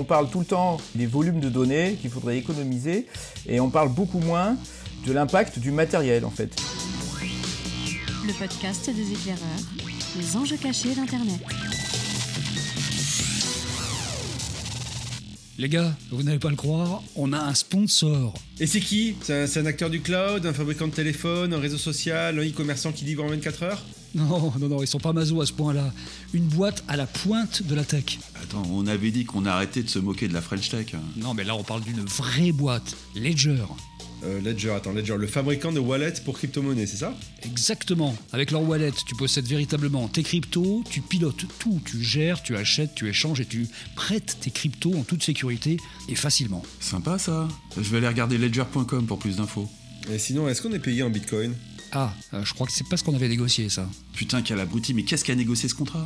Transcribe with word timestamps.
on 0.00 0.04
parle 0.04 0.30
tout 0.30 0.40
le 0.40 0.46
temps 0.46 0.78
des 0.94 1.04
volumes 1.04 1.40
de 1.40 1.50
données 1.50 1.98
qu'il 2.00 2.08
faudrait 2.08 2.38
économiser 2.38 3.06
et 3.46 3.60
on 3.60 3.68
parle 3.68 3.90
beaucoup 3.90 4.18
moins 4.18 4.56
de 5.06 5.12
l'impact 5.12 5.58
du 5.58 5.72
matériel 5.72 6.24
en 6.24 6.30
fait. 6.30 6.56
Le 8.26 8.32
podcast 8.32 8.88
des 8.88 9.12
éclaireurs, 9.12 9.40
les 10.16 10.36
enjeux 10.36 10.56
cachés 10.56 10.94
d'Internet. 10.94 11.40
Les 15.58 15.68
gars, 15.68 15.94
vous 16.10 16.22
n'allez 16.22 16.38
pas 16.38 16.48
le 16.48 16.56
croire, 16.56 17.02
on 17.14 17.34
a 17.34 17.38
un 17.38 17.52
sponsor. 17.52 18.32
Et 18.58 18.66
c'est 18.66 18.80
qui? 18.80 19.16
C'est 19.20 19.58
un, 19.58 19.66
acteur 19.66 19.90
du 19.90 20.00
cloud, 20.00 20.46
un 20.46 20.54
fabricant 20.54 20.86
de 20.86 20.94
téléphone, 20.94 21.52
un 21.52 21.60
réseau 21.60 21.76
social, 21.76 22.38
un 22.38 22.42
e-commerçant 22.42 22.92
qui 22.92 23.04
livre 23.04 23.22
en 23.22 23.28
24 23.28 23.62
heures? 23.64 23.82
Non, 24.14 24.52
non, 24.58 24.68
non, 24.68 24.82
ils 24.82 24.86
sont 24.88 24.98
pas 24.98 25.12
maso 25.12 25.40
à 25.40 25.46
ce 25.46 25.52
point-là. 25.52 25.92
Une 26.32 26.46
boîte 26.46 26.82
à 26.88 26.96
la 26.96 27.06
pointe 27.06 27.62
de 27.62 27.74
la 27.74 27.84
tech. 27.84 28.18
Attends, 28.42 28.66
on 28.70 28.86
avait 28.86 29.10
dit 29.10 29.24
qu'on 29.24 29.46
arrêtait 29.46 29.82
de 29.82 29.88
se 29.88 29.98
moquer 29.98 30.26
de 30.28 30.34
la 30.34 30.40
French 30.40 30.68
Tech. 30.68 30.94
Non, 31.16 31.34
mais 31.34 31.44
là 31.44 31.54
on 31.54 31.62
parle 31.62 31.82
d'une 31.82 32.00
vraie 32.00 32.52
boîte, 32.52 32.96
Ledger. 33.14 33.64
Euh, 34.22 34.40
Ledger, 34.40 34.70
attends, 34.72 34.92
Ledger, 34.92 35.16
le 35.16 35.26
fabricant 35.26 35.72
de 35.72 35.78
wallets 35.78 36.20
pour 36.24 36.36
crypto-monnaie, 36.36 36.86
c'est 36.86 36.98
ça? 36.98 37.14
Exactement. 37.42 38.14
Avec 38.32 38.50
leur 38.50 38.62
wallet, 38.62 38.92
tu 39.06 39.14
possèdes 39.14 39.46
véritablement 39.46 40.08
tes 40.08 40.22
cryptos, 40.22 40.84
tu 40.90 41.00
pilotes 41.00 41.46
tout, 41.58 41.80
tu 41.84 42.02
gères, 42.02 42.42
tu 42.42 42.56
achètes, 42.56 42.94
tu 42.94 43.08
échanges 43.08 43.40
et 43.40 43.46
tu 43.46 43.66
prêtes 43.94 44.36
tes 44.40 44.50
cryptos 44.50 44.94
en 44.94 45.04
toute 45.04 45.22
sécurité 45.22 45.78
et 46.08 46.14
facilement. 46.14 46.62
Sympa 46.80 47.18
ça. 47.18 47.48
Je 47.76 47.88
vais 47.88 47.98
aller 47.98 48.08
regarder 48.08 48.36
ledger.com 48.36 49.06
pour 49.06 49.18
plus 49.18 49.36
d'infos. 49.36 49.68
Et 50.12 50.18
sinon, 50.18 50.48
est-ce 50.48 50.60
qu'on 50.62 50.72
est 50.72 50.78
payé 50.78 51.02
en 51.02 51.10
bitcoin? 51.10 51.54
Ah, 51.92 52.12
euh, 52.34 52.44
je 52.44 52.54
crois 52.54 52.66
que 52.66 52.72
c'est 52.72 52.88
pas 52.88 52.96
ce 52.96 53.04
qu'on 53.04 53.14
avait 53.14 53.28
négocié 53.28 53.68
ça. 53.68 53.88
Putain, 54.12 54.42
quel 54.42 54.60
abruti, 54.60 54.94
mais 54.94 55.02
qu'est-ce 55.02 55.24
qui 55.24 55.32
a 55.32 55.34
négocié 55.34 55.68
ce 55.68 55.74
contrat? 55.74 56.04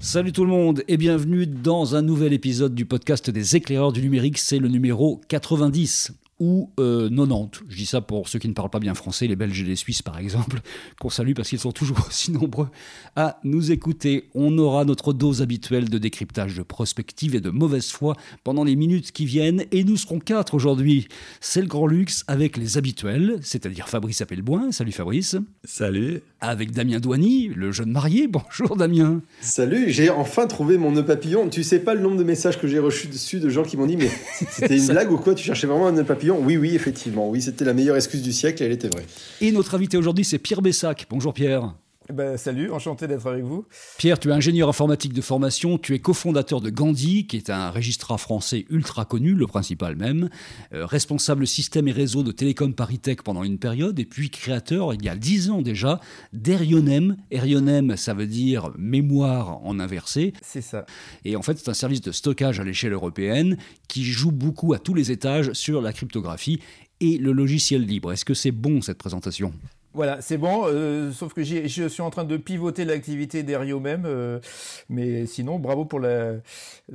Salut 0.00 0.32
tout 0.32 0.44
le 0.44 0.50
monde 0.50 0.82
et 0.88 0.96
bienvenue 0.96 1.46
dans 1.46 1.94
un 1.94 2.02
nouvel 2.02 2.32
épisode 2.32 2.74
du 2.74 2.84
podcast 2.84 3.30
des 3.30 3.54
éclaireurs 3.54 3.92
du 3.92 4.02
numérique, 4.02 4.38
c'est 4.38 4.58
le 4.58 4.68
numéro 4.68 5.20
90 5.28 6.12
ou 6.42 6.70
euh, 6.80 7.08
90. 7.08 7.60
Je 7.68 7.76
dis 7.76 7.86
ça 7.86 8.00
pour 8.00 8.28
ceux 8.28 8.40
qui 8.40 8.48
ne 8.48 8.52
parlent 8.52 8.68
pas 8.68 8.80
bien 8.80 8.94
français, 8.94 9.28
les 9.28 9.36
Belges 9.36 9.60
et 9.60 9.64
les 9.64 9.76
Suisses 9.76 10.02
par 10.02 10.18
exemple, 10.18 10.60
qu'on 11.00 11.08
salue 11.08 11.34
parce 11.34 11.48
qu'ils 11.48 11.60
sont 11.60 11.70
toujours 11.70 12.04
aussi 12.08 12.32
nombreux 12.32 12.68
à 13.14 13.38
nous 13.44 13.70
écouter. 13.70 14.28
On 14.34 14.58
aura 14.58 14.84
notre 14.84 15.12
dose 15.12 15.40
habituelle 15.40 15.88
de 15.88 15.98
décryptage 15.98 16.56
de 16.56 16.64
prospective 16.64 17.36
et 17.36 17.40
de 17.40 17.50
mauvaise 17.50 17.92
foi 17.92 18.16
pendant 18.42 18.64
les 18.64 18.74
minutes 18.74 19.12
qui 19.12 19.24
viennent 19.24 19.64
et 19.70 19.84
nous 19.84 19.96
serons 19.96 20.18
quatre 20.18 20.54
aujourd'hui. 20.54 21.06
C'est 21.40 21.60
le 21.60 21.68
grand 21.68 21.86
luxe 21.86 22.24
avec 22.26 22.56
les 22.56 22.76
habituels, 22.76 23.38
c'est-à-dire 23.42 23.88
Fabrice 23.88 24.20
Appelboin. 24.20 24.72
Salut 24.72 24.90
Fabrice. 24.90 25.36
Salut. 25.62 26.22
Avec 26.40 26.72
Damien 26.72 26.98
Douany, 26.98 27.52
le 27.54 27.70
jeune 27.70 27.92
marié. 27.92 28.26
Bonjour 28.32 28.76
Damien. 28.76 29.20
Salut, 29.40 29.90
j'ai 29.90 30.10
enfin 30.10 30.48
trouvé 30.48 30.76
mon 30.76 30.90
nœud 30.90 31.04
papillon. 31.04 31.48
Tu 31.48 31.62
sais 31.62 31.78
pas 31.78 31.94
le 31.94 32.00
nombre 32.00 32.16
de 32.16 32.24
messages 32.24 32.60
que 32.60 32.66
j'ai 32.66 32.80
reçus 32.80 33.06
dessus 33.06 33.38
de 33.38 33.48
gens 33.48 33.62
qui 33.62 33.76
m'ont 33.76 33.86
dit 33.86 33.96
mais 33.96 34.10
c'était 34.50 34.76
une 34.76 34.88
blague 34.88 35.12
ou 35.12 35.18
quoi? 35.18 35.36
Tu 35.36 35.44
cherchais 35.44 35.68
vraiment 35.68 35.86
un 35.86 35.92
nœud 35.92 36.02
papillon? 36.02 36.31
Oui, 36.40 36.56
oui, 36.56 36.74
effectivement. 36.74 37.28
Oui, 37.28 37.42
c'était 37.42 37.64
la 37.64 37.74
meilleure 37.74 37.96
excuse 37.96 38.22
du 38.22 38.32
siècle 38.32 38.62
et 38.62 38.66
elle 38.66 38.72
était 38.72 38.88
vraie. 38.88 39.06
Et 39.40 39.52
notre 39.52 39.74
invité 39.74 39.96
aujourd'hui, 39.96 40.24
c'est 40.24 40.38
Pierre 40.38 40.62
Bessac. 40.62 41.06
Bonjour 41.10 41.32
Pierre. 41.34 41.74
Eh 42.12 42.14
ben, 42.14 42.36
salut, 42.36 42.70
enchanté 42.70 43.06
d'être 43.06 43.26
avec 43.26 43.42
vous. 43.42 43.64
Pierre, 43.96 44.18
tu 44.18 44.28
es 44.28 44.32
ingénieur 44.32 44.68
informatique 44.68 45.14
de 45.14 45.22
formation, 45.22 45.78
tu 45.78 45.94
es 45.94 45.98
cofondateur 45.98 46.60
de 46.60 46.68
Gandhi, 46.68 47.26
qui 47.26 47.38
est 47.38 47.48
un 47.48 47.70
registrar 47.70 48.20
français 48.20 48.66
ultra 48.68 49.06
connu, 49.06 49.32
le 49.32 49.46
principal 49.46 49.96
même, 49.96 50.28
euh, 50.74 50.84
responsable 50.84 51.46
système 51.46 51.88
et 51.88 51.92
réseau 51.92 52.22
de 52.22 52.30
Télécom 52.30 52.74
Paritech 52.74 53.22
pendant 53.22 53.44
une 53.44 53.56
période, 53.56 53.98
et 53.98 54.04
puis 54.04 54.28
créateur, 54.28 54.92
il 54.92 55.02
y 55.02 55.08
a 55.08 55.16
dix 55.16 55.48
ans 55.48 55.62
déjà, 55.62 56.00
d'Erionem. 56.34 57.16
Erionem, 57.30 57.96
ça 57.96 58.12
veut 58.12 58.26
dire 58.26 58.72
mémoire 58.76 59.64
en 59.64 59.80
inversé, 59.80 60.34
C'est 60.42 60.60
ça. 60.60 60.84
et 61.24 61.34
en 61.34 61.40
fait 61.40 61.56
c'est 61.56 61.70
un 61.70 61.74
service 61.74 62.02
de 62.02 62.12
stockage 62.12 62.60
à 62.60 62.64
l'échelle 62.64 62.92
européenne 62.92 63.56
qui 63.88 64.04
joue 64.04 64.32
beaucoup 64.32 64.74
à 64.74 64.78
tous 64.78 64.92
les 64.92 65.10
étages 65.12 65.54
sur 65.54 65.80
la 65.80 65.94
cryptographie 65.94 66.60
et 67.00 67.16
le 67.16 67.32
logiciel 67.32 67.86
libre. 67.86 68.12
Est-ce 68.12 68.26
que 68.26 68.34
c'est 68.34 68.52
bon 68.52 68.82
cette 68.82 68.98
présentation? 68.98 69.54
Voilà, 69.94 70.22
c'est 70.22 70.38
bon, 70.38 70.62
euh, 70.66 71.12
sauf 71.12 71.34
que 71.34 71.42
je 71.44 71.88
suis 71.88 72.02
en 72.02 72.08
train 72.08 72.24
de 72.24 72.38
pivoter 72.38 72.86
l'activité 72.86 73.42
d'Erio 73.42 73.78
même, 73.78 74.04
euh, 74.06 74.40
mais 74.88 75.26
sinon, 75.26 75.58
bravo 75.58 75.84
pour 75.84 76.00
la, 76.00 76.40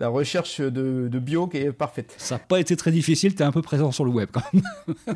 recherche 0.07 0.61
de, 0.61 1.19
bio 1.19 1.47
qui 1.47 1.57
est 1.57 1.71
parfaite. 1.71 2.15
Ça 2.17 2.35
n'a 2.35 2.39
pas 2.39 2.59
été 2.59 2.75
très 2.75 2.91
difficile, 2.91 3.35
tu 3.35 3.43
es 3.43 3.45
un 3.45 3.51
peu 3.51 3.61
présent 3.61 3.91
sur 3.91 4.03
le 4.03 4.11
web 4.11 4.29
quand 4.31 4.41
même. 4.51 5.15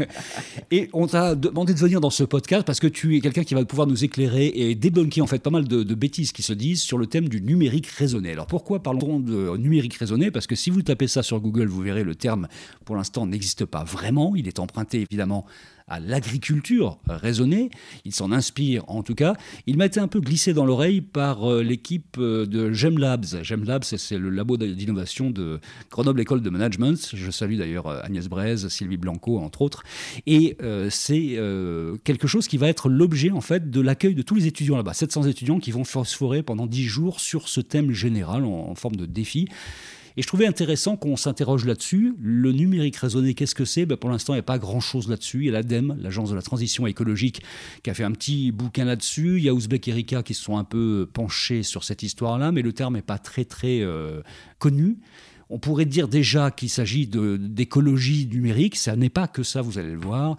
et 0.70 0.90
on 0.92 1.06
t'a 1.06 1.34
demandé 1.34 1.72
de 1.72 1.78
venir 1.78 2.00
dans 2.00 2.10
ce 2.10 2.24
podcast 2.24 2.66
parce 2.66 2.80
que 2.80 2.88
tu 2.88 3.16
es 3.16 3.20
quelqu'un 3.20 3.44
qui 3.44 3.54
va 3.54 3.64
pouvoir 3.64 3.86
nous 3.86 4.04
éclairer 4.04 4.52
et 4.54 4.74
débunker 4.74 5.22
en 5.22 5.26
fait 5.26 5.42
pas 5.42 5.50
mal 5.50 5.66
de, 5.66 5.82
de 5.82 5.94
bêtises 5.94 6.32
qui 6.32 6.42
se 6.42 6.52
disent 6.52 6.82
sur 6.82 6.98
le 6.98 7.06
thème 7.06 7.28
du 7.28 7.40
numérique 7.40 7.86
raisonné. 7.86 8.32
Alors 8.32 8.46
pourquoi 8.46 8.82
parlons 8.82 9.18
de 9.18 9.56
numérique 9.56 9.94
raisonné? 9.94 10.30
Parce 10.30 10.46
que 10.46 10.56
si 10.56 10.68
vous 10.68 10.82
tapez 10.82 11.08
ça 11.08 11.22
sur 11.22 11.40
Google, 11.40 11.68
vous 11.68 11.80
verrez 11.80 12.04
le 12.04 12.14
terme 12.14 12.48
pour 12.84 12.96
l'instant 12.96 13.26
n'existe 13.26 13.64
pas 13.64 13.84
vraiment. 13.84 14.34
Il 14.36 14.46
est 14.46 14.58
emprunté 14.58 15.00
évidemment 15.00 15.46
à 15.88 16.00
l'agriculture 16.00 16.98
raisonnée. 17.08 17.70
Il 18.04 18.12
s'en 18.14 18.32
inspire 18.32 18.84
en 18.88 19.02
tout 19.02 19.14
cas. 19.14 19.34
Il 19.66 19.76
m'a 19.76 19.86
été 19.86 20.00
un 20.00 20.08
peu 20.08 20.20
glissé 20.20 20.52
dans 20.54 20.64
l'oreille 20.64 21.00
par 21.00 21.50
euh, 21.50 21.62
l'équipe 21.62 22.16
euh, 22.18 22.46
de 22.46 22.72
GemLabs. 22.72 23.42
GemLabs, 23.42 23.84
c'est- 23.84 23.98
c'est 23.98 24.18
le 24.18 24.30
labo 24.30 24.56
d'innovation 24.56 25.30
de 25.30 25.60
Grenoble 25.90 26.20
École 26.20 26.42
de 26.42 26.50
Management. 26.50 27.10
Je 27.14 27.30
salue 27.30 27.56
d'ailleurs 27.56 27.86
euh, 27.86 28.00
Agnès 28.02 28.28
Braise, 28.28 28.68
Sylvie 28.68 28.96
Blanco, 28.96 29.38
entre 29.38 29.62
autres. 29.62 29.82
Et 30.26 30.56
c'est 30.90 31.38
quelque 32.04 32.26
chose 32.26 32.48
qui 32.48 32.56
va 32.56 32.68
être 32.68 32.88
l'objet 32.88 33.30
en 33.30 33.40
fait 33.40 33.70
de 33.70 33.80
l'accueil 33.80 34.14
de 34.14 34.22
tous 34.22 34.34
les 34.34 34.46
étudiants 34.46 34.76
là-bas. 34.76 34.94
700 34.94 35.24
étudiants 35.24 35.58
qui 35.58 35.70
vont 35.70 35.84
phosphorer 35.84 36.42
pendant 36.42 36.66
10 36.66 36.84
jours 36.84 37.20
sur 37.20 37.48
ce 37.48 37.60
thème 37.60 37.92
général 37.92 38.44
en 38.44 38.74
forme 38.74 38.96
de 38.96 39.06
défi. 39.06 39.48
Et 40.16 40.22
je 40.22 40.26
trouvais 40.26 40.46
intéressant 40.46 40.96
qu'on 40.96 41.16
s'interroge 41.16 41.64
là-dessus. 41.64 42.14
Le 42.20 42.52
numérique 42.52 42.96
raisonné, 42.96 43.34
qu'est-ce 43.34 43.54
que 43.54 43.64
c'est? 43.64 43.86
Ben 43.86 43.96
Pour 43.96 44.10
l'instant, 44.10 44.34
il 44.34 44.36
n'y 44.36 44.40
a 44.40 44.44
pas 44.44 44.58
grand-chose 44.58 45.08
là-dessus. 45.08 45.38
Il 45.38 45.44
y 45.46 45.48
a 45.48 45.52
l'ADEME, 45.52 45.96
l'Agence 46.00 46.30
de 46.30 46.34
la 46.34 46.42
transition 46.42 46.86
écologique, 46.86 47.42
qui 47.82 47.90
a 47.90 47.94
fait 47.94 48.04
un 48.04 48.12
petit 48.12 48.52
bouquin 48.52 48.84
là-dessus. 48.84 49.38
Il 49.38 49.44
y 49.44 49.48
a 49.48 49.54
Ouzbek 49.54 49.88
et 49.88 49.92
Erika 49.92 50.22
qui 50.22 50.34
se 50.34 50.42
sont 50.42 50.58
un 50.58 50.64
peu 50.64 51.08
penchés 51.12 51.62
sur 51.62 51.84
cette 51.84 52.02
histoire-là, 52.02 52.52
mais 52.52 52.62
le 52.62 52.72
terme 52.72 52.94
n'est 52.94 53.02
pas 53.02 53.18
très, 53.18 53.44
très 53.44 53.80
euh, 53.80 54.20
connu. 54.58 54.98
On 55.52 55.58
pourrait 55.58 55.84
dire 55.84 56.08
déjà 56.08 56.50
qu'il 56.50 56.70
s'agit 56.70 57.06
d'écologie 57.06 58.26
numérique. 58.26 58.74
Ça 58.74 58.96
n'est 58.96 59.10
pas 59.10 59.28
que 59.28 59.42
ça, 59.42 59.60
vous 59.60 59.78
allez 59.78 59.92
le 59.92 60.00
voir. 60.00 60.38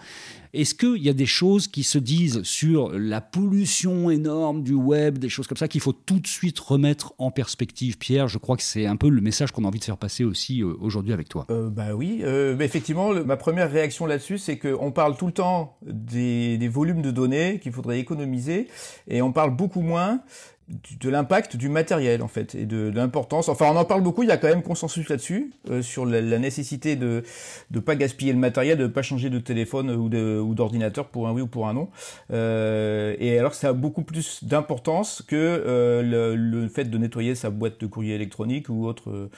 Est-ce 0.54 0.76
qu'il 0.76 1.02
y 1.02 1.10
a 1.10 1.14
des 1.14 1.26
choses 1.26 1.68
qui 1.68 1.82
se 1.82 1.98
disent 1.98 2.44
sur 2.44 2.92
la 2.92 3.22
pollution 3.22 4.12
énorme 4.12 4.62
du 4.62 4.74
web, 4.76 5.18
des 5.18 5.30
choses 5.30 5.48
comme 5.48 5.58
ça, 5.58 5.68
qu'il 5.68 5.82
faut 5.82 5.94
tout 5.94 6.20
de 6.20 6.28
suite 6.28 6.60
remettre 6.60 7.14
en 7.18 7.32
perspective? 7.32 7.98
Pierre, 7.98 8.28
je 8.28 8.38
crois 8.38 8.56
que 8.56 8.62
c'est 8.62 8.86
un 8.86 8.96
peu 8.96 9.10
le 9.10 9.20
message 9.20 9.52
qu'on 9.52 9.66
a 9.66 9.68
envie 9.68 9.80
de 9.80 9.84
faire 9.84 9.98
passer 9.98 10.24
aussi 10.24 10.62
euh, 10.62 10.76
aujourd'hui 10.80 11.12
avec 11.12 11.28
toi. 11.28 11.48
Euh, 11.50 11.72
bah 11.72 11.96
oui, 11.96 12.22
euh, 12.22 12.58
effectivement, 12.60 13.14
ma 13.26 13.36
première 13.36 13.72
réaction 13.72 14.06
là-dessus, 14.06 14.38
c'est 14.38 14.60
qu'on 14.60 14.92
parle 14.92 15.18
tout 15.18 15.26
le 15.26 15.32
temps 15.32 15.78
des, 15.88 16.68
volumes 16.68 17.02
de 17.02 17.10
données 17.10 17.60
qu'il 17.60 17.72
faudrait 17.72 18.00
économiser, 18.00 18.68
et 19.08 19.24
on 19.24 19.32
parle 19.32 19.56
beaucoup 19.56 19.82
moins 19.82 20.22
de 20.70 21.10
l'impact 21.10 21.58
du 21.58 21.70
matériel 21.70 22.22
en 22.22 22.28
fait 22.28 22.56
et 22.56 22.66
de, 22.66 22.90
de 22.90 22.96
l'importance. 22.96 23.50
Enfin, 23.50 23.68
on 23.72 23.76
en 23.76 23.86
parle 23.86 24.02
beaucoup. 24.02 24.24
Il 24.24 24.30
y 24.30 24.32
a 24.32 24.38
quand 24.38 24.48
même 24.48 24.64
consensus 24.64 25.10
là-dessus 25.10 25.52
euh, 25.70 25.82
sur 25.82 26.06
la, 26.06 26.22
la 26.22 26.40
nécessité 26.40 26.96
de 26.96 27.24
de 27.72 27.80
pas 27.80 27.96
gaspiller 27.96 28.32
le 28.34 28.40
matériel, 28.40 28.78
de 28.78 28.88
pas 28.88 29.02
changer 29.02 29.30
de 29.30 29.40
téléphone 29.40 29.92
ou 29.92 30.10
de 30.10 30.40
ou 30.40 30.56
d'ordinateur 30.56 31.08
pour 31.10 31.28
un 31.28 31.34
oui 31.34 31.42
ou 31.42 31.48
pour 31.48 31.68
un 31.68 31.74
non. 31.74 31.90
Euh, 32.32 33.16
et 33.20 33.38
alors, 33.38 33.54
ça 33.54 33.70
a 33.70 33.74
beaucoup 33.74 34.04
plus 34.04 34.44
d'importance 34.44 35.22
que 35.28 35.36
euh, 35.36 36.02
le, 36.02 36.36
le 36.36 36.68
fait 36.70 36.86
de 36.86 36.98
nettoyer 36.98 37.36
sa 37.36 37.50
boîte 37.50 37.80
de 37.82 37.88
courrier 37.88 38.16
électronique 38.16 38.70
ou 38.70 38.86
autre. 38.86 39.30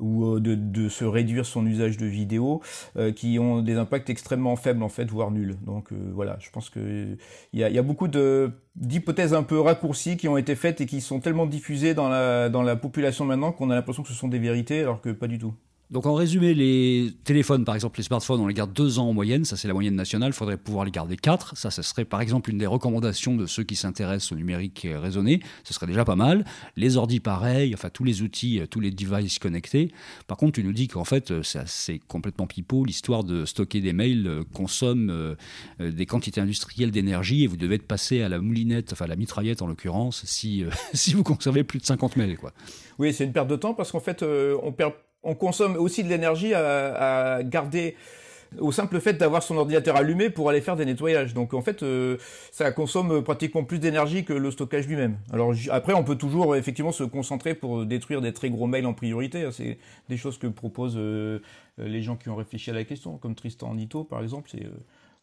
Ou 0.00 0.24
euh, 0.24 0.40
de, 0.40 0.54
de 0.54 0.88
se 0.88 1.04
réduire 1.04 1.46
son 1.46 1.66
usage 1.66 1.96
de 1.96 2.06
vidéo, 2.06 2.62
euh, 2.96 3.12
qui 3.12 3.38
ont 3.38 3.62
des 3.62 3.74
impacts 3.76 4.10
extrêmement 4.10 4.56
faibles 4.56 4.82
en 4.82 4.88
fait, 4.88 5.04
voire 5.04 5.30
nuls. 5.30 5.56
Donc 5.64 5.92
euh, 5.92 6.10
voilà, 6.12 6.36
je 6.40 6.50
pense 6.50 6.70
que 6.70 7.16
il 7.52 7.60
y 7.60 7.64
a, 7.64 7.70
y 7.70 7.78
a 7.78 7.82
beaucoup 7.82 8.08
de 8.08 8.50
d'hypothèses 8.76 9.34
un 9.34 9.42
peu 9.44 9.60
raccourcies 9.60 10.16
qui 10.16 10.28
ont 10.28 10.36
été 10.36 10.56
faites 10.56 10.80
et 10.80 10.86
qui 10.86 11.00
sont 11.00 11.20
tellement 11.20 11.46
diffusées 11.46 11.94
dans 11.94 12.08
la 12.08 12.48
dans 12.48 12.62
la 12.62 12.76
population 12.76 13.24
maintenant 13.24 13.52
qu'on 13.52 13.70
a 13.70 13.74
l'impression 13.74 14.02
que 14.02 14.08
ce 14.08 14.14
sont 14.14 14.28
des 14.28 14.38
vérités, 14.38 14.80
alors 14.80 15.00
que 15.00 15.10
pas 15.10 15.28
du 15.28 15.38
tout. 15.38 15.54
Donc 15.90 16.06
en 16.06 16.14
résumé, 16.14 16.54
les 16.54 17.12
téléphones, 17.24 17.64
par 17.64 17.74
exemple 17.74 17.98
les 17.98 18.04
smartphones, 18.04 18.40
on 18.40 18.46
les 18.46 18.54
garde 18.54 18.72
deux 18.72 18.98
ans 18.98 19.08
en 19.08 19.12
moyenne, 19.12 19.44
ça 19.44 19.58
c'est 19.58 19.68
la 19.68 19.74
moyenne 19.74 19.94
nationale, 19.94 20.30
il 20.30 20.32
faudrait 20.32 20.56
pouvoir 20.56 20.86
les 20.86 20.90
garder 20.90 21.16
quatre, 21.16 21.56
ça 21.58 21.70
ce 21.70 21.82
serait 21.82 22.06
par 22.06 22.22
exemple 22.22 22.50
une 22.50 22.56
des 22.56 22.66
recommandations 22.66 23.36
de 23.36 23.44
ceux 23.44 23.64
qui 23.64 23.76
s'intéressent 23.76 24.32
au 24.32 24.36
numérique 24.36 24.86
euh, 24.86 24.98
raisonné, 24.98 25.40
ce 25.62 25.74
serait 25.74 25.86
déjà 25.86 26.06
pas 26.06 26.16
mal. 26.16 26.46
Les 26.76 26.96
ordi 26.96 27.20
pareil, 27.20 27.74
enfin 27.74 27.90
tous 27.90 28.02
les 28.02 28.22
outils, 28.22 28.60
euh, 28.60 28.66
tous 28.66 28.80
les 28.80 28.90
devices 28.90 29.38
connectés. 29.38 29.92
Par 30.26 30.38
contre, 30.38 30.52
tu 30.52 30.64
nous 30.64 30.72
dis 30.72 30.88
qu'en 30.88 31.04
fait 31.04 31.30
euh, 31.30 31.42
c'est 31.42 31.98
complètement 31.98 32.46
pipeau, 32.46 32.86
l'histoire 32.86 33.22
de 33.22 33.44
stocker 33.44 33.82
des 33.82 33.92
mails 33.92 34.42
consomme 34.54 35.36
des 35.78 36.06
quantités 36.06 36.40
industrielles 36.40 36.90
d'énergie 36.92 37.44
et 37.44 37.46
vous 37.46 37.56
devez 37.56 37.74
être 37.74 37.86
passé 37.86 38.22
à 38.22 38.30
la 38.30 38.40
moulinette, 38.40 38.92
enfin 38.92 39.04
à 39.04 39.08
la 39.08 39.16
mitraillette 39.16 39.60
en 39.60 39.66
l'occurrence, 39.66 40.24
si, 40.24 40.64
si 40.94 41.12
vous 41.12 41.22
conservez 41.22 41.62
plus 41.62 41.78
de 41.78 41.84
50 41.84 42.16
mails. 42.16 42.38
Quoi. 42.38 42.52
Oui, 42.98 43.12
c'est 43.12 43.24
une 43.24 43.32
perte 43.32 43.48
de 43.48 43.56
temps 43.56 43.74
parce 43.74 43.92
qu'en 43.92 44.00
fait, 44.00 44.22
on, 44.22 44.72
perd, 44.72 44.94
on 45.24 45.34
consomme 45.34 45.76
aussi 45.76 46.04
de 46.04 46.08
l'énergie 46.08 46.54
à, 46.54 47.36
à 47.36 47.42
garder 47.42 47.96
au 48.58 48.72
simple 48.72 49.00
fait 49.00 49.14
d'avoir 49.14 49.42
son 49.42 49.56
ordinateur 49.56 49.96
allumé 49.96 50.30
pour 50.30 50.48
aller 50.50 50.60
faire 50.60 50.76
des 50.76 50.84
nettoyages. 50.84 51.34
Donc 51.34 51.54
en 51.54 51.62
fait, 51.62 51.82
euh, 51.82 52.16
ça 52.52 52.70
consomme 52.72 53.22
pratiquement 53.22 53.64
plus 53.64 53.78
d'énergie 53.78 54.24
que 54.24 54.32
le 54.32 54.50
stockage 54.50 54.86
lui-même. 54.86 55.16
Alors 55.32 55.54
après, 55.70 55.94
on 55.94 56.04
peut 56.04 56.16
toujours 56.16 56.56
effectivement 56.56 56.92
se 56.92 57.04
concentrer 57.04 57.54
pour 57.54 57.84
détruire 57.84 58.20
des 58.20 58.32
très 58.32 58.50
gros 58.50 58.66
mails 58.66 58.86
en 58.86 58.94
priorité. 58.94 59.44
Hein. 59.44 59.50
C'est 59.52 59.78
des 60.08 60.16
choses 60.16 60.38
que 60.38 60.46
proposent 60.46 60.96
euh, 60.96 61.40
les 61.78 62.02
gens 62.02 62.16
qui 62.16 62.28
ont 62.28 62.36
réfléchi 62.36 62.70
à 62.70 62.74
la 62.74 62.84
question, 62.84 63.16
comme 63.18 63.34
Tristan 63.34 63.74
Nito 63.74 64.04
par 64.04 64.22
exemple. 64.22 64.50
C'est 64.50 64.66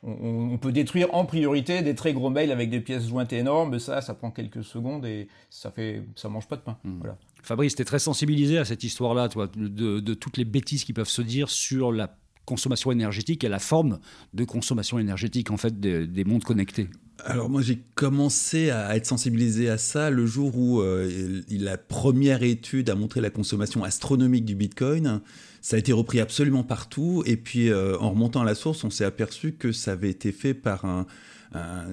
on, 0.04 0.58
peut 0.58 0.72
détruire 0.72 1.14
en 1.14 1.26
priorité 1.26 1.84
des 1.84 1.94
très 1.94 2.14
gros 2.14 2.32
mails 2.32 2.52
avec 2.52 2.72
des 2.72 2.80
pièces 2.80 3.08
jointes 3.08 3.34
énormes. 3.34 3.78
Ça, 3.78 4.02
ça 4.02 4.16
prend 4.16 4.32
quelques 4.32 4.64
secondes 4.64 5.06
et 5.06 5.28
ça 5.52 5.70
fait, 5.70 6.02
ça 6.16 6.28
mange 6.28 6.48
pas 6.48 6.56
de 6.56 6.62
pain. 6.62 6.76
Mmh. 6.84 6.98
Voilà. 6.98 7.18
Fabrice, 7.44 7.76
tu 7.76 7.82
es 7.82 7.86
très 7.86 8.00
sensibilisé 8.00 8.58
à 8.58 8.66
cette 8.66 8.84
histoire-là, 8.84 9.30
toi, 9.30 9.50
de, 9.56 10.14
toutes 10.14 10.38
les 10.38 10.46
bêtises 10.46 10.84
qui 10.84 10.94
peuvent 10.94 11.10
se 11.10 11.22
dire 11.22 11.50
sur 11.50 11.92
la 11.92 12.16
consommation 12.46 12.92
énergétique 12.92 13.44
et 13.44 13.50
la 13.50 13.60
forme 13.60 14.00
de 14.34 14.44
consommation 14.44 15.00
énergétique 15.00 15.52
en 15.52 15.58
fait 15.58 15.80
des, 15.80 16.08
des 16.08 16.24
mondes 16.24 16.44
connectés. 16.44 16.90
Alors 17.24 17.50
moi 17.50 17.62
j'ai 17.62 17.80
commencé 17.96 18.72
à 18.72 18.96
être 18.96 19.06
sensibilisé 19.06 19.70
à 19.70 19.78
ça 19.78 20.10
le 20.10 20.26
jour 20.26 20.58
où 20.58 20.82
euh, 20.82 21.42
la 21.50 21.78
première 21.78 22.42
étude 22.42 22.90
a 22.90 22.96
montré 22.96 23.22
la 23.22 23.30
consommation 23.30 23.84
astronomique 23.84 24.44
du 24.44 24.56
Bitcoin. 24.56 25.22
Ça 25.62 25.76
a 25.76 25.80
été 25.80 25.94
repris 25.94 26.20
absolument 26.20 26.64
partout 26.64 27.24
et 27.28 27.38
puis 27.38 27.70
euh, 27.70 27.96
en 28.00 28.12
remontant 28.12 28.42
à 28.42 28.46
la 28.46 28.56
source, 28.56 28.84
on 28.84 28.90
s'est 28.90 29.06
aperçu 29.06 29.54
que 29.54 29.72
ça 29.72 29.92
avait 29.92 30.10
été 30.10 30.32
fait 30.32 30.56
par 30.56 30.86
un, 30.86 31.06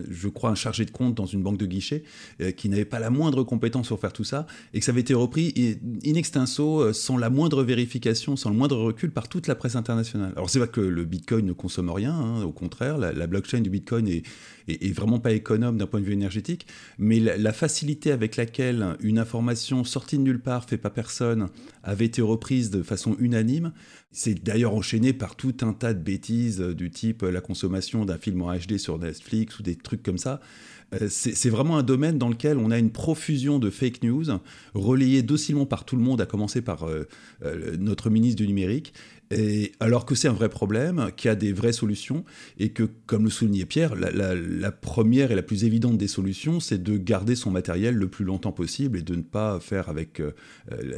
je 0.08 0.28
crois, 0.28 0.50
un 0.50 0.54
chargé 0.54 0.84
de 0.84 0.90
compte 0.90 1.14
dans 1.14 1.26
une 1.26 1.42
banque 1.42 1.58
de 1.58 1.66
guichet 1.66 2.04
euh, 2.40 2.50
qui 2.52 2.68
n'avait 2.68 2.84
pas 2.84 2.98
la 2.98 3.10
moindre 3.10 3.42
compétence 3.42 3.88
pour 3.88 4.00
faire 4.00 4.12
tout 4.12 4.24
ça 4.24 4.46
et 4.72 4.78
que 4.78 4.84
ça 4.84 4.92
avait 4.92 5.00
été 5.00 5.14
repris 5.14 5.78
in 6.04 6.14
extenso, 6.14 6.80
euh, 6.80 6.92
sans 6.92 7.16
la 7.16 7.30
moindre 7.30 7.62
vérification, 7.62 8.36
sans 8.36 8.50
le 8.50 8.56
moindre 8.56 8.76
recul 8.76 9.10
par 9.10 9.28
toute 9.28 9.46
la 9.46 9.54
presse 9.54 9.76
internationale. 9.76 10.32
Alors 10.36 10.50
c'est 10.50 10.60
pas 10.60 10.66
que 10.66 10.80
le 10.80 11.04
Bitcoin 11.04 11.46
ne 11.46 11.52
consomme 11.52 11.90
rien, 11.90 12.14
hein, 12.14 12.42
au 12.42 12.52
contraire, 12.52 12.98
la, 12.98 13.26
blockchain 13.26 13.60
du 13.60 13.70
Bitcoin 13.70 14.08
est, 14.08 14.22
est, 14.68 14.92
vraiment 14.92 15.18
pas 15.18 15.32
économe 15.32 15.76
d'un 15.76 15.86
point 15.86 16.00
de 16.00 16.06
vue 16.06 16.12
énergétique, 16.12 16.66
mais 16.98 17.20
la, 17.20 17.36
la, 17.36 17.52
facilité 17.52 18.10
avec 18.12 18.36
laquelle 18.36 18.96
une 19.00 19.18
information 19.18 19.84
sortie 19.84 20.16
de 20.16 20.22
nulle 20.22 20.40
part, 20.40 20.64
fait 20.64 20.78
pas 20.78 20.90
personne, 20.90 21.48
avait 21.82 22.06
été 22.06 22.22
reprise 22.22 22.70
de 22.70 22.82
façon 22.82 23.16
unanime, 23.18 23.72
c'est 24.10 24.42
d'ailleurs 24.42 24.74
enchaîné 24.74 25.12
par 25.12 25.36
tout 25.36 25.54
un 25.62 25.72
tas 25.72 25.94
de 25.94 26.02
bêtises 26.02 26.60
euh, 26.60 26.74
du 26.74 26.90
type 26.90 27.22
la 27.22 27.40
consommation 27.40 28.04
d'un 28.04 28.18
film 28.18 28.42
en 28.42 28.54
HD 28.54 28.78
sur 28.78 28.98
Netflix 28.98 29.58
ou 29.58 29.62
des 29.62 29.76
trucs 29.76 30.02
comme 30.02 30.18
ça. 30.18 30.40
Euh, 30.94 31.08
c'est 31.10 31.50
vraiment 31.50 31.76
un 31.76 31.82
domaine 31.82 32.16
dans 32.16 32.30
lequel 32.30 32.56
on 32.56 32.70
a 32.70 32.78
une 32.78 32.90
profusion 32.90 33.58
de 33.58 33.68
fake 33.68 34.02
news 34.02 34.24
relayées 34.74 35.22
docilement 35.22 35.66
par 35.66 35.84
tout 35.84 35.96
le 35.96 36.02
monde, 36.02 36.20
à 36.20 36.26
commencer 36.26 36.62
par 36.62 36.84
euh, 36.84 37.06
notre 37.78 38.08
ministre 38.08 38.40
du 38.40 38.46
numérique, 38.46 38.94
et 39.30 39.72
alors 39.80 40.06
que 40.06 40.14
c'est 40.14 40.28
un 40.28 40.32
vrai 40.32 40.48
problème, 40.48 41.10
qu'il 41.16 41.28
y 41.28 41.32
a 41.32 41.34
des 41.34 41.52
vraies 41.52 41.72
solutions, 41.72 42.24
et 42.58 42.70
que, 42.70 42.84
comme 43.06 43.24
le 43.24 43.30
soulignait 43.30 43.66
Pierre, 43.66 43.94
la, 43.94 44.72
première 44.72 45.30
et 45.30 45.34
la 45.34 45.42
plus 45.42 45.64
évidente 45.64 45.98
des 45.98 46.08
solutions, 46.08 46.60
c'est 46.60 46.82
de 46.82 46.96
garder 46.96 47.36
son 47.36 47.50
matériel 47.50 47.94
le 47.94 48.08
plus 48.08 48.24
longtemps 48.24 48.52
possible 48.52 48.98
et 48.98 49.02
de 49.02 49.14
ne 49.14 49.22
pas 49.22 49.60
faire 49.60 49.88
avec 49.88 50.20
euh, 50.20 50.32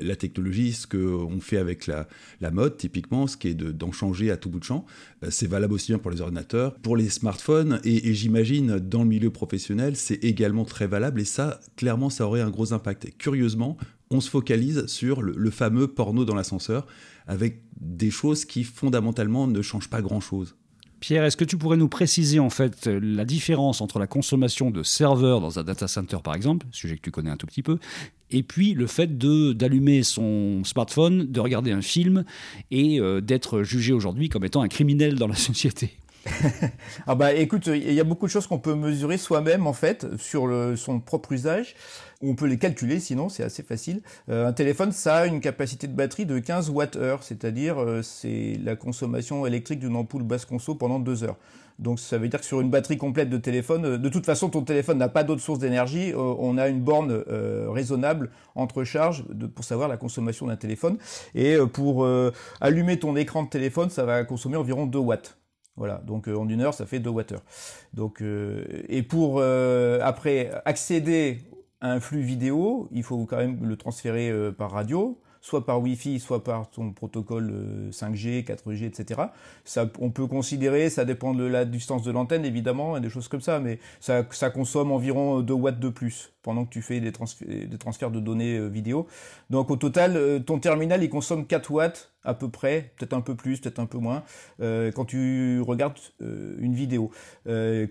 la 0.01 0.15
technologie 0.17 0.73
ce 0.73 0.87
qu'on 0.87 1.41
fait 1.41 1.59
avec 1.59 1.87
la, 1.87 2.07
mode, 2.51 2.77
typiquement, 2.77 3.27
ce 3.27 3.37
qui 3.37 3.49
est 3.49 3.55
d'en 3.55 3.93
changer 3.93 4.31
à 4.31 4.37
tout 4.37 4.51
bout 4.51 4.61
de 4.61 4.65
champ. 4.65 4.87
Euh, 5.25 5.29
c'est 5.31 5.49
valable 5.49 5.75
aussi 5.75 5.93
bien 5.93 5.99
pour 5.99 6.11
les 6.11 6.21
ordinateurs, 6.21 6.75
pour 6.75 6.97
les 6.97 7.09
smartphones, 7.09 7.81
et, 7.85 8.15
j'imagine 8.15 8.79
dans 8.79 9.03
le 9.03 9.09
milieu 9.09 9.31
professionnel, 9.31 9.97
c'est 9.97 10.23
également 10.25 10.65
très 10.65 10.87
valable, 10.87 11.21
et 11.21 11.25
ça, 11.25 11.61
clairement, 11.77 12.11
ça 12.11 12.27
aurait 12.27 12.41
un 12.41 12.51
gros 12.51 12.73
impact. 12.73 13.09
Curieusement, 13.19 13.77
on 14.11 14.21
se 14.21 14.29
focalise 14.29 14.87
sur 14.87 15.23
le 15.23 15.51
fameux 15.51 15.87
porno 15.87 16.25
dans 16.25 16.35
l'ascenseur 16.35 16.87
avec 17.27 17.63
des 17.81 18.11
choses 18.11 18.45
qui 18.45 18.65
fondamentalement 18.65 19.47
ne 19.47 19.63
changent 19.63 19.91
pas 19.91 20.03
grand-chose. 20.03 20.55
Pierre, 21.01 21.25
est-ce 21.25 21.37
que 21.37 21.47
tu 21.47 21.57
pourrais 21.57 21.79
nous 21.79 21.89
préciser 21.89 22.41
en 22.41 22.51
fait 22.51 22.87
la 22.87 23.25
différence 23.25 23.81
entre 23.81 23.99
la 23.99 24.07
consommation 24.07 24.71
de 24.71 24.83
serveurs 24.83 25.41
dans 25.41 25.59
un 25.59 25.65
data 25.65 25.89
center 25.89 26.19
par 26.23 26.35
exemple, 26.35 26.67
sujet 26.73 26.97
que 26.97 27.01
tu 27.01 27.11
connais 27.11 27.31
un 27.31 27.39
tout 27.39 27.47
petit 27.47 27.63
peu, 27.63 27.79
et 28.31 28.43
puis 28.43 28.75
le 28.75 28.87
fait 28.87 29.17
d'allumer 29.17 30.03
son 30.03 30.63
smartphone, 30.65 31.33
de 31.33 31.41
regarder 31.41 31.73
un 31.73 31.81
film 31.81 32.25
et 32.71 33.01
euh, 33.01 33.23
d'être 33.23 33.63
jugé 33.63 33.95
aujourd'hui 33.95 34.29
comme 34.29 34.45
étant 34.45 34.61
un 34.61 34.69
criminel 34.69 35.15
dans 35.15 35.27
la 35.27 35.35
société? 35.37 35.97
ah 37.07 37.15
bah 37.15 37.33
écoute, 37.33 37.67
il 37.67 37.93
y 37.93 38.01
a 38.01 38.05
beaucoup 38.05 38.27
de 38.27 38.31
choses 38.31 38.47
qu'on 38.47 38.59
peut 38.59 38.75
mesurer 38.75 39.17
soi-même 39.17 39.67
en 39.67 39.73
fait 39.73 40.07
sur 40.19 40.47
le, 40.47 40.77
son 40.77 41.01
propre 41.01 41.33
usage. 41.33 41.75
On 42.23 42.35
peut 42.35 42.47
les 42.47 42.59
calculer, 42.59 43.01
sinon 43.01 43.31
c'est 43.31 43.43
assez 43.43 43.63
facile. 43.63 44.03
Euh, 44.29 44.47
un 44.47 44.53
téléphone, 44.53 44.93
ça 44.93 45.17
a 45.17 45.27
une 45.27 45.41
capacité 45.41 45.87
de 45.87 45.95
batterie 45.95 46.27
de 46.27 46.39
15 46.39 46.71
Wh, 46.71 47.23
c'est-à-dire 47.23 47.81
euh, 47.81 48.03
c'est 48.03 48.59
la 48.63 48.77
consommation 48.77 49.47
électrique 49.47 49.79
d'une 49.79 49.97
ampoule 49.97 50.23
basse 50.23 50.45
conso 50.45 50.75
pendant 50.75 50.99
deux 50.99 51.25
heures. 51.25 51.37
Donc 51.79 51.99
ça 51.99 52.19
veut 52.19 52.29
dire 52.29 52.41
que 52.41 52.45
sur 52.45 52.61
une 52.61 52.69
batterie 52.69 52.99
complète 52.99 53.31
de 53.31 53.39
téléphone, 53.39 53.87
euh, 53.87 53.99
de 53.99 54.09
toute 54.11 54.27
façon 54.27 54.51
ton 54.51 54.61
téléphone 54.61 54.99
n'a 54.99 55.09
pas 55.09 55.25
d'autre 55.25 55.41
source 55.41 55.59
d'énergie, 55.59 56.13
on 56.15 56.59
a 56.59 56.69
une 56.69 56.81
borne 56.81 57.25
raisonnable 57.69 58.31
entre 58.55 58.85
charges 58.85 59.25
pour 59.55 59.65
savoir 59.65 59.89
la 59.89 59.97
consommation 59.97 60.47
d'un 60.47 60.57
téléphone. 60.57 60.99
Et 61.35 61.57
pour 61.73 62.07
allumer 62.61 62.99
ton 62.99 63.17
écran 63.17 63.45
de 63.45 63.49
téléphone, 63.49 63.89
ça 63.89 64.05
va 64.05 64.25
consommer 64.25 64.57
environ 64.57 64.87
2 64.87 64.99
watts. 64.99 65.40
Voilà, 65.81 66.03
donc 66.07 66.29
en 66.29 66.47
une 66.47 66.61
heure, 66.61 66.75
ça 66.75 66.85
fait 66.85 67.01
2 67.01 67.11
Wh. 67.11 67.25
Donc, 67.95 68.23
et 68.23 69.03
pour 69.03 69.43
après 69.43 70.51
accéder 70.65 71.41
un 71.81 72.01
flux 72.01 72.23
vidéo, 72.23 72.89
il 72.93 73.03
faut 73.03 73.25
quand 73.25 73.39
même 73.39 73.65
le 73.65 73.77
transférer 73.77 74.31
euh, 74.31 74.53
par 74.53 74.71
radio, 74.71 75.19
soit 75.41 75.65
par 75.65 75.81
Wi-Fi, 75.81 76.21
soit 76.21 76.45
par 76.45 76.69
ton 76.71 76.93
protocole 76.93 77.53
5G, 77.91 78.45
4G, 78.45 78.85
etc. 78.85 79.23
Ça, 79.65 79.87
on 79.99 80.11
peut 80.11 80.27
considérer, 80.27 80.91
ça 80.91 81.07
dépend 81.07 81.33
de 81.33 81.45
la 81.45 81.65
distance 81.65 82.03
de 82.03 82.11
l'antenne 82.11 82.45
évidemment, 82.45 82.97
et 82.97 83.01
des 83.01 83.09
choses 83.09 83.29
comme 83.29 83.41
ça, 83.41 83.59
mais 83.61 83.79
ça, 84.01 84.27
ça 84.31 84.51
consomme 84.51 84.93
environ 84.93 85.41
2 85.41 85.55
watts 85.55 85.81
de 85.81 85.89
plus 85.89 86.33
pendant 86.43 86.65
que 86.65 86.71
tu 86.71 86.83
fais 86.83 87.01
des, 87.01 87.13
transferts 87.13 88.11
de 88.11 88.21
données 88.21 88.57
euh, 88.57 88.69
vidéo. 88.69 89.07
Donc 89.51 89.71
au 89.71 89.77
total, 89.77 90.17
euh, 90.17 90.39
ton 90.39 90.59
terminal, 90.59 91.03
il 91.03 91.11
consomme 91.11 91.47
4 91.47 91.71
watts 91.71 92.13
à 92.23 92.35
peu 92.35 92.51
près, 92.51 92.93
peut-être 92.99 93.15
un 93.15 93.23
peu 93.23 93.35
plus, 93.35 93.61
peut-être 93.61 93.79
un 93.79 93.87
peu 93.87 93.97
moins, 93.97 94.25
euh, 94.61 94.93
quand 94.93 95.07
tu 95.07 95.63
regardes 95.63 95.97
une 96.21 96.75
vidéo. 96.75 97.11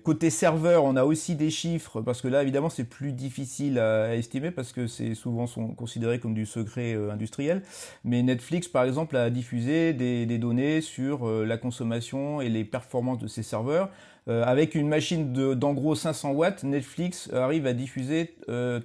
côté 0.04 0.30
serveur, 0.30 0.84
on 0.84 0.96
a 0.96 1.04
aussi 1.04 1.34
des 1.34 1.50
chiffres, 1.50 2.01
parce 2.01 2.22
que 2.22 2.28
là, 2.28 2.44
évidemment, 2.44 2.69
c'est 2.69 2.84
plus 2.84 3.12
difficile 3.12 3.80
à, 3.80 4.16
estimer, 4.16 4.52
parce 4.52 4.72
que 4.72 4.86
c'est 4.86 5.16
souvent 5.16 5.48
sont 5.48 5.69
considéré 5.69 6.19
comme 6.19 6.36
du 6.36 6.45
secret 6.45 6.94
industriel. 7.12 7.63
Mais 8.04 8.22
Netflix, 8.22 8.68
par 8.68 8.84
exemple, 8.84 9.18
a 9.18 9.31
diffusé 9.31 9.94
des 9.94 10.38
données 10.38 10.81
sur 10.81 11.28
la 11.28 11.57
consommation 11.57 12.40
et 12.40 12.50
les 12.50 12.66
performances 12.66 13.18
de 13.18 13.28
ses 13.28 13.42
serveurs. 13.42 13.90
Euh, 14.30 14.44
avec 14.46 14.76
une 14.76 14.88
machine 14.88 15.34
d'en 15.56 15.74
gros 15.74 15.96
500 15.96 16.31
watts, 16.31 16.64
Netflix 16.64 17.31
arrive 17.34 17.66
à 17.66 17.74
diffuser 17.74 18.36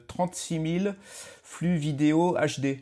36 0.08 0.58
euh, 0.58 0.80
000 0.80 0.94
flux 1.42 1.76
vidéo 1.76 2.34
HD. 2.34 2.78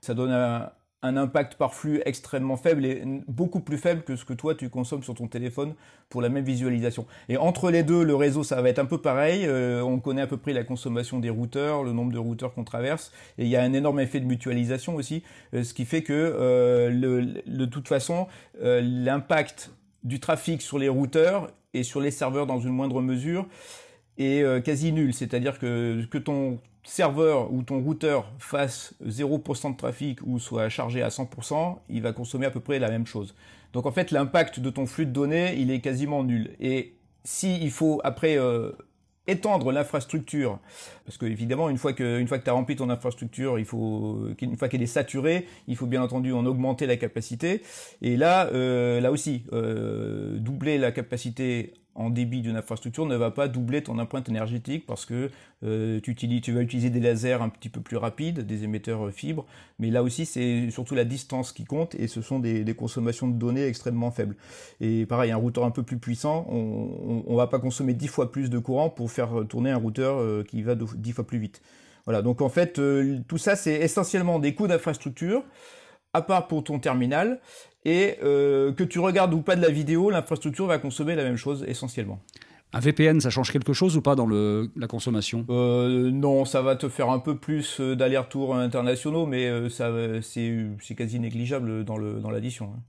Ça 0.00 0.14
donne 0.14 0.30
un, 0.30 0.70
impact 1.02 1.54
par 1.54 1.74
flux 1.74 2.00
extrêmement 2.04 2.56
faible 2.56 2.84
et 2.84 3.02
beaucoup 3.26 3.60
plus 3.60 3.78
faible 3.78 4.02
que 4.02 4.16
ce 4.16 4.24
que 4.26 4.34
toi 4.34 4.54
tu 4.54 4.68
consommes 4.68 5.02
sur 5.02 5.14
ton 5.14 5.28
téléphone 5.28 5.74
pour 6.10 6.22
la 6.22 6.28
même 6.28 6.44
visualisation. 6.44 7.06
Et 7.28 7.38
entre 7.38 7.70
les 7.70 7.82
deux, 7.82 8.04
le 8.04 8.14
réseau 8.14 8.44
ça 8.44 8.60
va 8.62 8.68
être 8.68 8.78
un 8.78 8.84
peu 8.84 8.98
pareil. 8.98 9.46
Euh, 9.46 9.82
on 9.82 9.98
connaît 9.98 10.22
à 10.22 10.26
peu 10.26 10.36
près 10.36 10.52
la 10.52 10.62
consommation 10.62 11.18
des 11.18 11.30
routeurs, 11.30 11.82
le 11.82 11.92
nombre 11.92 12.12
de 12.12 12.18
routeurs 12.18 12.54
qu'on 12.54 12.64
traverse, 12.64 13.12
et 13.38 13.44
il 13.44 13.48
y 13.48 13.56
a 13.56 13.62
un 13.62 13.72
énorme 13.72 13.98
effet 13.98 14.20
de 14.20 14.26
mutualisation 14.26 14.94
aussi, 14.94 15.24
ce 15.52 15.74
qui 15.74 15.86
fait 15.86 16.02
que 16.02 16.90
de 16.90 17.64
toute 17.64 17.88
façon 17.88 18.28
l'impact 18.60 19.72
du 20.04 20.20
trafic 20.20 20.62
sur 20.62 20.78
les 20.78 20.88
routeurs 20.88 21.50
et 21.74 21.82
sur 21.82 22.00
les 22.00 22.10
serveurs 22.10 22.46
dans 22.46 22.60
une 22.60 22.72
moindre 22.72 23.00
mesure 23.00 23.46
est 24.18 24.42
euh, 24.42 24.60
quasi 24.60 24.92
nul. 24.92 25.14
C'est-à-dire 25.14 25.58
que, 25.58 26.04
que 26.10 26.18
ton 26.18 26.58
serveur 26.82 27.52
ou 27.52 27.62
ton 27.62 27.80
routeur 27.80 28.30
fasse 28.38 28.94
0% 29.04 29.72
de 29.72 29.76
trafic 29.76 30.20
ou 30.24 30.38
soit 30.38 30.68
chargé 30.68 31.02
à 31.02 31.08
100%, 31.08 31.78
il 31.88 32.02
va 32.02 32.12
consommer 32.12 32.46
à 32.46 32.50
peu 32.50 32.60
près 32.60 32.78
la 32.78 32.90
même 32.90 33.06
chose. 33.06 33.34
Donc 33.72 33.86
en 33.86 33.92
fait, 33.92 34.10
l'impact 34.10 34.60
de 34.60 34.70
ton 34.70 34.86
flux 34.86 35.06
de 35.06 35.12
données, 35.12 35.54
il 35.58 35.70
est 35.70 35.80
quasiment 35.80 36.24
nul. 36.24 36.56
Et 36.60 36.94
si 37.24 37.58
il 37.60 37.70
faut 37.70 38.00
après 38.02 38.38
euh, 38.38 38.72
étendre 39.30 39.72
l'infrastructure, 39.72 40.58
parce 41.04 41.18
que 41.18 41.26
évidemment 41.26 41.68
une 41.70 41.78
fois 41.78 41.92
que 41.92 42.18
une 42.18 42.28
fois 42.28 42.38
que 42.38 42.44
tu 42.44 42.50
as 42.50 42.52
rempli 42.52 42.76
ton 42.76 42.90
infrastructure, 42.90 43.58
il 43.58 43.64
faut 43.64 44.28
une 44.40 44.56
fois 44.56 44.68
qu'elle 44.68 44.82
est 44.82 44.86
saturée, 44.86 45.46
il 45.68 45.76
faut 45.76 45.86
bien 45.86 46.02
entendu 46.02 46.32
en 46.32 46.44
augmenter 46.46 46.86
la 46.86 46.96
capacité. 46.96 47.62
Et 48.02 48.16
là, 48.16 48.48
euh, 48.52 49.00
là 49.00 49.10
aussi, 49.10 49.44
euh, 49.52 50.38
doubler 50.38 50.78
la 50.78 50.92
capacité 50.92 51.74
en 52.00 52.08
débit 52.08 52.40
d'une 52.40 52.56
infrastructure 52.56 53.04
ne 53.04 53.14
va 53.14 53.30
pas 53.30 53.46
doubler 53.46 53.82
ton 53.82 53.98
empreinte 53.98 54.28
énergétique 54.28 54.86
parce 54.86 55.04
que 55.04 55.30
euh, 55.64 56.00
tu, 56.00 56.10
utilises, 56.10 56.40
tu 56.40 56.52
vas 56.52 56.62
utiliser 56.62 56.88
des 56.88 57.00
lasers 57.00 57.42
un 57.42 57.50
petit 57.50 57.68
peu 57.68 57.80
plus 57.80 57.98
rapides, 57.98 58.40
des 58.40 58.64
émetteurs 58.64 59.08
euh, 59.08 59.10
fibres, 59.10 59.44
mais 59.78 59.90
là 59.90 60.02
aussi 60.02 60.24
c'est 60.24 60.70
surtout 60.70 60.94
la 60.94 61.04
distance 61.04 61.52
qui 61.52 61.64
compte 61.64 61.94
et 61.94 62.08
ce 62.08 62.22
sont 62.22 62.38
des, 62.38 62.64
consommations 62.74 63.28
de 63.28 63.34
données 63.34 63.66
extrêmement 63.66 64.10
faibles. 64.10 64.36
Et 64.80 65.04
pareil, 65.04 65.30
un 65.30 65.36
routeur 65.36 65.64
un 65.64 65.70
peu 65.70 65.82
plus 65.82 65.98
puissant, 65.98 66.46
on, 66.48 67.24
ne 67.28 67.36
va 67.36 67.46
pas 67.46 67.58
consommer 67.58 67.92
10 67.92 68.08
fois 68.08 68.32
plus 68.32 68.48
de 68.48 68.58
courant 68.58 68.88
pour 68.88 69.10
faire 69.10 69.44
tourner 69.48 69.70
un 69.70 69.76
routeur 69.76 70.18
euh, 70.18 70.42
qui 70.48 70.62
va 70.62 70.74
10 70.74 71.12
fois 71.12 71.26
plus 71.26 71.38
vite. 71.38 71.60
Voilà, 72.06 72.22
donc 72.22 72.40
en 72.40 72.48
fait 72.48 72.80
tout 73.28 73.38
ça 73.38 73.56
c'est 73.56 73.74
essentiellement 73.74 74.38
des 74.38 74.54
coûts 74.54 74.66
d'infrastructure 74.66 75.44
à 76.12 76.22
part 76.22 76.48
pour 76.48 76.64
ton 76.64 76.78
terminal, 76.78 77.40
et 77.84 78.16
euh, 78.22 78.72
que 78.72 78.84
tu 78.84 78.98
regardes 78.98 79.32
ou 79.32 79.40
pas 79.40 79.56
de 79.56 79.62
la 79.62 79.70
vidéo, 79.70 80.10
l'infrastructure 80.10 80.66
va 80.66 80.78
consommer 80.78 81.14
la 81.14 81.24
même 81.24 81.36
chose 81.36 81.64
essentiellement. 81.66 82.20
Un 82.72 82.78
VPN, 82.78 83.20
ça 83.20 83.30
change 83.30 83.50
quelque 83.50 83.72
chose 83.72 83.96
ou 83.96 84.02
pas 84.02 84.14
dans 84.14 84.26
le, 84.26 84.70
la 84.76 84.86
consommation? 84.86 85.44
Euh, 85.50 86.10
Non, 86.12 86.44
ça 86.44 86.62
va 86.62 86.76
te 86.76 86.88
faire 86.88 87.10
un 87.10 87.18
peu 87.18 87.36
plus 87.36 87.80
euh, 87.80 87.96
d'allers-retours 87.96 88.54
internationaux, 88.54 89.26
mais 89.26 89.48
euh, 89.48 89.68
ça, 89.68 89.90
c'est 90.22 90.94
quasi 90.94 91.18
négligeable 91.18 91.84
dans 91.84 91.96
le 91.96 92.20
dans 92.20 92.30
l'addition. 92.30 92.72
Hein. 92.76 92.80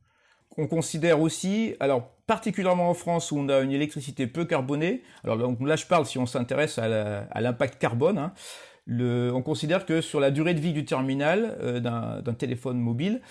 On 0.58 0.68
considère 0.68 1.22
aussi, 1.22 1.76
alors 1.80 2.10
particulièrement 2.28 2.90
en 2.90 2.94
France 2.94 3.32
où 3.32 3.38
on 3.38 3.50
a 3.50 3.62
une 3.62 3.72
électricité 3.72 4.28
peu 4.28 4.46
carbonée. 4.46 5.02
Alors 5.24 5.38
donc, 5.38 5.58
là, 5.62 5.78
je 5.78 5.86
parle 5.86 6.06
si 6.06 6.20
on 6.20 6.26
s'intéresse 6.26 6.78
à 6.78 7.42
l'impact 7.42 7.80
carbone. 7.80 8.18
Hein, 8.18 8.34
le, 8.86 9.32
on 9.34 9.42
considère 9.42 9.86
que 9.86 10.02
sur 10.02 10.20
la 10.20 10.32
durée 10.32 10.54
de 10.54 10.60
vie 10.60 10.74
du 10.74 10.86
terminal 10.86 11.58
euh, 11.62 11.80
d'un 11.80 12.34
téléphone 12.34 12.80
mobile, 12.80 13.22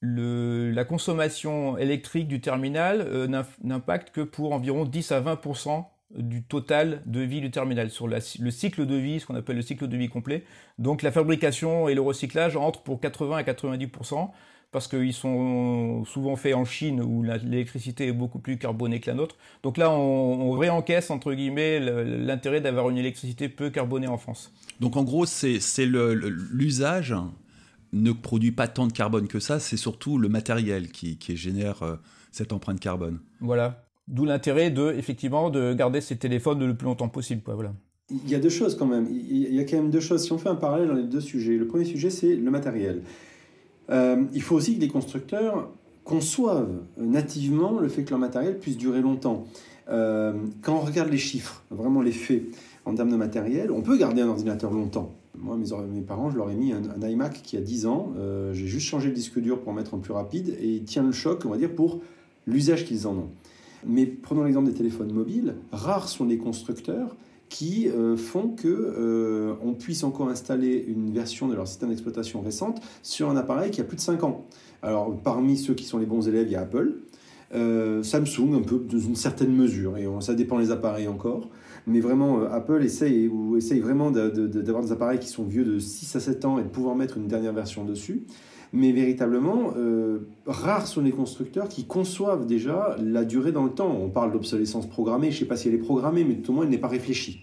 le, 0.00 0.70
la 0.70 0.84
consommation 0.84 1.78
électrique 1.78 2.28
du 2.28 2.40
terminal 2.40 3.00
euh, 3.00 3.42
n'impacte 3.62 4.10
que 4.10 4.20
pour 4.20 4.52
environ 4.52 4.84
10 4.84 5.12
à 5.12 5.20
20% 5.20 5.84
du 6.14 6.44
total 6.44 7.02
de 7.06 7.20
vie 7.20 7.40
du 7.40 7.50
terminal 7.50 7.90
sur 7.90 8.06
la, 8.06 8.18
le 8.38 8.50
cycle 8.50 8.86
de 8.86 8.94
vie, 8.94 9.18
ce 9.18 9.26
qu'on 9.26 9.34
appelle 9.34 9.56
le 9.56 9.62
cycle 9.62 9.88
de 9.88 9.96
vie 9.96 10.08
complet. 10.08 10.44
Donc 10.78 11.02
la 11.02 11.10
fabrication 11.10 11.88
et 11.88 11.94
le 11.94 12.00
recyclage 12.00 12.56
entrent 12.56 12.82
pour 12.82 13.00
80 13.00 13.38
à 13.38 13.42
90 13.42 13.88
parce 14.76 14.88
qu'ils 14.88 15.14
sont 15.14 16.04
souvent 16.04 16.36
faits 16.36 16.54
en 16.54 16.66
Chine 16.66 17.00
où 17.00 17.22
l'électricité 17.22 18.08
est 18.08 18.12
beaucoup 18.12 18.38
plus 18.38 18.58
carbonée 18.58 19.00
que 19.00 19.08
la 19.08 19.16
nôtre. 19.16 19.38
Donc 19.62 19.78
là, 19.78 19.90
on, 19.90 20.50
on 20.50 20.50
réencaisse 20.50 21.08
entre 21.08 21.32
guillemets 21.32 21.80
l'intérêt 21.80 22.60
d'avoir 22.60 22.90
une 22.90 22.98
électricité 22.98 23.48
peu 23.48 23.70
carbonée 23.70 24.06
en 24.06 24.18
France. 24.18 24.52
Donc 24.78 24.98
en 24.98 25.02
gros, 25.02 25.24
c'est 25.24 25.60
l'usage 25.86 27.14
ne 27.94 28.12
produit 28.12 28.52
pas 28.52 28.68
tant 28.68 28.86
de 28.86 28.92
carbone 28.92 29.28
que 29.28 29.40
ça, 29.40 29.60
c'est 29.60 29.78
surtout 29.78 30.18
le 30.18 30.28
matériel 30.28 30.90
qui, 30.90 31.16
génère 31.38 31.82
euh, 31.82 31.96
cette 32.30 32.52
empreinte 32.52 32.78
carbone. 32.78 33.20
Voilà. 33.40 33.86
D'où 34.08 34.26
l'intérêt 34.26 34.70
de, 34.70 34.92
effectivement, 34.92 35.48
de 35.48 35.72
garder 35.72 36.02
ces 36.02 36.18
téléphones 36.18 36.62
le 36.66 36.76
plus 36.76 36.84
longtemps 36.84 37.08
possible. 37.08 37.40
Voilà. 37.46 37.72
Il 38.10 38.28
y 38.28 38.34
a 38.34 38.38
deux 38.38 38.50
choses 38.50 38.76
quand 38.76 38.84
même. 38.86 39.08
Il 39.10 39.54
y 39.54 39.58
a 39.58 39.64
quand 39.64 39.78
même 39.78 39.90
deux 39.90 40.00
choses. 40.00 40.22
Si 40.22 40.32
on 40.32 40.38
fait 40.38 40.50
un 40.50 40.54
parallèle 40.54 40.88
dans 40.88 40.94
les 40.94 41.04
deux 41.04 41.22
sujets, 41.22 41.56
le 41.56 41.66
premier 41.66 41.86
sujet, 41.86 42.10
c'est 42.10 42.36
le 42.36 42.50
matériel. 42.50 43.00
Euh, 43.90 44.24
il 44.32 44.42
faut 44.42 44.56
aussi 44.56 44.76
que 44.76 44.80
les 44.80 44.88
constructeurs 44.88 45.70
conçoivent 46.04 46.82
nativement 46.96 47.78
le 47.80 47.88
fait 47.88 48.04
que 48.04 48.10
leur 48.10 48.18
matériel 48.18 48.58
puisse 48.58 48.76
durer 48.76 49.00
longtemps. 49.00 49.44
Euh, 49.88 50.32
quand 50.62 50.74
on 50.74 50.80
regarde 50.80 51.10
les 51.10 51.18
chiffres, 51.18 51.62
vraiment 51.70 52.00
les 52.00 52.12
faits, 52.12 52.44
en 52.84 52.94
termes 52.94 53.10
de 53.10 53.16
matériel, 53.16 53.70
on 53.70 53.82
peut 53.82 53.98
garder 53.98 54.22
un 54.22 54.28
ordinateur 54.28 54.70
longtemps. 54.70 55.12
Moi, 55.38 55.56
mes, 55.56 56.00
parents, 56.00 56.30
je 56.30 56.36
leur 56.36 56.50
ai 56.50 56.54
mis 56.54 56.72
un, 56.72 57.08
iMac 57.08 57.42
qui 57.42 57.56
a 57.56 57.60
10 57.60 57.86
ans. 57.86 58.12
Euh, 58.16 58.52
j'ai 58.54 58.66
juste 58.66 58.86
changé 58.86 59.08
le 59.08 59.14
disque 59.14 59.38
dur 59.38 59.60
pour 59.60 59.72
en 59.72 59.74
mettre 59.74 59.94
un 59.94 59.98
plus 59.98 60.12
rapide 60.12 60.56
et 60.60 60.68
il 60.68 60.84
tient 60.84 61.02
le 61.02 61.12
choc, 61.12 61.42
on 61.44 61.50
va 61.50 61.58
dire, 61.58 61.74
pour 61.74 62.00
l'usage 62.46 62.84
qu'ils 62.84 63.06
en 63.06 63.14
ont. 63.16 63.30
Mais 63.84 64.06
prenons 64.06 64.44
l'exemple 64.44 64.68
des 64.68 64.74
téléphones 64.74 65.12
mobiles. 65.12 65.56
Rares 65.72 66.08
sont 66.08 66.24
les 66.24 66.38
constructeurs 66.38 67.16
qui 67.48 67.88
euh, 67.88 68.16
font 68.16 68.48
que 68.48 68.68
euh, 68.68 69.54
on 69.62 69.74
puisse 69.74 70.04
encore 70.04 70.28
installer 70.28 70.84
une 70.88 71.12
version 71.12 71.48
de 71.48 71.54
leur 71.54 71.68
système 71.68 71.90
d'exploitation 71.90 72.40
récente 72.40 72.80
sur 73.02 73.30
un 73.30 73.36
appareil 73.36 73.70
qui 73.70 73.80
a 73.80 73.84
plus 73.84 73.96
de 73.96 74.02
5 74.02 74.24
ans. 74.24 74.44
Alors 74.82 75.16
parmi 75.16 75.56
ceux 75.56 75.74
qui 75.74 75.84
sont 75.84 75.98
les 75.98 76.06
bons 76.06 76.28
élèves, 76.28 76.46
il 76.48 76.52
y 76.52 76.56
a 76.56 76.60
Apple, 76.60 76.96
Samsung 77.52 78.54
un 78.54 78.62
peu 78.62 78.78
dans 78.78 78.98
une 78.98 79.16
certaine 79.16 79.54
mesure, 79.54 79.96
et 79.96 80.06
ça 80.20 80.34
dépend 80.34 80.58
des 80.58 80.70
appareils 80.70 81.08
encore 81.08 81.48
mais 81.86 82.00
vraiment 82.00 82.40
euh, 82.40 82.48
Apple 82.50 82.82
essaye, 82.84 83.28
ou 83.28 83.56
essaye 83.56 83.80
vraiment 83.80 84.10
d'avoir 84.10 84.82
des 84.82 84.92
appareils 84.92 85.18
qui 85.18 85.28
sont 85.28 85.44
vieux 85.44 85.64
de 85.64 85.78
6 85.78 86.16
à 86.16 86.20
7 86.20 86.44
ans 86.44 86.58
et 86.58 86.62
de 86.62 86.68
pouvoir 86.68 86.96
mettre 86.96 87.16
une 87.16 87.28
dernière 87.28 87.52
version 87.52 87.84
dessus. 87.84 88.24
Mais 88.72 88.92
véritablement, 88.92 89.72
euh, 89.76 90.28
rares 90.46 90.86
sont 90.86 91.02
les 91.02 91.12
constructeurs 91.12 91.68
qui 91.68 91.84
conçoivent 91.84 92.46
déjà 92.46 92.96
la 93.02 93.24
durée 93.24 93.52
dans 93.52 93.64
le 93.64 93.70
temps. 93.70 93.96
On 94.00 94.08
parle 94.08 94.32
d'obsolescence 94.32 94.88
programmée, 94.88 95.30
je 95.30 95.36
ne 95.36 95.40
sais 95.40 95.44
pas 95.46 95.56
si 95.56 95.68
elle 95.68 95.74
est 95.74 95.78
programmée, 95.78 96.24
mais 96.24 96.34
tout 96.36 96.50
au 96.50 96.54
moins 96.54 96.64
elle 96.64 96.70
n'est 96.70 96.78
pas 96.78 96.88
réfléchie. 96.88 97.40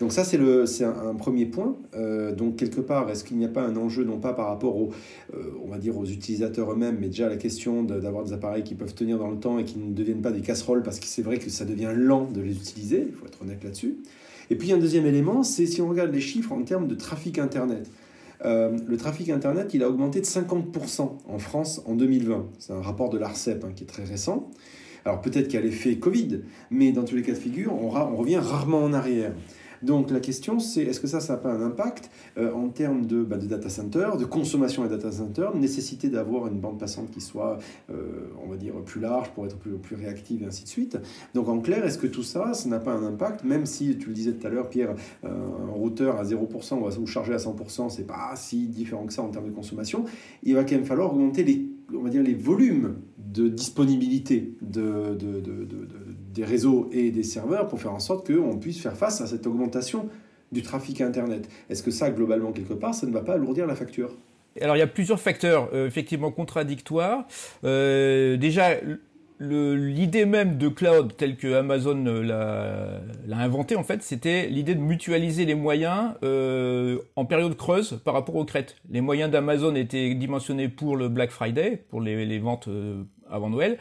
Donc 0.00 0.12
ça, 0.12 0.24
c'est 0.24 0.84
un, 0.84 1.08
un, 1.08 1.14
premier 1.14 1.46
point. 1.46 1.76
Euh, 1.94 2.34
donc 2.34 2.56
quelque 2.56 2.80
part, 2.80 3.08
est-ce 3.10 3.24
qu'il 3.24 3.36
n'y 3.36 3.44
a 3.44 3.48
pas 3.48 3.62
un 3.62 3.76
enjeu, 3.76 4.04
non 4.04 4.18
pas 4.18 4.32
par 4.32 4.48
rapport 4.48 4.76
aux, 4.76 4.90
euh, 5.34 5.52
on 5.64 5.68
va 5.68 5.78
dire 5.78 5.96
aux 5.96 6.04
utilisateurs 6.04 6.72
eux-mêmes, 6.72 6.98
mais 7.00 7.06
déjà 7.06 7.28
la 7.28 7.36
question 7.36 7.84
d'avoir 7.84 8.24
des 8.24 8.32
appareils 8.32 8.64
qui 8.64 8.74
peuvent 8.74 8.94
tenir 8.94 9.18
dans 9.18 9.30
le 9.30 9.38
temps 9.38 9.58
et 9.58 9.64
qui 9.64 9.78
ne 9.78 9.92
deviennent 9.92 10.22
pas 10.22 10.32
des 10.32 10.40
casseroles, 10.40 10.82
parce 10.82 10.98
que 10.98 11.06
c'est 11.06 11.22
vrai 11.22 11.38
que 11.38 11.48
ça 11.48 11.64
devient 11.64 11.92
lent 11.94 12.28
de 12.32 12.40
les 12.40 12.56
utiliser, 12.56 13.06
il 13.08 13.14
faut 13.14 13.26
être 13.26 13.42
honnête 13.42 13.62
là-dessus. 13.62 13.96
Et 14.50 14.56
puis 14.56 14.72
un 14.72 14.78
deuxième 14.78 15.06
élément, 15.06 15.42
c'est 15.42 15.66
si 15.66 15.80
on 15.80 15.88
regarde 15.88 16.12
les 16.12 16.20
chiffres 16.20 16.52
en 16.52 16.62
termes 16.62 16.88
de 16.88 16.94
trafic 16.94 17.38
Internet. 17.38 17.88
Euh, 18.44 18.76
le 18.86 18.96
trafic 18.96 19.30
Internet, 19.30 19.74
il 19.74 19.82
a 19.82 19.88
augmenté 19.88 20.20
de 20.20 20.26
50% 20.26 21.18
en 21.26 21.38
France 21.38 21.82
en 21.86 21.94
2020. 21.94 22.46
C'est 22.58 22.72
un 22.72 22.82
rapport 22.82 23.10
de 23.10 23.18
l'ARCEP 23.18 23.64
hein, 23.64 23.72
qui 23.74 23.84
est 23.84 23.86
très 23.86 24.04
récent. 24.04 24.50
Alors 25.04 25.20
peut-être 25.20 25.48
qu'il 25.48 25.54
y 25.54 25.62
a 25.62 25.66
l'effet 25.66 25.96
Covid, 25.96 26.40
mais 26.70 26.92
dans 26.92 27.04
tous 27.04 27.14
les 27.14 27.22
cas 27.22 27.32
de 27.32 27.38
figure, 27.38 27.72
on, 27.74 27.94
on 27.94 28.16
revient 28.16 28.38
rarement 28.38 28.82
en 28.82 28.92
arrière. 28.92 29.32
Donc 29.84 30.10
la 30.10 30.20
question, 30.20 30.58
c'est 30.60 30.82
est-ce 30.82 30.98
que 30.98 31.06
ça, 31.06 31.20
ça 31.20 31.34
n'a 31.34 31.38
pas 31.38 31.52
un 31.52 31.60
impact 31.60 32.10
euh, 32.38 32.52
en 32.52 32.68
termes 32.68 33.06
de, 33.06 33.22
bah, 33.22 33.36
de, 33.36 33.46
data 33.46 33.68
center, 33.68 34.08
de 34.18 34.24
consommation 34.24 34.82
des 34.82 34.88
data 34.88 35.12
center, 35.12 35.48
nécessité 35.54 36.08
d'avoir 36.08 36.46
une 36.46 36.58
bande 36.58 36.78
passante 36.78 37.10
qui 37.10 37.20
soit, 37.20 37.58
euh, 37.90 38.28
on 38.42 38.48
va 38.48 38.56
dire, 38.56 38.74
plus 38.86 39.00
large 39.00 39.30
pour 39.32 39.44
être 39.44 39.58
plus, 39.58 39.94
réactive 39.94 40.42
et 40.42 40.46
ainsi 40.46 40.64
de 40.64 40.68
suite? 40.68 40.98
Donc 41.34 41.48
en 41.48 41.60
clair, 41.60 41.84
est-ce 41.84 41.98
que 41.98 42.06
tout 42.06 42.22
ça, 42.22 42.54
ça 42.54 42.68
n'a 42.68 42.80
pas 42.80 42.92
un 42.92 43.04
impact, 43.04 43.44
même 43.44 43.66
si 43.66 43.96
tu 43.98 44.08
le 44.08 44.14
disais 44.14 44.32
tout 44.32 44.46
à 44.46 44.50
l'heure, 44.50 44.70
Pierre, 44.70 44.94
euh, 45.24 45.28
un 45.28 45.72
routeur 45.72 46.16
à 46.16 46.24
0% 46.24 46.98
ou 46.98 47.06
charger 47.06 47.34
à 47.34 47.38
100%, 47.38 47.90
c'est 47.90 48.06
pas 48.06 48.32
si 48.36 48.66
différent 48.68 49.04
que 49.04 49.12
ça 49.12 49.22
en 49.22 49.28
termes 49.28 49.46
de 49.46 49.54
consommation, 49.54 50.04
il 50.42 50.54
va 50.54 50.64
quand 50.64 50.76
même 50.76 50.86
falloir 50.86 51.12
augmenter 51.12 51.44
les, 51.44 51.68
on 51.94 52.02
va 52.02 52.08
dire, 52.08 52.22
les 52.22 52.34
volumes 52.34 52.96
de 53.18 53.48
disponibilité 53.48 54.54
de, 54.62 55.14
de, 55.14 55.40
de, 55.40 55.64
de 55.64 56.03
des 56.34 56.44
réseaux 56.44 56.90
et 56.92 57.10
des 57.10 57.22
serveurs 57.22 57.68
pour 57.68 57.80
faire 57.80 57.94
en 57.94 58.00
sorte 58.00 58.26
qu'on 58.26 58.58
puisse 58.58 58.80
faire 58.80 58.96
face 58.96 59.20
à 59.20 59.26
cette 59.26 59.46
augmentation 59.46 60.08
du 60.52 60.62
trafic 60.62 61.00
Internet. 61.00 61.48
Est-ce 61.70 61.82
que 61.82 61.90
ça, 61.90 62.10
globalement, 62.10 62.52
quelque 62.52 62.74
part, 62.74 62.94
ça 62.94 63.06
ne 63.06 63.12
va 63.12 63.20
pas 63.20 63.34
alourdir 63.34 63.66
la 63.66 63.74
facture? 63.74 64.10
Alors, 64.60 64.76
il 64.76 64.80
y 64.80 64.82
a 64.82 64.86
plusieurs 64.86 65.20
facteurs 65.20 65.68
euh, 65.72 65.86
effectivement 65.86 66.30
contradictoires. 66.30 67.26
Euh, 67.64 68.36
déjà, 68.36 68.70
l'idée 69.40 70.26
même 70.26 70.58
de 70.58 70.68
cloud 70.68 71.16
telle 71.16 71.36
que 71.36 71.54
Amazon 71.54 72.04
l'a 72.04 73.00
inventé 73.36 73.74
en 73.74 73.82
fait, 73.82 74.02
c'était 74.02 74.46
l'idée 74.46 74.76
de 74.76 74.80
mutualiser 74.80 75.44
les 75.44 75.56
moyens 75.56 76.12
euh, 76.22 76.98
en 77.16 77.24
période 77.24 77.56
creuse 77.56 78.00
par 78.04 78.14
rapport 78.14 78.36
aux 78.36 78.44
crêtes. 78.44 78.76
Les 78.90 79.00
moyens 79.00 79.30
d'Amazon 79.30 79.74
étaient 79.74 80.14
dimensionnés 80.14 80.68
pour 80.68 80.96
le 80.96 81.08
Black 81.08 81.30
Friday, 81.30 81.82
pour 81.90 82.00
les 82.00 82.38
ventes 82.38 82.68
avant 83.28 83.50
Noël, 83.50 83.78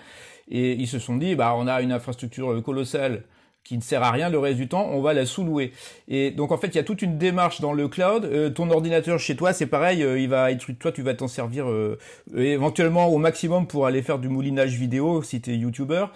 et 0.49 0.73
ils 0.73 0.87
se 0.87 0.99
sont 0.99 1.17
dit, 1.17 1.35
bah, 1.35 1.53
on 1.57 1.67
a 1.67 1.81
une 1.81 1.91
infrastructure 1.91 2.61
colossale 2.63 3.23
qui 3.63 3.77
ne 3.77 3.81
sert 3.81 4.03
à 4.03 4.11
rien 4.11 4.29
le 4.29 4.37
reste 4.39 4.57
du 4.57 4.67
temps, 4.67 4.89
on 4.91 5.01
va 5.01 5.13
la 5.13 5.25
sous-louer. 5.25 5.71
Et 6.07 6.31
donc 6.31 6.51
en 6.51 6.57
fait, 6.57 6.67
il 6.67 6.75
y 6.75 6.79
a 6.79 6.83
toute 6.83 7.01
une 7.01 7.17
démarche 7.17 7.61
dans 7.61 7.73
le 7.73 7.87
cloud. 7.87 8.25
Euh, 8.25 8.49
ton 8.49 8.69
ordinateur 8.69 9.19
chez 9.19 9.35
toi, 9.35 9.53
c'est 9.53 9.67
pareil, 9.67 10.03
euh, 10.03 10.19
il 10.19 10.27
va 10.27 10.51
être, 10.51 10.69
toi, 10.73 10.91
tu 10.91 11.01
vas 11.01 11.13
t'en 11.13 11.27
servir 11.27 11.69
euh, 11.69 11.97
éventuellement 12.35 13.07
au 13.07 13.17
maximum 13.17 13.67
pour 13.67 13.85
aller 13.85 14.01
faire 14.01 14.19
du 14.19 14.27
moulinage 14.27 14.75
vidéo 14.75 15.23
si 15.23 15.41
tu 15.41 15.51
es 15.51 15.57
YouTuber. 15.57 16.07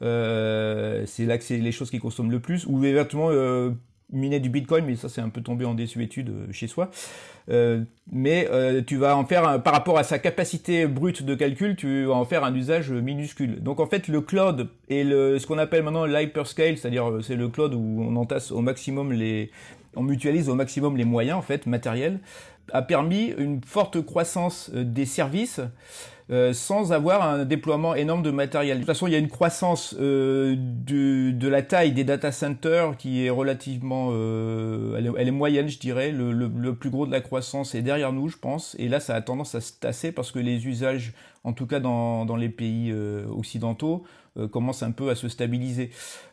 c'est 0.00 1.26
là 1.26 1.38
que 1.38 1.44
c'est 1.44 1.58
les 1.58 1.72
choses 1.72 1.90
qui 1.90 1.98
consomment 1.98 2.30
le 2.30 2.40
plus. 2.40 2.66
Ou 2.66 2.82
éventuellement 2.84 3.30
miner 4.14 4.40
du 4.40 4.48
Bitcoin, 4.48 4.84
mais 4.86 4.96
ça 4.96 5.08
c'est 5.08 5.20
un 5.20 5.28
peu 5.28 5.42
tombé 5.42 5.64
en 5.64 5.74
désuétude 5.74 6.30
euh, 6.30 6.52
chez 6.52 6.66
soi. 6.66 6.90
Euh, 7.50 7.84
mais 8.10 8.48
euh, 8.50 8.80
tu 8.86 8.96
vas 8.96 9.16
en 9.16 9.24
faire, 9.24 9.62
par 9.62 9.72
rapport 9.72 9.98
à 9.98 10.02
sa 10.02 10.18
capacité 10.18 10.86
brute 10.86 11.22
de 11.22 11.34
calcul, 11.34 11.76
tu 11.76 12.04
vas 12.06 12.14
en 12.14 12.24
faire 12.24 12.44
un 12.44 12.54
usage 12.54 12.90
minuscule. 12.90 13.62
Donc 13.62 13.80
en 13.80 13.86
fait, 13.86 14.08
le 14.08 14.20
cloud 14.20 14.68
et 14.88 15.02
ce 15.04 15.46
qu'on 15.46 15.58
appelle 15.58 15.82
maintenant 15.82 16.06
l'hyperscale, 16.06 16.78
c'est-à-dire 16.78 17.18
c'est 17.22 17.36
le 17.36 17.48
cloud 17.48 17.74
où 17.74 18.02
on 18.02 18.16
entasse 18.16 18.50
au 18.50 18.60
maximum 18.60 19.12
les, 19.12 19.50
on 19.96 20.02
mutualise 20.02 20.48
au 20.48 20.54
maximum 20.54 20.96
les 20.96 21.04
moyens 21.04 21.38
en 21.38 21.42
fait 21.42 21.66
matériels, 21.66 22.20
a 22.72 22.82
permis 22.82 23.34
une 23.36 23.60
forte 23.62 24.00
croissance 24.04 24.70
des 24.72 25.04
services 25.04 25.60
euh, 26.30 26.54
sans 26.54 26.92
avoir 26.92 27.28
un 27.28 27.44
déploiement 27.44 27.94
énorme 27.94 28.22
de 28.22 28.30
matériel. 28.30 28.78
De 28.78 28.82
toute 28.82 28.86
façon, 28.86 29.06
il 29.06 29.12
y 29.12 29.16
a 29.16 29.18
une 29.18 29.28
croissance 29.28 29.94
euh, 30.00 30.56
de, 30.58 31.48
la 31.48 31.60
taille 31.60 31.92
des 31.92 32.04
data 32.04 32.32
centers 32.32 32.96
qui 32.96 33.26
est 33.26 33.30
relativement, 33.30 34.08
euh, 34.12 34.96
elle, 34.96 35.28
est, 35.28 35.30
moyenne, 35.30 35.68
je 35.68 35.78
dirais. 35.78 36.12
Le, 36.12 36.32
le, 36.32 36.50
le, 36.56 36.74
plus 36.74 36.88
gros 36.88 37.06
de 37.06 37.12
la 37.12 37.20
croissance 37.20 37.74
est 37.74 37.82
derrière 37.82 38.12
nous, 38.12 38.28
je 38.28 38.38
pense. 38.38 38.74
Et 38.78 38.88
là, 38.88 39.00
ça 39.00 39.14
a 39.14 39.20
tendance 39.20 39.54
à 39.54 39.60
se 39.60 39.74
tasser 39.74 40.12
parce 40.12 40.32
que 40.32 40.38
les 40.38 40.66
usages, 40.66 41.12
en 41.44 41.52
tout 41.52 41.66
cas 41.66 41.80
dans, 41.80 42.24
dans 42.24 42.36
les 42.36 42.48
pays 42.48 42.90
euh, 42.90 43.26
occidentaux, 43.28 44.04
euh, 44.36 44.48
commence 44.48 44.82
un 44.82 44.90
peu 44.90 45.10
à 45.10 45.14
se 45.14 45.28
stabiliser. 45.28 45.90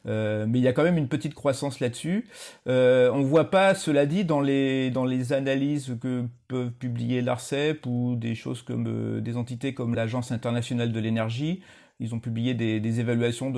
Euh, 0.08 0.46
mais 0.48 0.58
il 0.58 0.64
y 0.64 0.68
a 0.68 0.74
quand 0.74 0.84
même 0.84 0.98
une 0.98 1.08
petite 1.08 1.36
croissance 1.36 1.80
là-dessus. 1.80 2.28
Euh, 2.68 3.12
on 3.14 3.22
voit 3.22 3.52
pas, 3.52 3.76
cela 3.76 4.08
dit, 4.08 4.26
dans 4.26 4.42
les 4.42 4.90
dans 4.90 5.06
les 5.06 5.34
analyses 5.34 5.96
que 6.02 6.24
peuvent 6.48 6.72
publier 6.72 7.22
l'Arcep 7.22 7.86
ou 7.86 8.16
des 8.16 8.34
choses 8.34 8.64
comme 8.64 9.22
des 9.22 9.38
entités 9.38 9.76
comme 9.76 9.94
l'Agence 9.94 10.32
internationale 10.32 10.92
de 10.92 11.00
l'énergie, 11.00 11.62
ils 12.02 12.16
ont 12.16 12.20
publié 12.20 12.54
des, 12.56 13.00
évaluations 13.00 13.54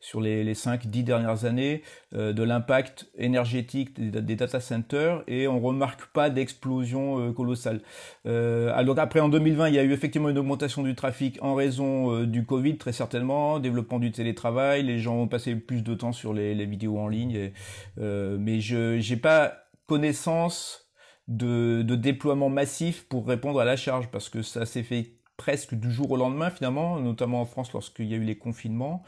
sur 0.00 0.20
les, 0.20 0.44
les 0.44 0.54
5-10 0.54 1.02
dernières 1.02 1.44
années 1.46 1.82
euh, 2.14 2.32
de 2.32 2.42
l'impact 2.42 3.10
énergétique 3.16 3.98
des, 3.98 4.36
data 4.36 4.60
centers 4.60 5.24
et 5.26 5.48
on 5.48 5.58
remarque 5.60 6.06
pas 6.12 6.28
d'explosion 6.28 7.18
euh, 7.18 7.32
colossale. 7.32 7.80
Euh, 8.26 8.70
alors 8.74 8.98
après, 8.98 9.20
en 9.20 9.30
2020, 9.30 9.68
il 9.68 9.74
y 9.74 9.78
a 9.78 9.82
eu 9.82 9.92
effectivement 9.92 10.28
une 10.28 10.38
augmentation 10.38 10.82
du 10.82 10.94
trafic 10.94 11.38
en 11.42 11.54
raison 11.54 12.24
du 12.24 12.44
Covid, 12.44 12.76
très 12.76 12.92
certainement, 12.92 13.58
développement 13.58 13.98
du 13.98 14.12
télétravail, 14.12 14.82
les 14.82 14.98
gens 14.98 15.16
ont 15.16 15.28
passé 15.28 15.56
plus 15.56 15.82
de 15.82 15.94
temps 15.94 16.12
sur 16.12 16.34
les, 16.34 16.66
vidéos 16.66 16.98
en 16.98 17.08
ligne, 17.08 17.50
mais 17.96 18.60
je 18.60 19.10
n'ai 19.10 19.16
pas 19.16 19.54
connaissance 19.86 20.90
de 21.28 21.82
déploiement 21.82 22.50
massif 22.50 23.06
pour 23.08 23.26
répondre 23.26 23.60
à 23.60 23.64
la 23.64 23.76
charge 23.76 24.08
parce 24.10 24.28
que 24.28 24.42
ça 24.42 24.66
s'est 24.66 24.82
fait 24.82 25.19
presque 25.40 25.74
du 25.74 25.90
jour 25.90 26.10
au 26.10 26.18
lendemain 26.18 26.50
finalement, 26.50 27.00
notamment 27.00 27.40
en 27.40 27.46
France 27.46 27.72
lorsqu'il 27.72 28.04
y 28.04 28.12
a 28.12 28.18
eu 28.18 28.24
les 28.24 28.36
confinements. 28.36 29.02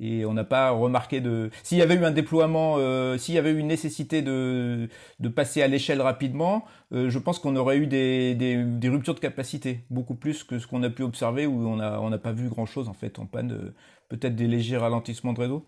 Et 0.00 0.24
on 0.24 0.32
n'a 0.32 0.42
pas 0.42 0.70
remarqué 0.70 1.20
de... 1.20 1.50
S'il 1.62 1.76
y 1.76 1.82
avait 1.82 1.94
eu 1.94 2.04
un 2.06 2.10
déploiement, 2.10 2.76
euh, 2.78 3.18
s'il 3.18 3.34
y 3.34 3.38
avait 3.38 3.50
eu 3.50 3.58
une 3.58 3.66
nécessité 3.66 4.22
de, 4.22 4.88
de 5.20 5.28
passer 5.28 5.60
à 5.60 5.68
l'échelle 5.68 6.00
rapidement, 6.00 6.64
euh, 6.94 7.10
je 7.10 7.18
pense 7.18 7.38
qu'on 7.38 7.54
aurait 7.54 7.76
eu 7.76 7.86
des, 7.86 8.34
des, 8.34 8.64
des, 8.64 8.88
ruptures 8.88 9.14
de 9.14 9.20
capacité, 9.20 9.84
beaucoup 9.90 10.14
plus 10.14 10.42
que 10.42 10.58
ce 10.58 10.66
qu'on 10.66 10.82
a 10.82 10.88
pu 10.88 11.02
observer 11.02 11.44
où 11.44 11.68
on 11.68 11.76
n'a 11.76 12.00
on 12.00 12.10
a 12.12 12.18
pas 12.18 12.32
vu 12.32 12.48
grand-chose 12.48 12.88
en 12.88 12.94
fait 12.94 13.18
en 13.18 13.26
panne, 13.26 13.74
peut-être 14.08 14.34
des 14.34 14.46
légers 14.46 14.78
ralentissements 14.78 15.34
de 15.34 15.40
réseau. 15.40 15.66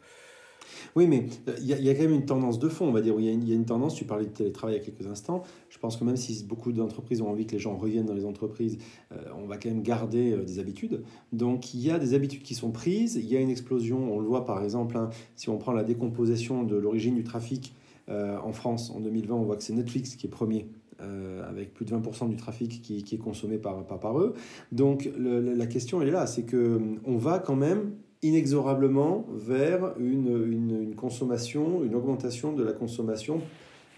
Oui, 0.94 1.06
mais 1.06 1.26
euh, 1.48 1.54
il 1.60 1.66
y, 1.66 1.90
a 1.90 1.94
quand 1.94 2.02
même 2.02 2.12
une 2.12 2.26
tendance 2.26 2.58
de 2.58 2.68
fond, 2.68 2.86
on 2.86 2.92
va 2.92 3.00
dire. 3.00 3.14
Il 3.18 3.48
y, 3.48 3.52
a 3.52 3.54
une 3.54 3.64
tendance, 3.64 3.94
tu 3.94 4.04
parlais 4.04 4.24
de 4.24 4.30
télétravail 4.30 4.76
il 4.76 4.78
y 4.78 4.82
a 4.82 4.84
quelques 4.84 5.06
instants. 5.06 5.42
Je 5.68 5.78
pense 5.78 5.96
que 5.96 6.04
même 6.04 6.16
si 6.16 6.44
beaucoup 6.44 6.72
d'entreprises 6.72 7.20
ont 7.20 7.28
envie 7.28 7.46
que 7.46 7.52
les 7.52 7.58
gens 7.58 7.76
reviennent 7.76 8.06
dans 8.06 8.14
les 8.14 8.24
entreprises, 8.24 8.78
euh, 9.12 9.16
on 9.36 9.46
va 9.46 9.56
quand 9.58 9.68
même 9.68 9.82
garder 9.82 10.32
euh, 10.32 10.44
des 10.44 10.58
habitudes. 10.58 11.02
Donc 11.32 11.74
il 11.74 11.80
y 11.80 11.90
a 11.90 11.98
des 11.98 12.14
habitudes 12.14 12.42
qui 12.42 12.54
sont 12.54 12.70
prises. 12.70 13.16
Il 13.16 13.26
y 13.26 13.36
a 13.36 13.40
une 13.40 13.50
explosion, 13.50 14.14
on 14.14 14.20
le 14.20 14.26
voit 14.26 14.44
par 14.44 14.62
exemple, 14.62 14.96
hein, 14.96 15.10
si 15.34 15.48
on 15.48 15.58
prend 15.58 15.72
la 15.72 15.84
décomposition 15.84 16.64
de 16.64 16.76
l'origine 16.76 17.14
du 17.14 17.24
trafic 17.24 17.74
en 18.08 18.52
France 18.52 18.92
en 18.94 19.00
2020, 19.00 19.34
on 19.34 19.42
voit 19.42 19.56
que 19.56 19.64
c'est 19.64 19.72
Netflix 19.72 20.14
qui 20.14 20.28
est 20.28 20.30
premier 20.30 20.68
avec 21.00 21.74
plus 21.74 21.84
de 21.84 21.90
20% 21.90 22.28
du 22.28 22.36
trafic 22.36 22.80
qui, 22.80 23.04
est 23.12 23.18
consommé 23.18 23.58
par, 23.58 23.84
par, 23.84 24.20
eux. 24.20 24.34
Donc 24.70 25.10
la 25.18 25.66
question 25.66 26.00
elle 26.00 26.08
est 26.08 26.12
là, 26.12 26.28
c'est 26.28 26.44
que 26.44 26.80
on 27.04 27.16
va 27.16 27.40
quand 27.40 27.56
même 27.56 27.90
inexorablement 28.22 29.26
vers 29.34 29.94
une, 29.98 30.52
une, 30.52 30.94
consommation, 30.94 31.84
une 31.84 31.94
augmentation 31.94 32.52
de 32.52 32.62
la 32.62 32.72
consommation, 32.72 33.40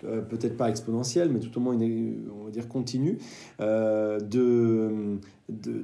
euh, 0.05 0.21
peut-être 0.21 0.57
pas 0.57 0.69
exponentielle, 0.69 1.31
mais 1.31 1.41
tout 1.41 1.57
au 1.57 1.61
moins 1.61 1.79
une, 1.79 2.29
on 2.41 2.45
va 2.45 2.51
dire 2.51 2.69
continue, 2.69 3.19
euh, 3.61 4.19
de, 4.21 5.19
de, 5.49 5.83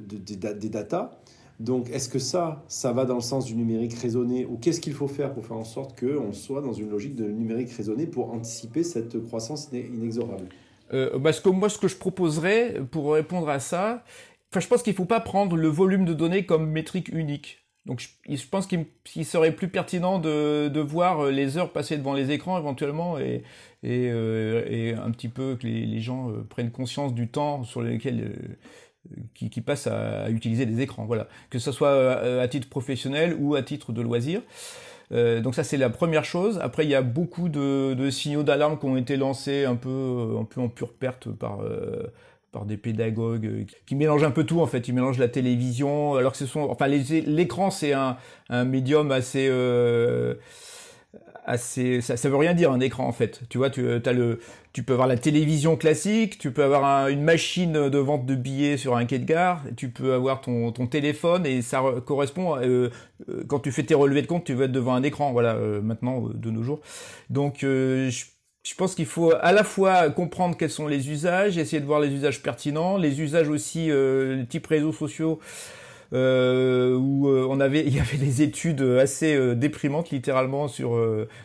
des 0.53 0.69
data. 0.69 1.19
Donc, 1.59 1.89
est-ce 1.89 2.09
que 2.09 2.19
ça, 2.19 2.63
ça 2.67 2.91
va 2.91 3.05
dans 3.05 3.15
le 3.15 3.21
sens 3.21 3.45
du 3.45 3.55
numérique 3.55 3.93
raisonné 3.93 4.45
ou 4.45 4.57
qu'est-ce 4.57 4.81
qu'il 4.81 4.93
faut 4.93 5.07
faire 5.07 5.33
pour 5.33 5.45
faire 5.45 5.57
en 5.57 5.63
sorte 5.63 5.97
qu'on 5.97 6.33
soit 6.33 6.61
dans 6.61 6.73
une 6.73 6.89
logique 6.89 7.15
de 7.15 7.25
numérique 7.25 7.71
raisonné 7.71 8.07
pour 8.07 8.33
anticiper 8.33 8.83
cette 8.83 9.21
croissance 9.25 9.69
inexorable? 9.71 10.49
Euh, 10.93 11.17
parce 11.19 11.39
que 11.39 11.49
moi, 11.49 11.69
ce 11.69 11.77
que 11.77 11.87
je 11.87 11.95
proposerais 11.95 12.81
pour 12.91 13.13
répondre 13.13 13.49
à 13.49 13.59
ça, 13.59 14.03
je 14.53 14.67
pense 14.67 14.83
qu'il 14.83 14.93
ne 14.93 14.97
faut 14.97 15.05
pas 15.05 15.19
prendre 15.19 15.55
le 15.55 15.67
volume 15.67 16.05
de 16.05 16.13
données 16.13 16.45
comme 16.45 16.69
métrique 16.69 17.09
unique. 17.09 17.64
Donc 17.85 17.99
je, 18.27 18.47
pense 18.47 18.65
qu'il 18.65 19.25
serait 19.25 19.51
plus 19.51 19.67
pertinent 19.67 20.17
de, 20.17 20.69
de, 20.69 20.79
voir 20.79 21.25
euh, 21.25 21.31
les 21.31 21.57
heures 21.57 21.71
passées 21.71 21.97
devant 21.97 22.13
les 22.13 22.31
écrans 22.31 22.57
éventuellement 22.57 23.19
et, 23.19 23.43
et, 23.83 24.09
euh, 24.09 24.65
et 24.67 24.93
un 24.95 25.11
petit 25.11 25.29
peu 25.29 25.55
que 25.55 25.67
les, 25.67 25.85
les, 25.85 26.01
gens 26.01 26.31
euh, 26.31 26.43
prennent 26.49 26.71
conscience 26.71 27.13
du 27.13 27.27
temps 27.27 27.63
sur 27.63 27.81
lequel 27.83 28.21
euh, 28.21 29.21
qui, 29.35 29.51
qui 29.51 29.61
passent 29.61 29.85
à, 29.85 30.23
à, 30.23 30.29
utiliser 30.31 30.65
des 30.65 30.81
écrans. 30.81 31.05
Voilà, 31.05 31.27
que 31.51 31.59
ce 31.59 31.71
soit 31.71 32.41
à, 32.41 32.47
titre 32.47 32.69
professionnel 32.69 33.35
ou 33.39 33.53
à 33.53 33.61
titre 33.61 33.91
de 33.93 34.01
loisir. 34.01 34.41
Euh, 35.11 35.39
donc 35.39 35.53
ça 35.53 35.63
c'est 35.63 35.77
la 35.77 35.91
première 35.91 36.25
chose. 36.25 36.59
Après 36.63 36.85
il 36.85 36.89
y 36.89 36.95
a 36.95 37.03
beaucoup 37.03 37.49
de, 37.49 37.93
de 37.93 38.09
signaux 38.09 38.41
d'alarme 38.41 38.79
qui 38.79 38.85
ont 38.85 38.97
été 38.97 39.15
lancés 39.15 39.65
un 39.65 39.75
peu, 39.75 40.37
un 40.39 40.43
peu 40.43 40.59
en 40.59 40.69
pure 40.69 40.93
perte 40.93 41.29
par 41.29 41.59
par 42.55 42.65
des 42.65 42.77
pédagogues 42.77 43.45
euh, 43.45 43.65
qui 43.85 43.95
mélangent 43.95 44.23
un 44.23 44.31
peu 44.31 44.45
tout 44.45 44.61
en 44.61 44.65
fait. 44.65 44.87
Ils 44.87 44.93
mélangent 44.93 45.19
la 45.19 45.27
télévision, 45.27 46.15
alors 46.15 46.31
que 46.31 46.37
ce 46.37 46.45
sont, 46.45 46.61
enfin 46.61 46.87
l'écran 46.87 47.69
c'est 47.69 47.91
un, 47.91 48.15
un 48.49 48.63
médium 48.63 49.11
assez 49.11 49.47
euh, 49.49 50.35
assez 51.45 51.99
ça, 51.99 52.15
ça 52.15 52.29
veut 52.29 52.37
rien 52.37 52.53
dire 52.53 52.71
un 52.71 52.79
écran 52.79 53.05
en 53.05 53.11
fait. 53.11 53.41
Tu 53.49 53.57
vois, 53.57 53.69
tu 53.69 53.81
euh, 53.85 53.99
as 54.05 54.13
le 54.13 54.39
tu 54.71 54.83
peux 54.83 54.93
avoir 54.93 55.09
la 55.09 55.17
télévision 55.17 55.75
classique, 55.75 56.37
tu 56.37 56.51
peux 56.51 56.63
avoir 56.63 57.09
une 57.09 57.23
machine 57.23 57.89
de 57.89 57.97
vente 57.97 58.25
de 58.25 58.35
billets 58.35 58.77
sur 58.77 58.95
un 58.95 59.05
quai 59.05 59.19
de 59.19 59.25
gare, 59.25 59.61
tu 59.75 59.89
peux 59.89 60.13
avoir 60.13 60.39
ton, 60.39 60.71
ton 60.71 60.87
téléphone 60.87 61.45
et 61.45 61.61
ça 61.61 61.83
correspond 62.05 62.57
euh, 62.57 62.89
quand 63.47 63.59
tu 63.59 63.73
fais 63.73 63.83
tes 63.83 63.95
relevés 63.95 64.21
de 64.21 64.27
compte, 64.27 64.45
tu 64.45 64.53
vas 64.53 64.65
être 64.65 64.71
devant 64.71 64.93
un 64.93 65.03
écran 65.03 65.33
voilà 65.33 65.55
maintenant 65.83 66.29
de 66.33 66.51
nos 66.51 66.63
jours. 66.63 66.79
Donc 67.29 67.57
je 67.61 68.34
je 68.65 68.73
pense 68.73 68.95
qu'il 68.95 69.05
faut 69.05 69.31
à 69.39 69.51
la 69.51 69.63
fois 69.63 70.09
comprendre 70.09 70.57
quels 70.57 70.71
sont 70.71 70.87
les 70.87 71.09
usages, 71.09 71.57
essayer 71.57 71.79
de 71.79 71.85
voir 71.85 71.99
les 71.99 72.11
usages 72.11 72.41
pertinents, 72.41 72.97
les 72.97 73.21
usages 73.21 73.47
aussi 73.47 73.91
euh, 73.91 74.43
type 74.49 74.65
réseaux 74.67 74.91
sociaux 74.91 75.39
euh, 76.13 76.95
où 76.95 77.27
euh, 77.27 77.47
on 77.49 77.59
avait 77.59 77.81
il 77.87 77.95
y 77.95 77.99
avait 77.99 78.17
des 78.17 78.41
études 78.41 78.81
assez 78.81 79.35
euh, 79.35 79.55
déprimantes 79.55 80.11
littéralement 80.11 80.67
sur 80.67 80.97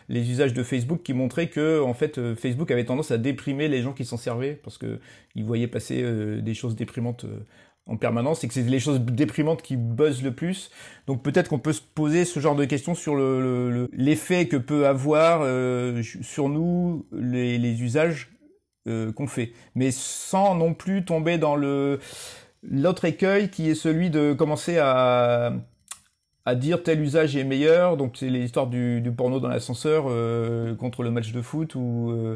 les 0.09 0.29
usages 0.29 0.53
de 0.53 0.63
Facebook 0.63 1.01
qui 1.03 1.13
montraient 1.13 1.49
que 1.49 1.81
en 1.81 1.93
fait 1.93 2.19
Facebook 2.35 2.71
avait 2.71 2.85
tendance 2.85 3.11
à 3.11 3.17
déprimer 3.17 3.67
les 3.67 3.81
gens 3.81 3.93
qui 3.93 4.05
s'en 4.05 4.17
servaient 4.17 4.59
parce 4.63 4.77
que 4.77 4.99
ils 5.35 5.43
voyaient 5.43 5.67
passer 5.67 6.03
des 6.41 6.53
choses 6.53 6.75
déprimantes 6.75 7.25
en 7.87 7.97
permanence 7.97 8.43
et 8.43 8.47
que 8.47 8.53
c'est 8.53 8.61
les 8.61 8.79
choses 8.79 8.99
déprimantes 9.01 9.61
qui 9.61 9.75
buzzent 9.75 10.23
le 10.23 10.31
plus. 10.31 10.71
Donc 11.07 11.23
peut-être 11.23 11.49
qu'on 11.49 11.59
peut 11.59 11.73
se 11.73 11.81
poser 11.81 12.25
ce 12.25 12.39
genre 12.39 12.55
de 12.55 12.65
questions 12.65 12.95
sur 12.95 13.15
l'effet 13.15 14.43
le, 14.43 14.45
que 14.45 14.57
peut 14.57 14.87
avoir 14.87 15.41
euh, 15.43 16.01
sur 16.21 16.49
nous 16.49 17.05
les, 17.11 17.81
usages 17.81 18.31
euh, 18.87 19.11
qu'on 19.11 19.27
fait, 19.27 19.53
mais 19.75 19.91
sans 19.91 20.55
non 20.55 20.73
plus 20.73 21.05
tomber 21.05 21.37
dans 21.37 21.55
l'autre 21.55 23.05
écueil 23.05 23.49
qui 23.49 23.69
est 23.69 23.75
celui 23.75 24.09
de 24.09 24.33
commencer 24.33 24.77
à 24.77 25.53
dire 26.55 26.83
tel 26.83 27.01
usage 27.01 27.35
est 27.35 27.43
meilleur. 27.43 27.97
Donc 27.97 28.15
c'est 28.15 28.29
l'histoire 28.29 28.67
du, 28.67 29.03
porno 29.15 29.39
dans 29.39 29.49
l'ascenseur 29.49 30.05
euh, 30.07 30.75
contre 30.75 31.03
le 31.03 31.11
match 31.11 31.31
de 31.31 31.41
foot 31.41 31.75
ou 31.75 32.35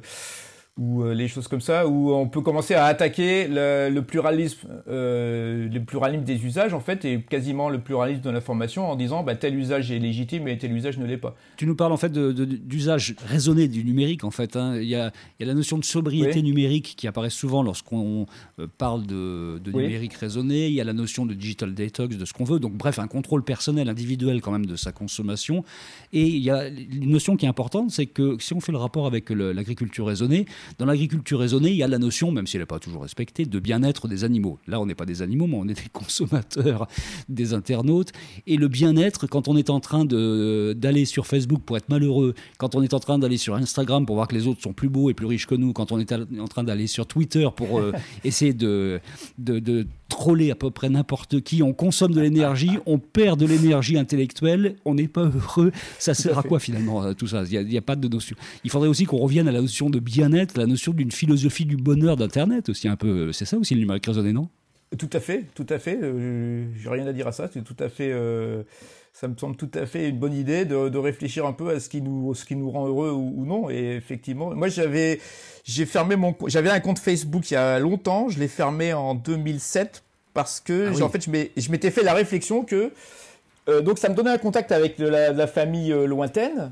ou 0.77 1.03
euh, 1.03 1.13
les 1.13 1.29
choses 1.29 1.47
comme 1.47 1.61
ça, 1.61 1.87
où 1.87 2.13
on 2.13 2.27
peut 2.27 2.41
commencer 2.41 2.73
à 2.73 2.85
attaquer 2.85 3.47
le, 3.47 3.89
le 3.89 4.01
pluralisme, 4.01 4.67
euh, 4.89 5.69
le 5.69 5.79
pluralisme 5.79 6.23
des 6.25 6.45
usages 6.45 6.73
en 6.73 6.81
fait, 6.81 7.05
et 7.05 7.21
quasiment 7.21 7.69
le 7.69 7.79
pluralisme 7.79 8.21
de 8.21 8.29
l'information 8.29 8.91
en 8.91 8.97
disant 8.97 9.23
bah, 9.23 9.35
tel 9.35 9.55
usage 9.57 9.89
est 9.91 9.99
légitime 9.99 10.49
et 10.49 10.57
tel 10.57 10.75
usage 10.75 10.97
ne 10.97 11.05
l'est 11.05 11.17
pas. 11.17 11.33
Tu 11.55 11.65
nous 11.65 11.75
parles 11.75 11.93
en 11.93 11.97
fait 11.97 12.11
d'usage 12.11 13.15
raisonné 13.25 13.69
du 13.69 13.85
numérique 13.85 14.25
en 14.25 14.31
fait. 14.31 14.57
Hein. 14.57 14.75
Il, 14.75 14.89
y 14.89 14.95
a, 14.95 15.13
il, 15.39 15.45
y 15.45 15.49
a, 15.49 15.53
la 15.53 15.53
notion 15.53 15.77
de 15.77 15.85
sobriété 15.85 16.41
numérique 16.41 16.95
qui 16.97 17.07
apparaît 17.07 17.29
souvent 17.29 17.63
lorsqu'on 17.63 18.25
euh, 18.59 18.67
parle 18.77 19.05
de, 19.05 19.59
de 19.63 19.71
numérique 19.71 20.15
raisonné. 20.15 20.67
Il 20.67 20.73
y 20.73 20.81
a 20.81 20.83
la 20.83 20.93
notion 20.93 21.25
de 21.25 21.33
digital 21.33 21.73
detox, 21.73 22.17
de 22.17 22.25
ce 22.25 22.33
qu'on 22.33 22.43
veut. 22.43 22.59
Donc 22.59 22.73
bref, 22.73 22.99
un 22.99 23.07
contrôle 23.07 23.43
personnel, 23.43 23.87
individuel 23.87 24.41
quand 24.41 24.51
même 24.51 24.65
de 24.65 24.75
sa 24.75 24.91
consommation. 24.91 25.63
Et 26.11 26.27
il 26.27 26.43
y 26.43 26.49
a 26.49 26.67
une 26.67 27.11
notion 27.11 27.37
qui 27.37 27.45
est 27.45 27.49
importante, 27.49 27.91
c'est 27.91 28.07
que 28.07 28.35
si 28.41 28.53
on 28.53 28.59
fait 28.59 28.73
le 28.73 28.77
rapport 28.77 29.07
avec 29.07 29.29
l'agriculture 29.29 30.07
raisonnée, 30.07 30.45
dans 30.77 30.85
l'agriculture 30.85 31.39
raisonnée, 31.39 31.69
il 31.69 31.77
y 31.77 31.83
a 31.83 31.87
la 31.87 31.97
notion, 31.97 32.31
même 32.31 32.47
si 32.47 32.57
elle 32.57 32.61
n'est 32.61 32.67
pas 32.67 32.79
toujours 32.79 33.03
respectée, 33.03 33.45
de 33.45 33.59
bien-être 33.59 34.07
des 34.07 34.23
animaux. 34.23 34.59
Là, 34.67 34.79
on 34.79 34.85
n'est 34.85 34.95
pas 34.95 35.05
des 35.05 35.21
animaux, 35.21 35.47
mais 35.47 35.57
on 35.57 35.67
est 35.67 35.73
des 35.73 35.89
consommateurs, 35.93 36.87
des 37.29 37.53
internautes. 37.53 38.11
Et 38.47 38.57
le 38.57 38.67
bien-être, 38.67 39.27
quand 39.27 39.47
on 39.47 39.57
est 39.57 39.69
en 39.69 39.79
train 39.79 40.05
d'aller 40.05 41.05
sur 41.05 41.27
Facebook 41.27 41.61
pour 41.65 41.77
être 41.77 41.89
malheureux, 41.89 42.33
quand 42.57 42.75
on 42.75 42.81
est 42.81 42.93
en 42.93 42.99
train 42.99 43.19
d'aller 43.19 43.37
sur 43.37 43.55
Instagram 43.55 44.05
pour 44.05 44.15
voir 44.15 44.27
que 44.27 44.35
les 44.35 44.47
autres 44.47 44.61
sont 44.61 44.73
plus 44.73 44.89
beaux 44.89 45.09
et 45.09 45.13
plus 45.13 45.25
riches 45.25 45.47
que 45.47 45.55
nous, 45.55 45.73
quand 45.73 45.91
on 45.91 45.99
est 45.99 46.11
en 46.13 46.47
train 46.47 46.63
d'aller 46.63 46.87
sur 46.87 47.05
Twitter 47.05 47.47
pour 47.55 47.79
euh, 47.79 47.91
essayer 48.23 48.53
de, 48.53 48.99
de, 49.37 49.59
de 49.59 49.85
troller 50.09 50.51
à 50.51 50.55
peu 50.55 50.71
près 50.71 50.89
n'importe 50.89 51.41
qui, 51.41 51.63
on 51.63 51.73
consomme 51.73 52.13
de 52.13 52.21
l'énergie, 52.21 52.77
on 52.85 52.99
perd 52.99 53.39
de 53.39 53.45
l'énergie 53.45 53.97
intellectuelle, 53.97 54.75
on 54.85 54.95
n'est 54.95 55.07
pas 55.07 55.25
heureux. 55.25 55.71
Ça 55.99 56.13
sert 56.13 56.37
à 56.37 56.43
quoi 56.43 56.59
finalement 56.59 57.03
euh, 57.03 57.13
tout 57.13 57.27
ça? 57.27 57.43
Il 57.49 57.67
n'y 57.67 57.75
a, 57.75 57.79
a, 57.79 57.81
pas 57.81 57.95
de 57.95 58.07
notion. 58.07 58.35
Il 58.63 58.69
faudrait 58.69 58.87
aussi 58.87 59.05
qu'on 59.05 59.17
revienne 59.17 59.47
à 59.47 59.51
la 59.51 59.61
notion 59.61 59.89
de 59.89 59.99
bien-être, 59.99 60.54
la 60.57 60.65
notion 60.65 60.93
d'une 60.93 61.11
philosophie 61.11 61.65
du 61.65 61.77
bonheur 61.77 62.17
d'Internet 62.17 62.69
aussi 62.69 62.87
un 62.87 62.95
peu. 62.95 63.31
C'est 63.31 63.45
ça 63.45 63.57
aussi 63.57 63.73
le 63.73 63.81
numérique 63.81 64.05
raisonné, 64.05 64.33
non? 64.33 64.49
Tout 64.97 65.09
à 65.13 65.19
fait, 65.19 65.45
tout 65.55 65.65
à 65.69 65.79
fait. 65.79 65.97
Euh, 66.01 66.65
J'ai 66.77 66.89
rien 66.89 67.07
à 67.07 67.13
dire 67.13 67.27
à 67.27 67.31
ça. 67.31 67.49
C'est 67.51 67.63
tout 67.63 67.75
à 67.79 67.89
fait. 67.89 68.11
Euh, 68.11 68.63
ça 69.13 69.27
me 69.27 69.37
semble 69.37 69.55
tout 69.55 69.71
à 69.73 69.85
fait 69.85 70.09
une 70.09 70.19
bonne 70.19 70.33
idée 70.33 70.65
de, 70.65 70.89
de, 70.89 70.97
réfléchir 70.97 71.45
un 71.45 71.53
peu 71.53 71.69
à 71.69 71.79
ce 71.79 71.89
qui 71.89 72.01
nous, 72.01 72.33
ce 72.33 72.43
qui 72.45 72.55
nous 72.55 72.69
rend 72.69 72.87
heureux 72.87 73.11
ou, 73.11 73.33
ou 73.37 73.45
non. 73.45 73.69
Et 73.69 73.95
effectivement, 73.95 74.53
moi 74.53 74.67
j'avais, 74.67 75.19
j'ai 75.63 75.85
fermé 75.85 76.15
mon, 76.15 76.35
j'avais 76.47 76.69
un 76.69 76.79
compte 76.79 76.99
Facebook 76.99 77.49
il 77.49 77.55
y 77.55 77.57
a 77.57 77.79
longtemps. 77.79 78.29
Je 78.29 78.39
l'ai 78.39 78.47
fermé 78.47 78.93
en 78.93 79.15
2007 79.15 80.03
parce 80.33 80.59
que, 80.59 80.91
ah 80.93 81.03
en 81.03 81.09
fait, 81.09 81.23
je 81.23 81.71
m'étais 81.71 81.91
fait 81.91 82.03
la 82.03 82.13
réflexion 82.13 82.63
que 82.63 82.91
euh, 83.67 83.81
donc 83.81 83.97
ça 83.97 84.09
me 84.09 84.15
donnait 84.15 84.31
un 84.31 84.37
contact 84.37 84.71
avec 84.71 84.99
la, 84.99 85.31
la 85.31 85.47
famille 85.47 85.91
euh, 85.91 86.05
lointaine 86.05 86.71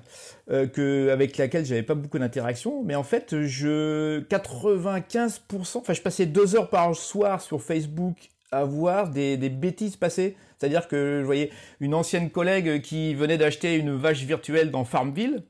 euh, 0.51 0.67
que 0.67 1.09
avec 1.09 1.37
laquelle 1.37 1.65
j'avais 1.65 1.83
pas 1.83 1.95
beaucoup 1.95 2.19
d'interaction 2.19 2.83
mais 2.83 2.95
en 2.95 3.03
fait 3.03 3.45
je 3.45 4.21
95% 4.21 5.77
enfin 5.77 5.93
je 5.93 6.01
passais 6.01 6.25
deux 6.25 6.55
heures 6.55 6.69
par 6.69 6.95
soir 6.95 7.41
sur 7.41 7.61
Facebook 7.61 8.29
à 8.53 8.63
voir 8.63 9.09
des, 9.09 9.35
des 9.35 9.49
bêtises 9.49 9.95
passer. 9.95 10.37
C'est-à-dire 10.57 10.87
que 10.87 11.19
je 11.21 11.25
voyais 11.25 11.49
une 11.79 11.93
ancienne 11.93 12.29
collègue 12.29 12.81
qui 12.81 13.15
venait 13.15 13.37
d'acheter 13.37 13.75
une 13.75 13.95
vache 13.95 14.23
virtuelle 14.23 14.71
dans 14.71 14.85
Farmville 14.85 15.43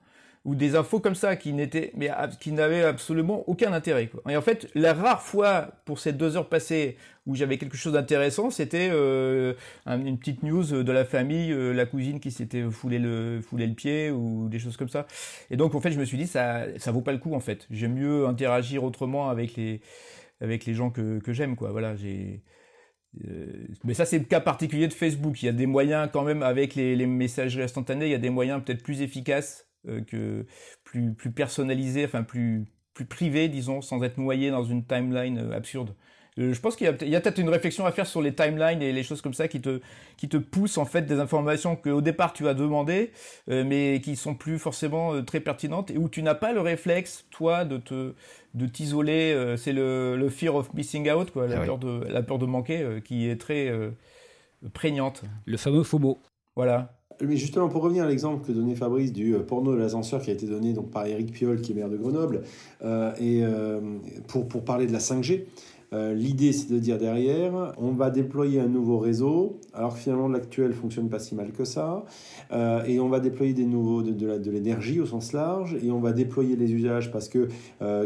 ou 0.45 0.55
des 0.55 0.75
infos 0.75 0.99
comme 0.99 1.15
ça 1.15 1.35
qui 1.35 1.53
n'étaient 1.53 1.91
mais 1.95 2.09
qui 2.39 2.51
n'avaient 2.51 2.83
absolument 2.83 3.43
aucun 3.47 3.73
intérêt 3.73 4.07
quoi. 4.07 4.21
Et 4.31 4.37
en 4.37 4.41
fait, 4.41 4.67
la 4.75 4.93
rare 4.93 5.21
fois 5.21 5.67
pour 5.85 5.99
ces 5.99 6.13
deux 6.13 6.35
heures 6.35 6.49
passées 6.49 6.97
où 7.25 7.35
j'avais 7.35 7.57
quelque 7.57 7.77
chose 7.77 7.93
d'intéressant, 7.93 8.49
c'était 8.49 8.89
euh, 8.91 9.53
une 9.87 10.17
petite 10.17 10.43
news 10.43 10.63
de 10.83 10.91
la 10.91 11.05
famille, 11.05 11.51
euh, 11.51 11.71
la 11.73 11.85
cousine 11.85 12.19
qui 12.19 12.31
s'était 12.31 12.69
foulé 12.69 12.99
le 12.99 13.41
foulé 13.41 13.65
le 13.67 13.73
pied 13.75 14.11
ou 14.11 14.49
des 14.49 14.59
choses 14.59 14.77
comme 14.77 14.89
ça. 14.89 15.07
Et 15.49 15.57
donc 15.57 15.75
en 15.75 15.81
fait, 15.81 15.91
je 15.91 15.99
me 15.99 16.05
suis 16.05 16.17
dit 16.17 16.27
ça 16.27 16.65
ça 16.77 16.91
vaut 16.91 17.01
pas 17.01 17.13
le 17.13 17.19
coup 17.19 17.33
en 17.33 17.39
fait. 17.39 17.67
J'aime 17.71 17.93
mieux 17.95 18.27
interagir 18.27 18.83
autrement 18.83 19.29
avec 19.29 19.55
les 19.55 19.81
avec 20.41 20.65
les 20.65 20.73
gens 20.73 20.89
que 20.91 21.19
que 21.19 21.33
j'aime 21.33 21.55
quoi. 21.55 21.71
Voilà, 21.71 21.95
j'ai 21.95 22.43
euh, 23.25 23.67
mais 23.83 23.93
ça, 23.93 24.05
c'est 24.05 24.17
le 24.17 24.25
cas 24.25 24.39
particulier 24.39 24.87
de 24.87 24.93
Facebook. 24.93 25.41
Il 25.43 25.45
y 25.45 25.49
a 25.49 25.53
des 25.53 25.67
moyens 25.67 26.09
quand 26.11 26.23
même 26.23 26.43
avec 26.43 26.75
les, 26.75 26.95
les 26.95 27.05
messageries 27.05 27.63
instantanées, 27.63 28.07
il 28.07 28.11
y 28.11 28.15
a 28.15 28.19
des 28.19 28.31
moyens 28.31 28.63
peut-être 28.63 28.83
plus 28.83 29.01
efficaces 29.01 29.67
que 30.07 30.45
plus 30.85 31.13
plus 31.13 31.31
personnalisé, 31.31 32.05
enfin 32.05 32.23
plus 32.23 32.65
plus 32.93 33.05
privé, 33.05 33.49
disons, 33.49 33.81
sans 33.81 34.01
être 34.03 34.17
noyé 34.17 34.51
dans 34.51 34.63
une 34.63 34.85
timeline 34.85 35.51
absurde. 35.53 35.95
Euh, 36.39 36.53
je 36.53 36.59
pense 36.59 36.75
qu'il 36.75 36.85
y 36.85 37.15
a, 37.15 37.21
peut-être 37.21 37.37
une 37.37 37.49
réflexion 37.49 37.85
à 37.85 37.91
faire 37.91 38.07
sur 38.07 38.21
les 38.21 38.33
timelines 38.33 38.81
et 38.81 38.91
les 38.91 39.03
choses 39.03 39.21
comme 39.21 39.33
ça 39.33 39.47
qui 39.47 39.61
te 39.61 39.81
qui 40.17 40.29
te 40.29 40.37
poussent 40.37 40.77
en 40.77 40.85
fait 40.85 41.03
des 41.03 41.19
informations 41.19 41.75
que 41.75 41.89
au 41.89 42.01
départ 42.01 42.33
tu 42.33 42.47
as 42.47 42.53
demandé, 42.53 43.11
mais 43.47 44.01
qui 44.03 44.15
sont 44.15 44.35
plus 44.35 44.59
forcément 44.59 45.23
très 45.23 45.39
pertinentes 45.39 45.91
et 45.91 45.97
où 45.97 46.09
tu 46.09 46.23
n'as 46.23 46.35
pas 46.35 46.53
le 46.53 46.61
réflexe 46.61 47.25
toi 47.29 47.65
de 47.65 47.77
te 47.77 48.13
de 48.53 48.65
t'isoler. 48.65 49.55
c'est 49.57 49.73
le, 49.73 50.15
le 50.15 50.29
fear 50.29 50.55
of 50.55 50.73
missing 50.73 51.09
out, 51.11 51.31
quoi, 51.31 51.47
la 51.47 51.61
ah 51.61 51.65
peur 51.65 51.77
de 51.77 52.03
la 52.07 52.23
peur 52.23 52.39
de 52.39 52.45
manquer, 52.45 53.01
qui 53.03 53.29
est 53.29 53.39
très 53.39 53.71
prégnante. 54.73 55.23
Le 55.45 55.57
fameux 55.57 55.83
FOMO. 55.83 56.19
Voilà. 56.55 56.93
Mais 57.21 57.37
justement, 57.37 57.69
pour 57.69 57.83
revenir 57.83 58.03
à 58.03 58.07
l'exemple 58.07 58.45
que 58.45 58.51
donnait 58.51 58.75
Fabrice 58.75 59.13
du 59.13 59.35
euh, 59.35 59.39
porno 59.39 59.73
de 59.73 59.77
l'ascenseur 59.77 60.21
qui 60.21 60.29
a 60.31 60.33
été 60.33 60.45
donné 60.45 60.73
donc, 60.73 60.91
par 60.91 61.05
Eric 61.05 61.31
Piolle, 61.31 61.61
qui 61.61 61.71
est 61.71 61.75
maire 61.75 61.89
de 61.89 61.97
Grenoble, 61.97 62.41
euh, 62.83 63.13
et 63.19 63.41
euh, 63.43 63.79
pour, 64.27 64.47
pour, 64.47 64.65
parler 64.65 64.87
de 64.87 64.93
la 64.93 64.99
5G, 64.99 65.45
l'idée 65.93 66.53
c'est 66.53 66.71
de 66.71 66.79
dire 66.79 66.97
derrière, 66.97 67.73
on 67.77 67.91
va 67.91 68.09
déployer 68.09 68.59
un 68.59 68.67
nouveau 68.67 68.97
réseau, 68.99 69.59
alors 69.73 69.93
que 69.93 69.99
finalement 69.99 70.27
l'actuel 70.27 70.73
fonctionne 70.73 71.09
pas 71.09 71.19
si 71.19 71.35
mal 71.35 71.51
que 71.51 71.65
ça, 71.65 72.05
et 72.87 72.99
on 72.99 73.09
va 73.09 73.19
déployer 73.19 73.53
des 73.53 73.65
nouveaux, 73.65 74.01
de, 74.01 74.51
l'énergie 74.51 74.99
au 74.99 75.05
sens 75.05 75.33
large, 75.33 75.77
et 75.83 75.91
on 75.91 75.99
va 75.99 76.11
déployer 76.11 76.55
les 76.55 76.71
usages 76.71 77.11
parce 77.11 77.29
que 77.29 77.47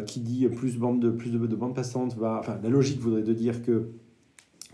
qui 0.06 0.19
dit 0.19 0.47
plus, 0.47 0.78
bande 0.78 1.00
de, 1.00 1.10
plus 1.10 1.32
de, 1.32 1.38
de 1.38 1.56
bandes 1.56 1.76
passantes 1.76 2.15
va. 2.17 2.38
Enfin, 2.39 2.58
la 2.62 2.69
logique 2.69 3.00
voudrait 3.00 3.23
de 3.23 3.34
dire 3.34 3.62
que 3.63 3.89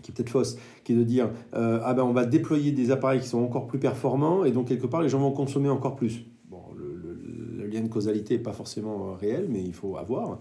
qui 0.04 0.10
est 0.10 0.14
peut-être 0.14 0.30
fausse, 0.30 0.56
qui 0.84 0.92
est 0.92 0.96
de 0.96 1.02
dire 1.02 1.30
euh, 1.54 1.80
ah 1.82 1.94
ben 1.94 2.04
on 2.04 2.12
va 2.12 2.26
déployer 2.26 2.72
des 2.72 2.90
appareils 2.90 3.20
qui 3.20 3.28
sont 3.28 3.42
encore 3.42 3.66
plus 3.66 3.78
performants 3.78 4.44
et 4.44 4.52
donc 4.52 4.68
quelque 4.68 4.86
part 4.86 5.02
les 5.02 5.08
gens 5.08 5.18
vont 5.18 5.32
consommer 5.32 5.70
encore 5.70 5.96
plus. 5.96 6.24
Bon, 6.50 6.60
le, 6.76 7.66
lien 7.66 7.80
de 7.80 7.83
causalité 7.94 8.38
pas 8.38 8.52
forcément 8.52 9.08
euh, 9.08 9.12
réel, 9.14 9.46
mais 9.48 9.62
il 9.62 9.72
faut 9.72 9.96
avoir. 9.96 10.38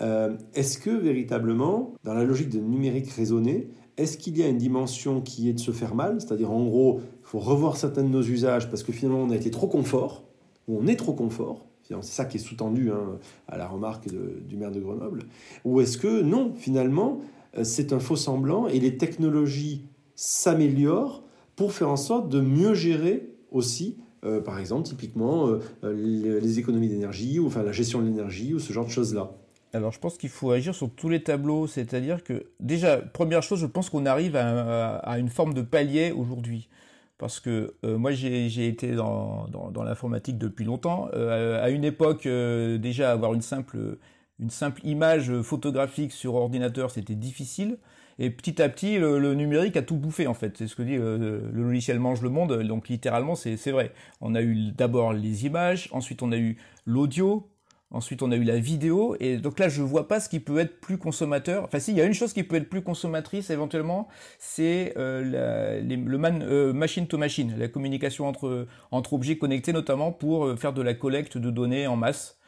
Euh, 0.00 0.36
est-ce 0.54 0.78
que 0.78 0.90
véritablement, 0.90 1.94
dans 2.02 2.14
la 2.14 2.24
logique 2.24 2.50
de 2.50 2.58
numérique 2.58 3.10
raisonné, 3.10 3.68
est-ce 3.96 4.18
qu'il 4.18 4.36
y 4.36 4.42
a 4.42 4.48
une 4.48 4.58
dimension 4.58 5.20
qui 5.20 5.48
est 5.48 5.52
de 5.52 5.60
se 5.60 5.70
faire 5.70 5.94
mal? 5.94 6.20
C'est-à-dire 6.20 6.50
en 6.50 6.64
gros, 6.64 7.00
il 7.00 7.26
faut 7.26 7.38
revoir 7.38 7.76
certains 7.76 8.02
de 8.02 8.08
nos 8.08 8.22
usages 8.22 8.68
parce 8.68 8.82
que 8.82 8.92
finalement 8.92 9.22
on 9.22 9.30
a 9.30 9.36
été 9.36 9.50
trop 9.50 9.68
confort, 9.68 10.24
ou 10.66 10.78
on 10.80 10.86
est 10.88 10.96
trop 10.96 11.12
confort, 11.12 11.66
c'est 11.88 12.12
ça 12.12 12.24
qui 12.24 12.38
est 12.38 12.40
sous-tendu 12.40 12.90
hein, 12.90 13.18
à 13.48 13.58
la 13.58 13.68
remarque 13.68 14.08
du 14.08 14.56
maire 14.56 14.70
de 14.70 14.80
Grenoble. 14.80 15.24
Ou 15.64 15.80
est-ce 15.80 15.98
que 15.98 16.22
non, 16.22 16.54
finalement, 16.56 17.20
euh, 17.58 17.64
c'est 17.64 17.92
un 17.92 18.00
faux 18.00 18.16
semblant 18.16 18.66
et 18.68 18.80
les 18.80 18.96
technologies 18.96 19.84
s'améliorent 20.14 21.22
pour 21.56 21.72
faire 21.72 21.90
en 21.90 21.96
sorte 21.96 22.28
de 22.28 22.40
mieux 22.40 22.74
gérer 22.74 23.30
aussi, 23.50 23.98
euh, 24.24 24.40
par 24.40 24.58
exemple, 24.58 24.86
typiquement, 24.86 25.48
euh, 25.48 26.40
les, 26.40 26.58
économies 26.58 26.88
d'énergie 26.88 27.38
ou 27.38 27.46
enfin 27.46 27.62
la 27.62 27.72
gestion 27.72 28.00
de 28.00 28.06
l'énergie 28.06 28.54
ou 28.54 28.58
ce 28.58 28.72
genre 28.72 28.86
de 28.86 28.90
choses-là. 28.90 29.30
Alors 29.72 29.92
je 29.92 29.98
pense 29.98 30.16
qu'il 30.16 30.30
faut 30.30 30.50
agir 30.52 30.74
sur 30.74 30.88
tous 30.88 31.08
les 31.08 31.22
tableaux, 31.22 31.66
c'est-à-dire 31.66 32.22
que 32.22 32.46
déjà, 32.60 32.98
première 32.98 33.42
chose, 33.42 33.58
je 33.58 33.66
pense 33.66 33.90
qu'on 33.90 34.06
arrive 34.06 34.36
à, 34.36 35.18
une 35.18 35.28
forme 35.28 35.52
de 35.52 35.62
palier 35.62 36.12
aujourd'hui. 36.12 36.68
Parce 37.18 37.40
que 37.40 37.74
moi 37.82 38.12
j'ai 38.12 38.68
été 38.68 38.92
dans, 38.92 39.48
l'informatique 39.84 40.38
depuis 40.38 40.64
longtemps. 40.64 41.08
à 41.08 41.70
une 41.70 41.84
époque, 41.84 42.28
déjà 42.28 43.10
avoir 43.10 43.34
une 43.34 43.40
simple 43.42 43.98
image 44.84 45.40
photographique 45.42 46.12
sur 46.12 46.36
ordinateur, 46.36 46.92
c'était 46.92 47.16
difficile. 47.16 47.78
Et 48.18 48.30
petit 48.30 48.60
à 48.62 48.68
petit, 48.68 48.98
le, 48.98 49.34
numérique 49.34 49.76
a 49.76 49.82
tout 49.82 49.96
bouffé 49.96 50.26
en 50.26 50.34
fait. 50.34 50.56
C'est 50.56 50.66
ce 50.66 50.76
que 50.76 50.82
dit 50.82 50.96
le, 50.96 51.50
logiciel 51.52 51.98
mange 51.98 52.22
le 52.22 52.30
monde. 52.30 52.62
Donc 52.62 52.88
littéralement, 52.88 53.34
c'est 53.34 53.70
vrai. 53.70 53.92
On 54.20 54.34
a 54.34 54.42
eu 54.42 54.72
d'abord 54.72 55.12
les 55.12 55.46
images, 55.46 55.88
ensuite 55.92 56.22
on 56.22 56.32
a 56.32 56.36
eu 56.36 56.56
l'audio, 56.86 57.48
ensuite 57.90 58.22
on 58.22 58.30
a 58.30 58.36
eu 58.36 58.44
la 58.44 58.58
vidéo. 58.58 59.16
Et 59.20 59.38
donc 59.38 59.58
là, 59.58 59.68
je 59.68 59.82
vois 59.82 60.08
pas 60.08 60.20
ce 60.20 60.28
qui 60.28 60.40
peut 60.40 60.58
être 60.58 60.80
plus 60.80 60.98
consommateur. 60.98 61.64
Enfin, 61.64 61.80
si, 61.80 61.92
il 61.92 61.98
y 61.98 62.00
a 62.00 62.04
une 62.04 62.14
chose 62.14 62.32
qui 62.32 62.44
peut 62.44 62.56
être 62.56 62.68
plus 62.68 62.82
consommatrice 62.82 63.50
éventuellement, 63.50 64.08
c'est 64.38 64.94
euh, 64.96 65.80
le 65.82 66.18
man, 66.18 66.42
euh, 66.42 66.72
machine 66.72 67.06
to 67.06 67.18
machine, 67.18 67.54
la 67.58 67.68
communication 67.68 68.28
entre 68.28 68.66
entre 68.90 69.12
objets 69.14 69.38
connectés, 69.38 69.72
notamment 69.72 70.12
pour 70.12 70.46
euh, 70.46 70.56
faire 70.56 70.72
de 70.72 70.82
la 70.82 70.94
collecte 70.94 71.38
de 71.38 71.50
données 71.50 71.86
en 71.86 71.96
masse. 71.96 72.38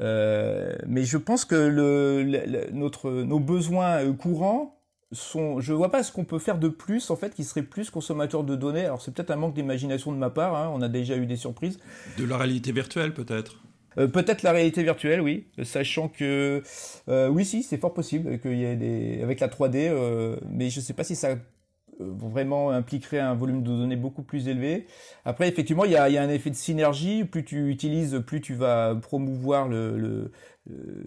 Euh, 0.00 0.74
mais 0.86 1.04
je 1.04 1.18
pense 1.18 1.44
que 1.44 1.54
le, 1.54 2.70
notre, 2.72 3.10
nos 3.10 3.40
besoins 3.40 4.04
euh, 4.04 4.12
courants 4.12 4.78
sont, 5.12 5.60
je 5.60 5.72
vois 5.72 5.90
pas 5.90 6.02
ce 6.02 6.12
qu'on 6.12 6.24
peut 6.24 6.38
faire 6.38 6.58
de 6.58 6.68
plus 6.68 7.10
en 7.10 7.16
fait 7.16 7.34
qui 7.34 7.44
serait 7.44 7.62
plus 7.62 7.90
consommateur 7.90 8.44
de 8.44 8.56
données. 8.56 8.84
Alors 8.84 9.00
c'est 9.00 9.12
peut-être 9.12 9.30
un 9.30 9.36
manque 9.36 9.54
d'imagination 9.54 10.12
de 10.12 10.16
ma 10.16 10.30
part. 10.30 10.56
Hein, 10.56 10.70
on 10.74 10.82
a 10.82 10.88
déjà 10.88 11.16
eu 11.16 11.26
des 11.26 11.36
surprises. 11.36 11.78
De 12.18 12.24
la 12.24 12.36
réalité 12.36 12.72
virtuelle 12.72 13.14
peut-être. 13.14 13.60
Euh, 13.98 14.08
peut-être 14.08 14.42
la 14.42 14.52
réalité 14.52 14.82
virtuelle, 14.82 15.20
oui, 15.20 15.46
sachant 15.64 16.08
que 16.08 16.62
oui, 17.08 17.44
si, 17.44 17.62
c'est 17.62 17.76
fort 17.76 17.92
possible 17.92 18.38
qu'il 18.40 18.56
y 18.56 18.64
ait 18.64 18.76
des 18.76 19.20
avec 19.22 19.40
la 19.40 19.48
3D, 19.48 20.38
mais 20.48 20.70
je 20.70 20.80
sais 20.80 20.94
pas 20.94 21.04
si 21.04 21.14
ça 21.14 21.36
vraiment 22.02 22.70
impliquerait 22.70 23.18
un 23.18 23.34
volume 23.34 23.62
de 23.62 23.68
données 23.68 23.96
beaucoup 23.96 24.22
plus 24.22 24.48
élevé. 24.48 24.86
Après, 25.24 25.48
effectivement, 25.48 25.84
il 25.84 25.92
y 25.92 25.96
a, 25.96 26.04
un 26.04 26.28
effet 26.28 26.50
de 26.50 26.54
synergie. 26.54 27.24
Plus 27.24 27.44
tu 27.44 27.68
utilises, 27.70 28.22
plus 28.26 28.40
tu 28.40 28.54
vas 28.54 28.94
promouvoir 28.94 29.68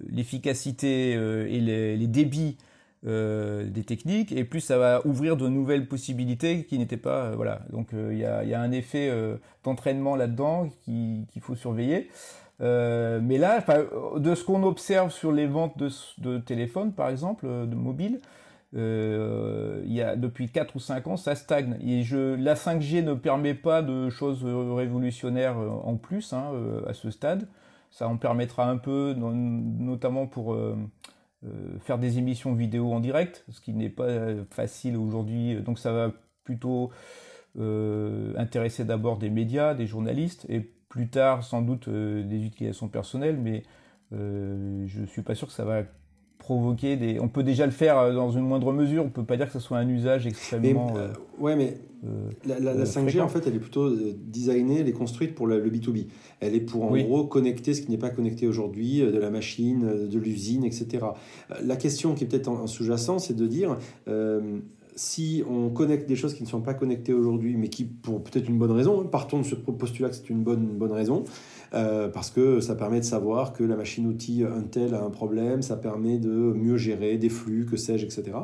l'efficacité 0.10 1.15
euh, 1.15 1.48
et 1.48 1.60
les, 1.60 2.08
débits 2.08 2.58
euh, 3.06 3.65
des 3.65 3.84
techniques, 3.84 4.32
et 4.32 4.44
plus 4.44 4.62
ça 4.62 4.78
va 4.78 5.06
ouvrir 5.06 5.38
de 5.38 5.48
nouvelles 5.48 5.88
possibilités 5.88 6.63
qui 6.65 6.78
n'étaient 6.78 6.98
pas. 6.98 7.26
Euh, 7.26 7.34
voilà. 7.36 7.62
Donc 7.72 7.89
il 7.94 8.18
y, 8.18 8.26
a, 8.26 8.62
un 8.62 8.72
effet 8.72 9.12
d'entraînement 9.63 10.15
là-dedans 10.15 10.70
qu'il 10.86 11.41
faut 11.41 11.56
surveiller. 11.56 12.10
mais 12.60 13.38
là, 13.38 13.63
de 14.18 14.36
ce 14.36 14.44
qu'on 14.44 14.63
observe 14.63 15.12
sur 15.12 15.32
les 15.32 15.48
ventes 15.48 15.78
de, 15.78 15.89
de 16.20 16.38
téléphones, 16.38 16.94
par 16.94 17.10
exemple, 17.10 17.46
de 17.46 17.76
mobiles, 17.76 18.20
euh, 18.76 19.82
il 19.86 19.94
y 19.94 20.02
a 20.02 20.15
depuis 20.15 20.50
4 20.50 20.76
ou 20.76 20.80
5 20.80 21.08
ans, 21.08 21.18
ça 21.18 21.36
stagne. 21.36 21.78
Et 21.86 22.04
je, 22.04 22.36
la 22.36 22.56
5G 22.56 23.04
ne 23.04 23.13
permet 23.13 23.54
pas 23.54 23.82
de 23.82 24.10
choses 24.10 24.44
révolutionnaires 24.44 25.58
euh, 25.58 25.70
en 25.70 25.96
plus 25.96 26.34
hein, 26.34 26.52
euh, 26.54 26.88
à 26.88 26.94
ce 26.94 27.12
stade. 27.12 27.48
Ça 27.91 28.08
en 28.10 28.18
permettra 28.18 28.70
un 28.70 28.78
peu, 28.78 29.13
notamment 29.13 30.28
pour 30.28 30.54
euh, 30.54 30.76
faire 31.80 31.98
des 32.00 32.17
émissions 32.17 32.54
vidéo 32.54 32.91
en 32.93 33.00
direct, 33.00 33.45
ce 33.50 33.62
qui 33.62 33.74
n'est 33.74 33.89
pas 33.89 34.43
facile 34.50 34.98
aujourd'hui. 34.98 35.62
Donc 35.62 35.80
ça 35.80 35.91
va 35.91 36.12
plutôt 36.43 36.91
intéresser 37.58 38.86
d'abord 38.86 39.17
des 39.17 39.30
médias, 39.30 39.74
des 39.74 39.88
journalistes, 39.88 40.45
et 40.50 40.60
plus 40.60 41.10
tard 41.10 41.43
sans 41.43 41.62
doute 41.62 41.89
des 41.89 42.45
utilisations 42.45 42.88
personnelles, 42.88 43.38
mais 43.38 43.63
je 44.12 45.06
suis 45.06 45.21
pas 45.21 45.36
sûr 45.36 45.48
que 45.48 45.54
ça 45.54 45.65
va 45.65 45.84
provoquer 46.46 46.96
des. 46.96 47.20
On 47.20 47.28
peut 47.28 47.42
déjà 47.42 47.66
le 47.66 47.72
faire 47.72 47.98
euh, 47.98 48.14
dans 48.14 48.30
une 48.30 48.44
moindre 48.44 48.72
mesure. 48.72 49.04
On 49.04 49.10
peut 49.10 49.24
pas 49.24 49.36
dire 49.36 49.48
que 49.48 49.54
ce 49.54 49.60
soit 49.60 49.80
un 49.80 49.90
usage 49.90 50.28
extrêmement. 50.28 50.94
Euh, 50.96 51.08
ouais, 51.40 51.56
mais 51.56 51.78
euh, 52.06 52.30
la, 52.46 52.86
5G 52.86 53.20
en 53.20 53.28
fait, 53.28 53.48
elle 53.48 53.56
est 53.56 53.60
plutôt 53.60 53.92
designée, 53.92 54.82
elle 54.82 54.88
est 54.88 54.94
construite 54.94 55.34
pour 55.34 55.48
le, 55.48 55.60
B2B. 55.60 56.06
Elle 56.42 56.54
est 56.54 56.62
pour 56.62 56.84
en 56.84 56.96
gros 56.96 57.26
connecter 57.26 57.74
ce 57.74 57.82
qui 57.82 57.90
n'est 57.90 57.98
pas 57.98 58.12
connecté 58.12 58.46
aujourd'hui, 58.48 59.00
de 59.00 59.18
la 59.18 59.32
machine, 59.32 60.08
de 60.08 60.20
l'usine, 60.20 60.64
etc. 60.64 61.04
La 61.64 61.78
question 61.78 62.14
qui 62.14 62.26
est 62.26 62.28
peut-être 62.28 62.48
en, 62.48 62.68
sous-jacent, 62.68 63.18
c'est 63.18 63.36
de 63.36 63.48
dire. 63.48 63.78
si 64.96 65.44
on 65.50 65.70
connecte 65.70 66.08
des 66.08 66.16
choses 66.16 66.36
qui 66.36 66.44
ne 66.44 66.48
sont 66.48 66.62
pas 66.62 66.76
connectées 66.76 67.14
aujourd'hui, 67.14 67.58
mais 67.58 67.70
qui, 67.70 67.86
pour 67.86 68.24
peut-être 68.24 68.48
une 68.48 68.60
bonne 68.60 68.72
raison, 68.72 69.02
hein, 69.02 69.08
partons 69.12 69.40
de 69.40 69.46
ce 69.46 69.56
postulat 69.56 70.10
que 70.10 70.16
c'est 70.16 70.30
une 70.30 70.44
bonne, 70.44 70.64
une 70.64 70.78
bonne 70.78 70.94
raison, 70.94 71.24
euh, 71.76 72.08
parce 72.08 72.32
que 72.32 72.62
ça 72.62 72.76
permet 72.76 73.00
de 73.00 73.06
savoir 73.06 73.52
que 73.52 73.64
la 73.64 73.76
machine-outil 73.76 74.44
Intel 74.44 74.94
a 74.94 75.04
un 75.04 75.10
problème, 75.10 75.62
ça 75.62 75.76
permet 75.76 76.18
de 76.18 76.30
mieux 76.30 76.78
gérer 76.78 77.18
des 77.18 77.30
flux, 77.30 77.66
que 77.66 77.76
sais-je, 77.76 78.06
etc. 78.06 78.38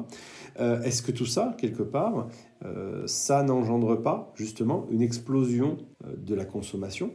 Euh, 0.60 0.82
est-ce 0.82 1.02
que 1.02 1.12
tout 1.12 1.26
ça, 1.26 1.56
quelque 1.58 1.84
part, 1.84 2.28
euh, 2.66 3.04
ça 3.06 3.44
n'engendre 3.44 3.96
pas 3.96 4.34
justement 4.36 4.86
une 4.92 5.02
explosion 5.02 5.78
de 6.18 6.36
la 6.36 6.46
consommation 6.46 7.14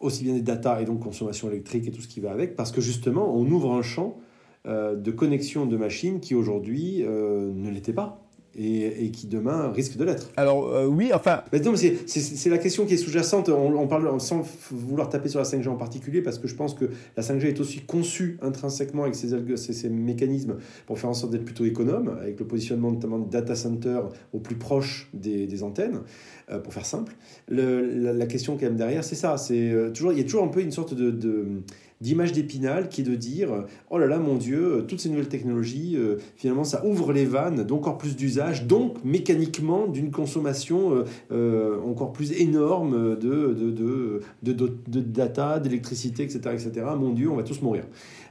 aussi 0.00 0.22
bien 0.22 0.32
des 0.32 0.42
data 0.42 0.80
et 0.80 0.84
donc 0.84 1.00
consommation 1.00 1.50
électrique 1.50 1.88
et 1.88 1.90
tout 1.90 2.00
ce 2.00 2.08
qui 2.08 2.20
va 2.20 2.30
avec, 2.30 2.56
parce 2.56 2.70
que 2.72 2.80
justement, 2.80 3.36
on 3.36 3.44
ouvre 3.46 3.74
un 3.74 3.82
champ 3.82 4.16
de 4.64 5.10
connexion 5.10 5.66
de 5.66 5.76
machines 5.76 6.20
qui 6.20 6.34
aujourd'hui 6.34 7.02
ne 7.02 7.68
l'était 7.68 7.92
pas 7.92 8.23
et, 8.56 9.10
qui 9.10 9.26
demain 9.26 9.70
risque 9.72 9.96
de 9.96 10.04
l'être. 10.04 10.30
Alors 10.36 10.68
euh, 10.68 10.86
oui, 10.86 11.10
enfin... 11.12 11.42
Mais 11.52 11.60
non, 11.60 11.74
c'est 11.76 12.50
la 12.50 12.58
question 12.58 12.86
qui 12.86 12.94
est 12.94 12.98
sous-jacente. 12.98 13.48
On, 13.48 13.86
parle 13.86 14.20
sans 14.20 14.42
vouloir 14.70 15.08
taper 15.08 15.28
sur 15.28 15.38
la 15.38 15.44
5G 15.44 15.68
en 15.68 15.76
particulier, 15.76 16.22
parce 16.22 16.38
que 16.38 16.48
je 16.48 16.54
pense 16.54 16.74
que 16.74 16.86
la 17.16 17.22
5G 17.22 17.46
est 17.46 17.60
aussi 17.60 17.80
conçue 17.80 18.38
intrinsèquement 18.42 19.02
avec 19.02 19.14
ses, 19.14 19.28
ses, 19.56 19.88
mécanismes 19.88 20.56
pour 20.86 20.98
faire 20.98 21.10
en 21.10 21.14
sorte 21.14 21.32
d'être 21.32 21.44
plutôt 21.44 21.64
économe, 21.64 22.16
avec 22.20 22.38
le 22.38 22.46
positionnement 22.46 22.90
notamment 22.90 23.18
de 23.18 23.30
data 23.30 23.54
center 23.54 24.00
au 24.32 24.38
plus 24.38 24.56
proche 24.56 25.08
des, 25.12 25.62
antennes, 25.62 26.00
euh, 26.50 26.58
pour 26.58 26.72
faire 26.72 26.86
simple. 26.86 27.14
Le, 27.48 28.12
la, 28.12 28.26
question 28.26 28.56
quand 28.56 28.66
même 28.66 28.76
derrière, 28.76 29.04
c'est 29.04 29.14
ça. 29.14 29.36
C'est 29.36 29.70
euh, 29.70 29.90
toujours, 29.90 30.12
il 30.12 30.18
y 30.18 30.20
a 30.20 30.24
toujours 30.24 30.44
un 30.44 30.48
peu 30.48 30.60
une 30.60 30.72
sorte 30.72 30.94
de 30.94 31.62
d'image 32.00 32.32
d'épinal 32.32 32.88
qui 32.88 33.00
est 33.00 33.04
de 33.04 33.14
dire 33.14 33.64
oh 33.90 33.98
là 33.98 34.06
là 34.06 34.18
mon 34.18 34.36
Dieu, 34.36 34.84
toutes 34.88 35.00
ces 35.00 35.08
nouvelles 35.08 35.28
technologies, 35.28 35.94
euh, 35.96 36.16
finalement 36.36 36.64
ça 36.64 36.84
ouvre 36.84 37.12
les 37.12 37.24
vannes 37.24 37.64
d'encore 37.64 37.98
plus 37.98 38.16
d'usages, 38.16 38.66
donc 38.66 39.02
mécaniquement 39.04 39.86
d'une 39.86 40.10
consommation 40.10 40.94
euh, 40.94 41.04
euh, 41.32 41.80
encore 41.82 42.12
plus 42.12 42.32
énorme 42.32 43.16
de, 43.16 43.54
de, 43.54 43.70
de, 43.70 44.20
de, 44.52 44.76
de 44.86 45.00
data, 45.00 45.60
d'électricité, 45.60 46.24
etc., 46.24 46.40
etc. 46.52 46.86
Mon 46.98 47.12
Dieu, 47.12 47.30
on 47.30 47.36
va 47.36 47.42
tous 47.42 47.60
mourir. 47.62 47.84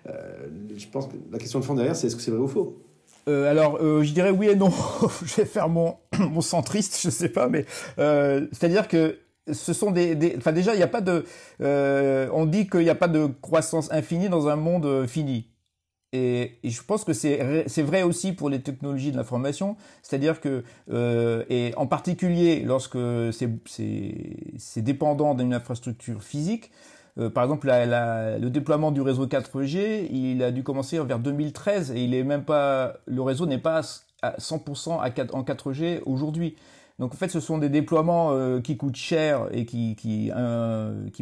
je 0.06 0.88
pense 0.91 1.08
que 1.08 1.15
la 1.32 1.38
question 1.38 1.60
de 1.60 1.65
fond 1.65 1.76
derrière, 1.76 1.95
c'est 1.95 2.08
est-ce 2.08 2.15
que 2.15 2.21
c'est 2.21 2.32
vrai 2.32 2.41
ou 2.41 2.47
faux? 2.47 2.78
Alors, 3.26 3.80
je 3.80 4.12
dirais 4.12 4.32
oui 4.32 4.49
et 4.49 4.56
non. 4.56 4.71
je 5.26 5.36
vais 5.36 5.45
faire 5.45 5.69
mon, 5.69 5.95
mon 6.19 6.41
centriste, 6.41 6.99
je 7.02 7.10
sais 7.10 7.30
pas, 7.30 7.47
mais 7.47 7.65
c'est-à-dire 7.97 8.88
que 8.88 9.17
ce 9.51 9.73
sont 9.73 9.91
des, 9.91 10.36
enfin 10.38 10.51
déjà 10.51 10.73
il 10.73 10.77
n'y 10.77 10.84
a 10.84 10.88
pas 10.88 11.01
de, 11.01 11.25
euh, 11.62 12.29
on 12.34 12.45
dit 12.45 12.67
qu'il 12.67 12.82
n'y 12.82 12.89
a 12.89 12.95
pas 12.95 13.08
de 13.08 13.27
croissance 13.41 13.91
infinie 13.91 14.29
dans 14.29 14.47
un 14.47 14.56
monde 14.56 14.86
euh, 14.86 15.08
fini. 15.08 15.47
Et, 16.15 16.60
je 16.63 16.82
pense 16.84 17.03
que 17.03 17.12
c'est 17.13 17.65
c'est 17.67 17.82
vrai 17.82 18.03
aussi 18.03 18.34
pour 18.34 18.49
les 18.49 18.62
technologies 18.62 19.12
de 19.12 19.17
l'information, 19.17 19.75
c'est-à-dire 20.03 20.39
que 20.39 20.63
euh, 20.91 21.43
et 21.49 21.73
en 21.75 21.88
particulier 21.88 22.62
lorsque 22.62 22.99
c'est 23.32 24.82
dépendant 24.82 25.34
d'une 25.34 25.53
infrastructure 25.53 26.23
physique. 26.23 26.71
par 27.34 27.43
exemple, 27.43 27.67
la, 27.67 28.38
le 28.38 28.49
déploiement 28.49 28.91
du 28.91 29.01
réseau 29.01 29.27
4G, 29.27 30.08
il 30.12 30.43
a 30.43 30.51
dû 30.51 30.63
commencer 30.63 30.99
vers 30.99 31.19
2013 31.19 31.91
et 31.91 32.03
il 32.03 32.13
est 32.13 32.23
même 32.23 32.43
pas, 32.43 32.95
le 33.06 33.21
réseau 33.21 33.45
n'est 33.45 33.60
pas 33.60 33.82
à 34.21 34.38
100% 34.38 35.01
à 35.01 35.10
4, 35.10 35.36
en 35.36 35.43
4G 35.43 36.01
aujourd'hui. 36.06 36.56
Donc 36.99 37.13
en 37.13 37.17
fait, 37.17 37.29
ce 37.29 37.39
sont 37.39 37.58
des 37.58 37.69
déploiements 37.69 38.32
euh, 38.32 38.62
qui 38.62 38.77
coûtent 38.77 38.95
cher 38.95 39.47
et 39.51 39.65
qui, 39.65 39.95
qui, 39.95 40.32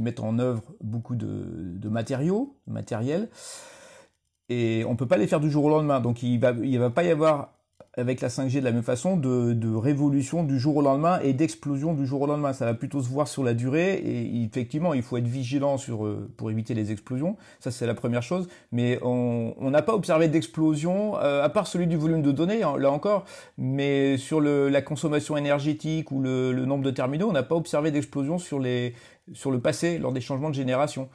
mettent 0.01 0.19
en 0.19 0.38
œuvre 0.39 0.63
beaucoup 0.81 1.15
de, 1.15 1.45
de 1.77 1.89
matériaux, 1.89 2.57
matériel. 2.67 3.29
Et 4.49 4.84
on 4.86 4.91
ne 4.91 4.97
peut 4.97 5.07
pas 5.07 5.17
les 5.17 5.27
faire 5.27 5.39
du 5.39 5.49
jour 5.49 5.65
au 5.65 5.69
lendemain. 5.69 6.01
Donc 6.01 6.23
il 6.23 6.36
ne 6.36 6.41
va, 6.41 6.51
il 6.51 6.77
va 6.77 6.89
pas 6.89 7.03
y 7.03 7.10
avoir 7.10 7.53
avec 7.97 8.21
la 8.21 8.30
5G 8.30 8.60
de 8.60 8.63
la 8.63 8.71
même 8.71 8.84
façon, 8.84 9.17
de, 9.17 9.54
de 9.54 9.75
révolution 9.75 10.43
du 10.43 10.60
jour 10.60 10.77
au 10.77 10.82
lendemain 10.82 11.19
et 11.23 11.34
d'explosion 11.34 11.93
du 11.93 12.06
jour 12.06 12.21
au 12.21 12.27
lendemain. 12.27 12.54
Ça 12.54 12.65
va 12.65 12.73
plutôt 12.73 13.01
se 13.01 13.10
voir 13.10 13.27
sur 13.27 13.43
la 13.43 13.54
durée 13.54 13.95
et 13.95 14.43
effectivement, 14.43 14.93
il 14.93 15.01
faut 15.01 15.17
être 15.17 15.27
vigilant 15.27 15.77
sur, 15.77 16.06
euh, 16.06 16.30
pour 16.38 16.49
éviter 16.51 16.73
les 16.73 16.91
explosions. 16.91 17.36
Ça, 17.60 17.69
c'est 17.69 17.86
la 17.86 17.93
première 17.93 18.23
chose. 18.23 18.47
Mais 18.71 18.97
on 19.01 19.69
n'a 19.69 19.82
pas 19.82 19.93
observé 19.93 20.30
d'explosion, 20.30 21.17
euh, 21.17 21.43
à 21.43 21.49
part 21.49 21.67
celui 21.67 21.88
du 21.88 21.97
volume 21.97 22.21
de 22.21 22.32
données, 22.32 22.63
hein, 22.63 22.75
là 22.77 22.91
encore, 22.91 23.25
mais 23.58 24.17
sur 24.17 24.39
le, 24.39 24.69
la 24.69 24.82
consommation 24.82 25.36
énergétique 25.36 26.12
ou 26.12 26.21
le, 26.21 26.54
le 26.54 26.65
nombre 26.65 26.84
de 26.84 26.91
terminaux, 26.91 27.27
on 27.30 27.34
n'a 27.34 27.43
pas 27.43 27.56
observé 27.56 27.91
d'explosion 27.91 28.38
sur 28.38 28.60
les, 28.60 28.93
sur 29.33 29.51
le 29.51 29.59
passé 29.59 29.97
lors 29.97 30.11
des 30.11 30.21
changements 30.21 30.49
de 30.49 30.55
génération. 30.55 31.09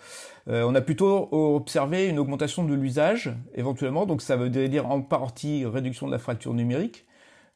Euh, 0.49 0.65
on 0.67 0.75
a 0.75 0.81
plutôt 0.81 1.29
observé 1.33 2.07
une 2.07 2.19
augmentation 2.19 2.65
de 2.65 2.75
l'usage 2.75 3.33
éventuellement, 3.55 4.07
donc 4.07 4.23
ça 4.23 4.37
veut 4.37 4.51
dire 4.51 4.91
en 4.91 5.03
partie 5.03 5.65
réduction 5.67 6.07
de 6.07 6.13
la 6.13 6.19
fracture 6.19 6.55
numérique. 6.55 7.07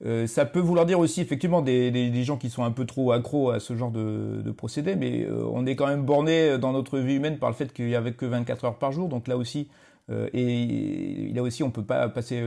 Euh, 0.05 0.27
ça 0.27 0.47
peut 0.47 0.61
vouloir 0.61 0.87
dire 0.87 0.99
aussi 0.99 1.21
effectivement 1.21 1.61
des, 1.61 2.25
gens 2.25 2.39
qui 2.39 2.49
sont 2.49 2.65
un 2.65 2.71
peu 2.71 2.87
trop 2.87 3.13
accros 3.13 3.51
à 3.51 3.61
ce 3.61 3.77
genre 3.77 3.91
de, 3.91 4.41
de 4.43 4.51
procédé, 4.51 4.97
mais 4.97 5.25
euh, 5.25 5.45
on 5.53 5.67
est 5.67 5.77
quand 5.77 5.87
même 5.87 6.05
borné 6.05 6.59
dans 6.59 6.73
notre 6.73 6.99
vie 6.99 7.17
humaine 7.17 7.39
par 7.39 7.51
le 7.51 7.55
fait 7.55 7.73
qu'il 7.73 7.87
n'y 7.87 7.95
avait 7.95 8.13
que 8.13 8.25
24 8.25 8.65
heures 8.65 8.79
par 8.79 8.93
jour, 8.93 9.09
donc 9.09 9.29
là 9.29 9.37
aussi, 9.37 9.69
et 10.33 11.31
là 11.35 11.43
aussi 11.43 11.63
on 11.63 11.71
peut 11.71 11.85
pas 11.85 12.09
passer 12.09 12.43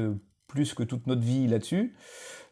plus 0.47 0.73
que 0.73 0.83
toute 0.83 1.07
notre 1.07 1.21
vie 1.21 1.47
là-dessus. 1.47 1.93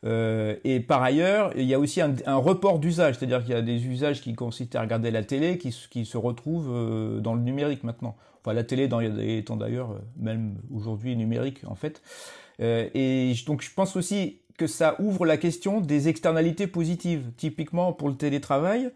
Euh, 0.04 0.56
et 0.64 0.80
par 0.80 1.04
ailleurs, 1.04 1.52
il 1.56 1.66
y 1.66 1.74
a 1.74 1.80
aussi 1.80 2.02
un, 2.02 2.36
report 2.36 2.80
d'usage, 2.80 3.18
c'est-à-dire 3.18 3.42
qu'il 3.44 3.54
y 3.54 3.58
a 3.58 3.62
des 3.62 3.86
usages 3.86 4.22
qui 4.22 4.34
consistent 4.34 4.76
à 4.76 4.82
regarder 4.82 5.12
la 5.12 5.24
télé 5.24 5.58
qui, 5.58 5.76
qui 5.90 6.06
se 6.06 6.18
retrouvent 6.18 6.72
euh, 6.72 7.20
dans 7.20 7.36
le 7.36 7.42
numérique 7.42 7.84
maintenant. 7.84 8.16
Enfin, 8.44 8.54
la 8.54 8.64
télé 8.64 8.88
dans, 8.88 9.00
étant 9.00 9.58
d'ailleurs, 9.58 9.92
euh, 9.92 10.00
même 10.18 10.56
aujourd'hui, 10.74 11.16
numérique 11.16 11.62
en 11.68 11.76
fait. 11.76 12.02
et 12.60 13.34
donc 13.46 13.62
je 13.62 13.72
pense 13.74 13.96
aussi 13.96 14.40
que 14.58 14.68
ça 14.68 14.96
ouvre 15.00 15.26
la 15.26 15.38
question 15.38 15.82
des 15.82 16.08
externalités 16.08 16.68
positives. 16.68 17.32
Typiquement 17.38 17.94
pour 17.94 18.10
le 18.10 18.16
télétravail, 18.16 18.92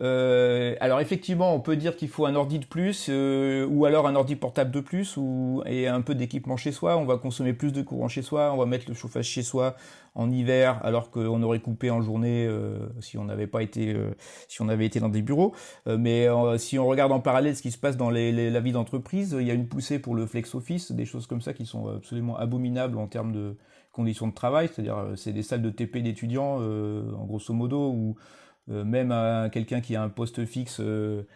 euh, 0.00 0.76
alors 0.80 1.00
effectivement, 1.00 1.54
on 1.54 1.60
peut 1.60 1.76
dire 1.76 1.96
qu'il 1.96 2.08
faut 2.08 2.26
un 2.26 2.34
ordi 2.36 2.58
de 2.58 2.64
plus, 2.64 3.06
euh, 3.08 3.66
ou 3.66 3.84
alors 3.84 4.06
un 4.06 4.14
ordi 4.14 4.36
portable 4.36 4.70
de 4.70 4.80
plus, 4.80 5.16
ou 5.16 5.62
et 5.66 5.88
un 5.88 6.00
peu 6.02 6.14
d'équipement 6.14 6.56
chez 6.56 6.72
soi. 6.72 6.96
On 6.96 7.04
va 7.04 7.16
consommer 7.18 7.52
plus 7.52 7.72
de 7.72 7.82
courant 7.82 8.08
chez 8.08 8.22
soi, 8.22 8.52
on 8.52 8.56
va 8.56 8.66
mettre 8.66 8.84
le 8.88 8.94
chauffage 8.94 9.26
chez 9.26 9.42
soi 9.42 9.76
en 10.14 10.30
hiver, 10.30 10.80
alors 10.84 11.10
qu'on 11.10 11.42
aurait 11.42 11.60
coupé 11.60 11.90
en 11.90 12.00
journée 12.00 12.46
euh, 12.46 12.78
si 13.00 13.18
on 13.18 13.24
n'avait 13.24 13.46
pas 13.46 13.62
été, 13.62 13.96
si 14.46 14.62
on 14.62 14.68
avait 14.68 14.86
été 14.86 15.00
dans 15.00 15.08
des 15.08 15.22
bureaux. 15.22 15.54
mais 15.86 16.26
si 16.58 16.78
on 16.78 16.86
regarde 16.86 17.12
en 17.12 17.20
parallèle 17.20 17.56
ce 17.56 17.62
qui 17.62 17.70
se 17.70 17.78
passe 17.78 17.96
dans 17.96 18.10
les, 18.10 18.50
la 18.50 18.60
vie 18.60 18.72
d'entreprise, 18.72 19.36
il 19.38 19.46
y 19.46 19.50
a 19.50 19.54
une 19.54 19.68
poussée 19.68 19.98
pour 19.98 20.14
le 20.14 20.26
flex 20.26 20.54
office, 20.54 20.92
des 20.92 21.04
choses 21.04 21.26
comme 21.26 21.40
ça 21.40 21.52
qui 21.52 21.66
sont 21.66 21.88
absolument 21.88 22.36
abominables 22.36 22.98
en 22.98 23.06
termes 23.06 23.32
de 23.32 23.56
conditions 23.92 24.28
de 24.28 24.34
travail. 24.34 24.68
C'est-à-dire, 24.72 25.12
c'est 25.16 25.32
des 25.32 25.42
salles 25.42 25.62
de 25.62 25.70
TP 25.70 25.98
d'étudiants, 25.98 26.56
en 26.58 27.24
grosso 27.24 27.52
modo, 27.52 27.90
où 27.90 28.16
euh, 28.16 28.47
même 28.68 29.12
à 29.12 29.48
quelqu'un 29.50 29.80
qui 29.80 29.96
a 29.96 30.02
un 30.02 30.08
poste 30.08 30.44
fixe 30.44 30.80
euh, 30.80 31.26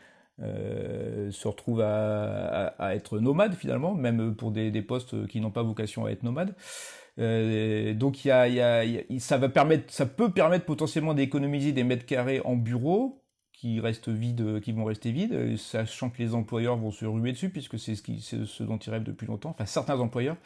euh, 0.42 1.31
se 1.31 1.49
retrouve 1.49 1.81
à, 1.81 2.95
être 2.95 3.18
nomade 3.18 3.55
finalement, 3.55 3.95
même 3.95 4.35
pour 4.35 4.51
des, 4.51 4.83
postes 4.83 5.27
qui 5.27 5.40
n'ont 5.40 5.51
pas 5.51 5.62
vocation 5.62 6.05
à 6.07 6.11
être 6.11 6.23
nomades. 6.23 6.55
donc 7.16 8.16
ça 9.18 9.38
va 9.38 9.49
permettre, 9.49 9.92
ça 9.92 10.07
peut 10.07 10.31
permettre 10.31 10.64
potentiellement 10.64 11.14
d'économiser 11.14 11.73
des 11.73 11.85
mètres 11.85 12.07
carrés 12.07 12.40
en 12.45 12.57
bureau 12.57 13.23
qui 13.53 13.79
restent 13.79 14.09
vides, 14.09 14.61
qui 14.61 14.73
vont 14.73 14.85
rester 14.85 15.12
vides, 15.12 15.57
sachant 15.57 16.11
que 16.11 16.18
les 16.21 16.35
employeurs 16.35 16.77
vont 16.77 16.90
se 16.90 17.05
ruer 17.05 17.33
dessus 17.33 17.51
puisque 17.51 17.79
c'est 17.79 17.95
ce, 17.95 18.45
ce 18.45 18.62
dont 18.64 18.79
ils 18.79 18.90
rêvent 18.90 19.05
depuis 19.05 19.27
longtemps. 19.27 19.51
Enfin 19.51 19.66
certains 19.66 20.01
employeurs. 20.01 20.37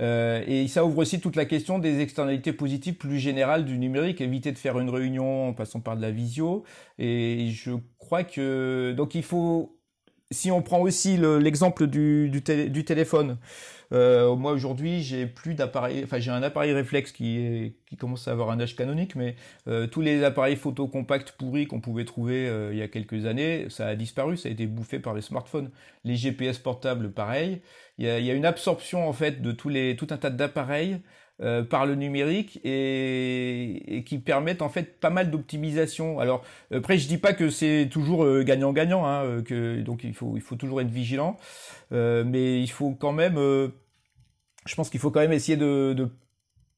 Euh, 0.00 0.44
et 0.46 0.68
ça 0.68 0.84
ouvre 0.84 0.98
aussi 0.98 1.20
toute 1.20 1.36
la 1.36 1.46
question 1.46 1.78
des 1.78 2.00
externalités 2.00 2.52
positives 2.52 2.94
plus 2.96 3.18
générales 3.18 3.64
du 3.64 3.78
numérique, 3.78 4.20
éviter 4.20 4.52
de 4.52 4.58
faire 4.58 4.78
une 4.78 4.90
réunion 4.90 5.48
en 5.48 5.54
passant 5.54 5.80
par 5.80 5.96
de 5.96 6.02
la 6.02 6.10
visio. 6.10 6.64
Et 6.98 7.50
je 7.50 7.72
crois 7.98 8.24
que 8.24 8.92
donc 8.96 9.14
il 9.14 9.22
faut, 9.22 9.75
si 10.30 10.50
on 10.50 10.62
prend 10.62 10.80
aussi 10.80 11.16
l'exemple 11.16 11.86
du, 11.86 12.28
du, 12.28 12.40
du, 12.70 12.84
téléphone, 12.84 13.38
euh, 13.92 14.34
moi 14.34 14.52
aujourd'hui, 14.52 15.02
j'ai 15.02 15.26
plus 15.26 15.54
d'appareil, 15.54 16.02
enfin 16.04 16.18
j'ai 16.18 16.32
un 16.32 16.42
appareil 16.42 16.72
réflexe 16.72 17.12
qui 17.12 17.38
est 17.38 17.72
qui 17.86 17.96
commence 17.96 18.26
à 18.26 18.32
avoir 18.32 18.50
un 18.50 18.58
âge 18.58 18.74
canonique, 18.74 19.14
mais 19.14 19.36
euh, 19.68 19.86
tous 19.86 20.00
les 20.00 20.24
appareils 20.24 20.56
photo 20.56 20.88
compacts 20.88 21.32
pourris 21.32 21.66
qu'on 21.66 21.80
pouvait 21.80 22.04
trouver 22.04 22.48
euh, 22.48 22.72
il 22.72 22.78
y 22.78 22.82
a 22.82 22.88
quelques 22.88 23.26
années, 23.26 23.66
ça 23.70 23.86
a 23.86 23.94
disparu, 23.94 24.36
ça 24.36 24.48
a 24.48 24.52
été 24.52 24.66
bouffé 24.66 24.98
par 24.98 25.14
les 25.14 25.22
smartphones. 25.22 25.70
Les 26.04 26.16
GPS 26.16 26.58
portables, 26.58 27.12
pareil. 27.12 27.60
Il 27.98 28.06
y 28.06 28.08
a, 28.08 28.18
il 28.18 28.26
y 28.26 28.30
a 28.30 28.34
une 28.34 28.44
absorption 28.44 29.08
en 29.08 29.12
fait 29.12 29.40
de 29.40 29.52
tous 29.52 29.68
les 29.68 29.94
tout 29.96 30.08
un 30.10 30.16
tas 30.16 30.30
d'appareils 30.30 31.00
euh, 31.42 31.62
par 31.62 31.84
le 31.84 31.96
numérique 31.96 32.60
et, 32.64 33.96
et, 33.98 34.04
qui 34.04 34.18
permettent 34.18 34.62
en 34.62 34.70
fait 34.70 34.98
pas 34.98 35.10
mal 35.10 35.30
d'optimisation. 35.30 36.18
Alors 36.18 36.42
après, 36.72 36.96
je 36.96 37.06
dis 37.08 37.18
pas 37.18 37.34
que 37.34 37.50
c'est 37.50 37.88
toujours 37.90 38.24
euh, 38.24 38.42
gagnant-gagnant, 38.42 39.04
hein, 39.06 39.42
que 39.44 39.82
donc 39.82 40.02
il 40.04 40.14
faut 40.14 40.32
il 40.36 40.40
faut 40.40 40.56
toujours 40.56 40.80
être 40.80 40.88
vigilant, 40.88 41.36
euh, 41.92 42.24
mais 42.24 42.62
il 42.62 42.70
faut 42.70 42.92
quand 42.92 43.12
même, 43.12 43.36
je 43.36 44.74
pense 44.74 44.88
qu'il 44.88 44.98
faut 44.98 45.10
quand 45.10 45.20
même 45.20 45.32
essayer 45.32 45.58
de, 45.58 45.92
de 45.92 46.08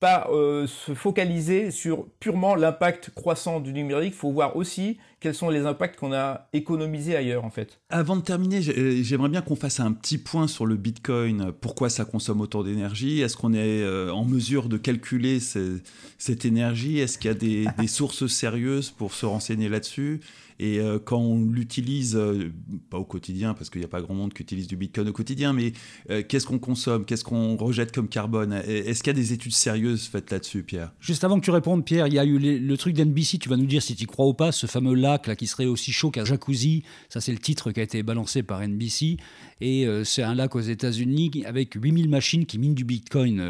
pas 0.01 0.29
euh, 0.31 0.67
se 0.67 0.95
focaliser 0.95 1.71
sur 1.71 2.07
purement 2.21 2.55
l'impact 2.55 3.11
croissant 3.15 3.59
du 3.59 3.73
numérique, 3.73 4.15
il 4.15 4.19
faut 4.19 4.31
voir 4.31 4.57
aussi 4.57 4.99
quels 5.21 5.35
sont 5.35 5.51
les 5.51 5.67
impacts 5.67 5.99
qu'on 5.99 6.13
a 6.13 6.49
économisés 6.53 7.17
ailleurs 7.17 7.45
en 7.45 7.51
fait. 7.51 7.81
Avant 7.91 8.15
de 8.15 8.23
terminer, 8.23 8.61
euh, 8.69 9.03
j'aimerais 9.03 9.29
bien 9.29 9.41
qu'on 9.41 9.57
fasse 9.57 9.81
un 9.81 9.93
petit 9.93 10.19
point 10.19 10.47
sur 10.47 10.67
le 10.67 10.77
Bitcoin, 10.77 11.53
pourquoi 11.61 11.91
ça 11.91 12.05
consomme 12.05 12.41
autant 12.41 12.63
d'énergie, 12.63 13.21
est-ce 13.21 13.37
qu'on 13.37 13.53
est 13.53 13.83
euh, 13.83 14.13
en 14.13 14.25
mesure 14.25 14.69
de 14.69 14.77
calculer 14.77 15.41
cette 15.41 16.45
énergie, 16.45 17.01
est-ce 17.01 17.19
qu'il 17.19 17.29
y 17.29 17.35
a 17.35 17.37
des, 17.37 17.67
des, 17.79 17.89
sources 17.89 18.27
sérieuses 18.27 18.91
pour 18.91 19.15
se 19.15 19.27
renseigner 19.27 19.69
là-dessus? 19.69 20.21
Et 20.61 20.81
euh, 20.81 20.99
quand 20.99 21.21
on 21.21 21.45
l'utilise, 21.45 22.17
euh, 22.17 22.51
pas 22.91 22.99
au 22.99 23.05
quotidien, 23.05 23.55
parce 23.55 23.71
qu'il 23.71 23.81
n'y 23.81 23.85
a 23.85 23.89
pas 23.89 24.01
grand 24.01 24.15
monde 24.15 24.35
qui 24.35 24.43
utilise 24.43 24.67
du 24.67 24.77
Bitcoin 24.77 25.09
au 25.09 25.13
quotidien, 25.13 25.53
mais 25.53 25.73
euh, 26.11 26.23
qu'est-ce 26.27 26.47
qu'on 26.47 26.59
consomme, 26.59 27.05
qu'est-ce 27.05 27.25
qu'on 27.25 27.57
rejette 27.57 27.93
comme 27.93 28.09
carbone? 28.09 28.53
Est-ce 28.53 29.03
qu'il 29.03 29.13
y 29.13 29.17
a 29.17 29.21
des 29.21 29.33
études 29.33 29.53
sérieuses 29.53 30.09
faites 30.09 30.31
là-dessus, 30.31 30.65
Pierre? 30.65 30.93
Juste 31.01 31.23
avant 31.23 31.39
que 31.39 31.45
tu 31.45 31.51
répondes, 31.51 31.85
Pierre, 31.85 32.09
il 32.09 32.15
y 32.15 32.19
a 32.19 32.25
eu 32.25 32.39
le 32.39 32.77
truc 32.77 32.95
d'NBC, 32.95 33.39
tu 33.39 33.49
vas 33.49 33.57
nous 33.57 33.67
dire 33.67 33.83
si 33.83 33.95
tu 33.95 34.07
crois 34.07 34.27
ou 34.27 34.35
pas, 34.35 34.51
ce 34.51 34.67
fameux 34.67 34.95
lac 34.95 35.27
là 35.27 35.37
qui 35.37 35.47
serait 35.47 35.67
aussi 35.67 35.93
chaud 35.93 36.11
qu'un 36.11 36.25
jacuzzi, 36.25 36.83
ça 37.09 37.21
c'est 37.21 37.33
le 37.33 37.39
titre 37.39 37.71
qui 37.71 37.81
a 37.81 37.83
été 37.83 38.03
balancé 38.03 38.43
par 38.43 38.67
NBC, 38.67 39.17
et 39.61 39.87
c'est 40.05 40.23
un 40.23 40.35
lac 40.35 40.55
aux 40.55 40.61
États-Unis 40.61 41.45
avec 41.45 41.75
8000 41.75 42.09
machines 42.09 42.47
qui 42.47 42.59
minent 42.59 42.75
du 42.75 42.85
Bitcoin 42.85 43.43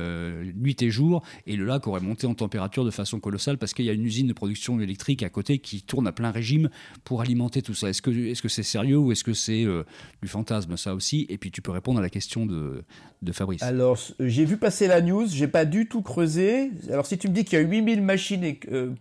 nuit 0.54 0.82
et 0.82 0.90
jour, 0.90 1.22
et 1.46 1.56
le 1.56 1.64
lac 1.64 1.86
aurait 1.86 2.00
monté 2.00 2.26
en 2.26 2.34
température 2.34 2.84
de 2.84 2.90
façon 2.90 3.20
colossale 3.20 3.58
parce 3.58 3.74
qu'il 3.74 3.84
y 3.84 3.90
a 3.90 3.92
une 3.92 4.04
usine 4.04 4.26
de 4.26 4.32
production 4.32 4.80
électrique 4.80 5.22
à 5.22 5.28
côté 5.28 5.58
qui 5.58 5.82
tourne 5.82 6.06
à 6.06 6.12
plein 6.12 6.30
régime 6.30 6.70
pour 7.04 7.20
alimenter 7.20 7.62
tout 7.62 7.74
ça. 7.74 7.88
Est-ce 7.88 8.02
que 8.02 8.10
est-ce 8.10 8.42
que 8.42 8.48
c'est 8.48 8.62
sérieux 8.62 8.98
ou 8.98 9.12
est-ce 9.12 9.24
que 9.24 9.34
c'est 9.34 9.64
euh, 9.64 9.84
du 10.22 10.28
fantasme 10.28 10.76
ça 10.76 10.94
aussi? 10.94 11.26
Et 11.28 11.38
puis 11.38 11.50
tu 11.50 11.62
peux 11.62 11.70
répondre 11.70 11.98
à 11.98 12.02
la 12.02 12.10
question 12.10 12.46
de, 12.46 12.84
de 13.22 13.32
Fabrice. 13.32 13.62
Alors 13.62 13.98
j'ai 14.20 14.44
vu 14.44 14.56
passer 14.56 14.86
la 14.86 15.00
news, 15.00 15.26
j'ai 15.28 15.48
pas 15.48 15.64
du 15.64 15.88
tout 15.88 16.02
creusé. 16.02 16.70
Alors 16.90 17.06
si 17.06 17.18
tu 17.18 17.28
me 17.28 17.34
dis 17.34 17.44
qu'il 17.44 17.58
y 17.58 17.62
a 17.62 17.64
8000 17.64 18.02
machines 18.02 18.44
et 18.44 18.56
que 18.56 18.94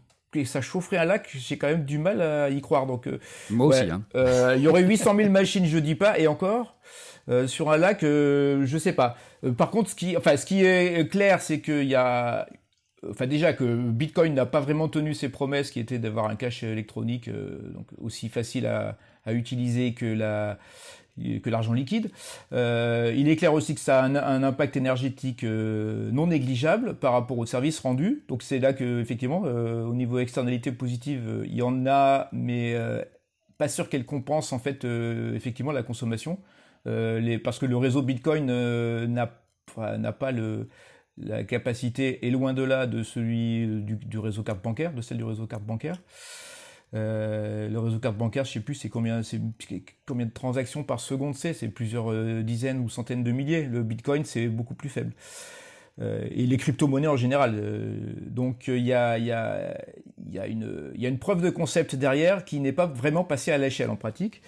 ça 0.46 0.62
chaufferait 0.62 0.98
un 0.98 1.06
lac, 1.06 1.30
j'ai 1.34 1.58
quand 1.58 1.68
même 1.68 1.86
du 1.86 1.98
mal 1.98 2.22
à 2.22 2.50
y 2.50 2.62
croire. 2.62 2.86
Donc, 2.86 3.08
euh, 3.08 3.20
Moi 3.50 3.68
aussi. 3.68 3.90
Hein. 3.90 4.04
Euh, 4.16 4.54
il 4.58 4.62
y 4.62 4.68
aurait 4.68 4.84
800 4.84 5.16
000 5.16 5.30
machines, 5.30 5.66
je 5.66 5.78
dis 5.78 5.96
pas, 5.96 6.20
et 6.20 6.28
encore. 6.28 6.76
sur 7.48 7.72
un 7.72 7.78
lac, 7.78 8.02
je 8.02 8.78
sais 8.78 8.94
pas. 8.94 9.18
par 9.58 9.72
contre, 9.72 9.90
ce 9.90 9.96
qui, 9.96 10.16
enfin, 10.16 10.38
ce 10.38 10.46
qui 10.46 10.64
est 10.64 11.10
clair, 11.10 11.42
c'est 11.42 11.62
qu'il 11.62 11.88
y 11.88 11.96
a 11.96 12.48
enfin 13.10 13.28
déjà 13.28 13.54
que 13.54 13.64
Bitcoin 13.64 14.34
n'a 14.34 14.46
pas 14.46 14.60
vraiment 14.60 14.88
tenu 14.88 15.14
ses 15.14 15.30
promesses 15.30 15.72
qui 15.72 15.80
étaient 15.80 16.00
d'avoir 16.00 16.28
un 16.28 16.36
cash 16.36 16.64
électronique 16.64 17.28
euh, 17.28 17.60
donc 17.74 17.88
aussi 18.02 18.30
facile 18.30 18.66
à, 18.66 18.98
utiliser 19.28 19.94
que 19.94 20.06
la 20.06 20.58
que 21.44 21.50
l'argent 21.50 21.74
liquide. 21.74 22.12
Euh, 22.54 23.12
il 23.18 23.28
est 23.28 23.36
clair 23.36 23.52
aussi 23.54 23.76
que 23.76 23.82
ça 23.82 24.02
a 24.02 24.06
un, 24.06 24.44
impact 24.44 24.78
énergétique 24.78 25.44
euh, 25.44 26.10
non 26.12 26.28
négligeable 26.28 26.94
par 26.94 27.12
rapport 27.12 27.38
aux 27.38 27.46
services 27.46 27.80
rendus. 27.80 28.24
Donc 28.30 28.42
c'est 28.42 28.60
là 28.60 28.72
que 28.72 29.02
effectivement, 29.02 29.42
au 29.42 29.94
niveau 29.94 30.20
externalité 30.20 30.72
positive, 30.72 31.44
il 31.46 31.56
y 31.56 31.62
en 31.62 31.86
a, 31.88 32.30
mais 32.32 32.78
pas 33.58 33.68
sûr 33.68 33.90
qu'elle 33.90 34.06
compense 34.06 34.54
en 34.54 34.60
fait 34.60 34.86
effectivement 34.86 35.74
la 35.74 35.84
consommation, 35.84 36.40
parce 36.86 37.60
que 37.60 37.66
le 37.66 37.76
réseau 37.76 38.02
Bitcoin 38.02 38.46
n'a 39.08 39.30
n'a 39.98 40.12
pas 40.14 40.32
le 40.32 40.70
la 41.18 41.44
capacité 41.44 42.26
est 42.28 42.32
loin 42.32 42.54
de 42.54 42.64
là 42.64 42.88
de 42.88 43.04
celui 43.04 43.68
du, 43.84 44.18
réseau 44.20 44.44
carte 44.44 44.64
bancaire, 44.64 44.94
de 44.94 45.02
celle 45.02 45.18
du 45.18 45.24
réseau 45.24 45.48
carte 45.48 45.64
bancaire. 45.64 46.02
Euh, 46.94 47.68
le 47.68 47.80
réseau 47.80 48.00
carte 48.00 48.18
bancaire, 48.18 48.46
je 48.46 48.54
sais 48.54 48.60
plus, 48.60 48.76
c'est 48.76 48.90
combien, 48.90 49.20
de 49.20 50.34
transactions 50.34 50.84
par 50.84 51.00
seconde 51.00 51.36
c'est, 51.36 51.54
c'est 51.54 51.68
plusieurs 51.68 52.12
euh, 52.12 52.44
dizaines 52.44 52.80
ou 52.80 52.90
centaines 52.90 53.24
de 53.24 53.32
milliers. 53.32 53.64
Le 53.64 53.84
Bitcoin, 53.84 54.24
c'est 54.26 54.48
beaucoup 54.48 54.76
plus 54.76 54.90
faible. 54.90 55.12
Euh, 56.00 56.28
et 56.30 56.46
les 56.46 56.58
crypto-monnaies 56.58 57.08
en 57.08 57.18
général. 57.18 57.60
donc 58.28 58.68
il 58.68 58.86
y 58.86 58.94
a 58.94 59.18
une 60.28 61.20
preuve 61.20 61.42
de 61.42 61.50
concept 61.50 61.96
derrière 61.96 62.46
qui 62.46 62.60
n'est 62.60 62.72
pas 62.72 62.86
vraiment 62.86 63.24
passée 63.24 63.52
à 63.52 63.58
l'échelle 63.58 63.90
en 63.90 63.96
pratique. 63.96 64.42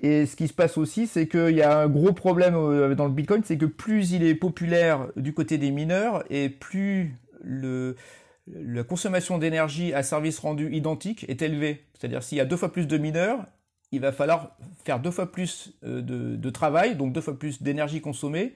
Et 0.00 0.26
ce 0.26 0.36
qui 0.36 0.46
se 0.46 0.52
passe 0.52 0.78
aussi, 0.78 1.06
c'est 1.06 1.26
qu'il 1.26 1.56
y 1.56 1.62
a 1.62 1.80
un 1.80 1.88
gros 1.88 2.12
problème 2.12 2.54
euh, 2.54 2.94
dans 2.94 3.06
le 3.06 3.12
Bitcoin, 3.12 3.42
c'est 3.44 3.58
que 3.58 3.66
plus 3.66 4.12
il 4.12 4.22
est 4.22 4.34
populaire 4.34 5.08
du 5.16 5.34
côté 5.34 5.58
des 5.58 5.70
mineurs, 5.70 6.24
et 6.30 6.48
plus 6.48 7.14
la 7.44 8.82
consommation 8.84 9.38
d'énergie 9.38 9.92
à 9.92 10.02
service 10.02 10.38
rendu 10.38 10.72
identique 10.72 11.24
est 11.28 11.42
élevée. 11.42 11.84
C'est-à-dire 11.94 12.22
s'il 12.22 12.38
y 12.38 12.40
a 12.40 12.44
deux 12.44 12.56
fois 12.56 12.72
plus 12.72 12.86
de 12.86 12.96
mineurs, 12.96 13.44
il 13.90 14.00
va 14.00 14.12
falloir 14.12 14.56
faire 14.84 15.00
deux 15.00 15.10
fois 15.10 15.32
plus 15.32 15.72
euh, 15.84 16.00
de, 16.00 16.36
de 16.36 16.50
travail, 16.50 16.94
donc 16.94 17.12
deux 17.12 17.20
fois 17.20 17.38
plus 17.38 17.62
d'énergie 17.62 18.00
consommée, 18.00 18.54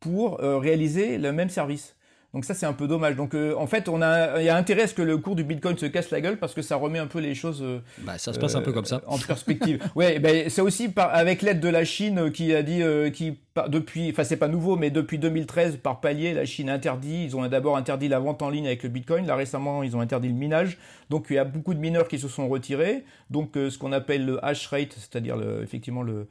pour 0.00 0.42
euh, 0.42 0.58
réaliser 0.58 1.16
le 1.16 1.32
même 1.32 1.48
service. 1.48 1.96
Donc 2.34 2.44
ça 2.44 2.52
c'est 2.52 2.66
un 2.66 2.72
peu 2.72 2.88
dommage. 2.88 3.14
Donc 3.14 3.32
euh, 3.32 3.54
en 3.56 3.68
fait 3.68 3.88
on 3.88 4.02
a 4.02 4.40
il 4.40 4.44
y 4.44 4.48
a 4.48 4.56
intérêt 4.56 4.82
à 4.82 4.86
ce 4.88 4.94
que 4.94 5.02
le 5.02 5.16
cours 5.18 5.36
du 5.36 5.44
Bitcoin 5.44 5.78
se 5.78 5.86
casse 5.86 6.10
la 6.10 6.20
gueule 6.20 6.36
parce 6.36 6.52
que 6.52 6.62
ça 6.62 6.74
remet 6.74 6.98
un 6.98 7.06
peu 7.06 7.20
les 7.20 7.34
choses 7.36 7.62
euh, 7.62 7.78
bah, 8.00 8.18
ça 8.18 8.32
se 8.32 8.40
passe 8.40 8.56
un 8.56 8.60
peu 8.60 8.72
comme 8.72 8.84
ça 8.84 9.02
en 9.06 9.18
perspective. 9.18 9.80
ouais, 9.94 10.18
ben 10.18 10.50
c'est 10.50 10.60
aussi 10.60 10.88
par, 10.88 11.14
avec 11.14 11.42
l'aide 11.42 11.60
de 11.60 11.68
la 11.68 11.84
Chine 11.84 12.32
qui 12.32 12.52
a 12.52 12.64
dit 12.64 12.82
euh, 12.82 13.08
qui 13.10 13.38
depuis 13.68 14.10
enfin 14.10 14.24
c'est 14.24 14.36
pas 14.36 14.48
nouveau 14.48 14.74
mais 14.74 14.90
depuis 14.90 15.18
2013 15.18 15.76
par 15.76 16.00
palier 16.00 16.34
la 16.34 16.44
Chine 16.44 16.68
interdit, 16.68 17.24
ils 17.24 17.36
ont 17.36 17.46
d'abord 17.46 17.76
interdit 17.76 18.08
la 18.08 18.18
vente 18.18 18.42
en 18.42 18.50
ligne 18.50 18.66
avec 18.66 18.82
le 18.82 18.88
Bitcoin, 18.88 19.26
là 19.26 19.36
récemment 19.36 19.84
ils 19.84 19.96
ont 19.96 20.00
interdit 20.00 20.28
le 20.28 20.34
minage. 20.34 20.76
Donc 21.10 21.26
il 21.30 21.34
y 21.34 21.38
a 21.38 21.44
beaucoup 21.44 21.72
de 21.72 21.78
mineurs 21.78 22.08
qui 22.08 22.18
se 22.18 22.26
sont 22.26 22.48
retirés. 22.48 23.04
Donc 23.30 23.52
ce 23.54 23.78
qu'on 23.78 23.92
appelle 23.92 24.26
le 24.26 24.44
hash 24.44 24.66
rate, 24.66 24.96
c'est-à-dire 24.98 25.36
effectivement 25.62 26.02
le 26.02 26.26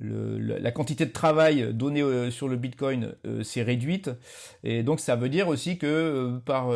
la 0.00 0.70
quantité 0.70 1.06
de 1.06 1.12
travail 1.12 1.72
donnée 1.74 2.02
euh, 2.02 2.30
sur 2.30 2.48
le 2.48 2.56
Bitcoin 2.56 3.14
euh, 3.26 3.42
s'est 3.42 3.62
réduite. 3.62 4.10
Et 4.64 4.82
donc 4.82 5.00
ça 5.00 5.16
veut 5.16 5.28
dire 5.28 5.48
aussi 5.48 5.78
que 5.78 5.86
euh, 5.86 6.38
par, 6.38 6.70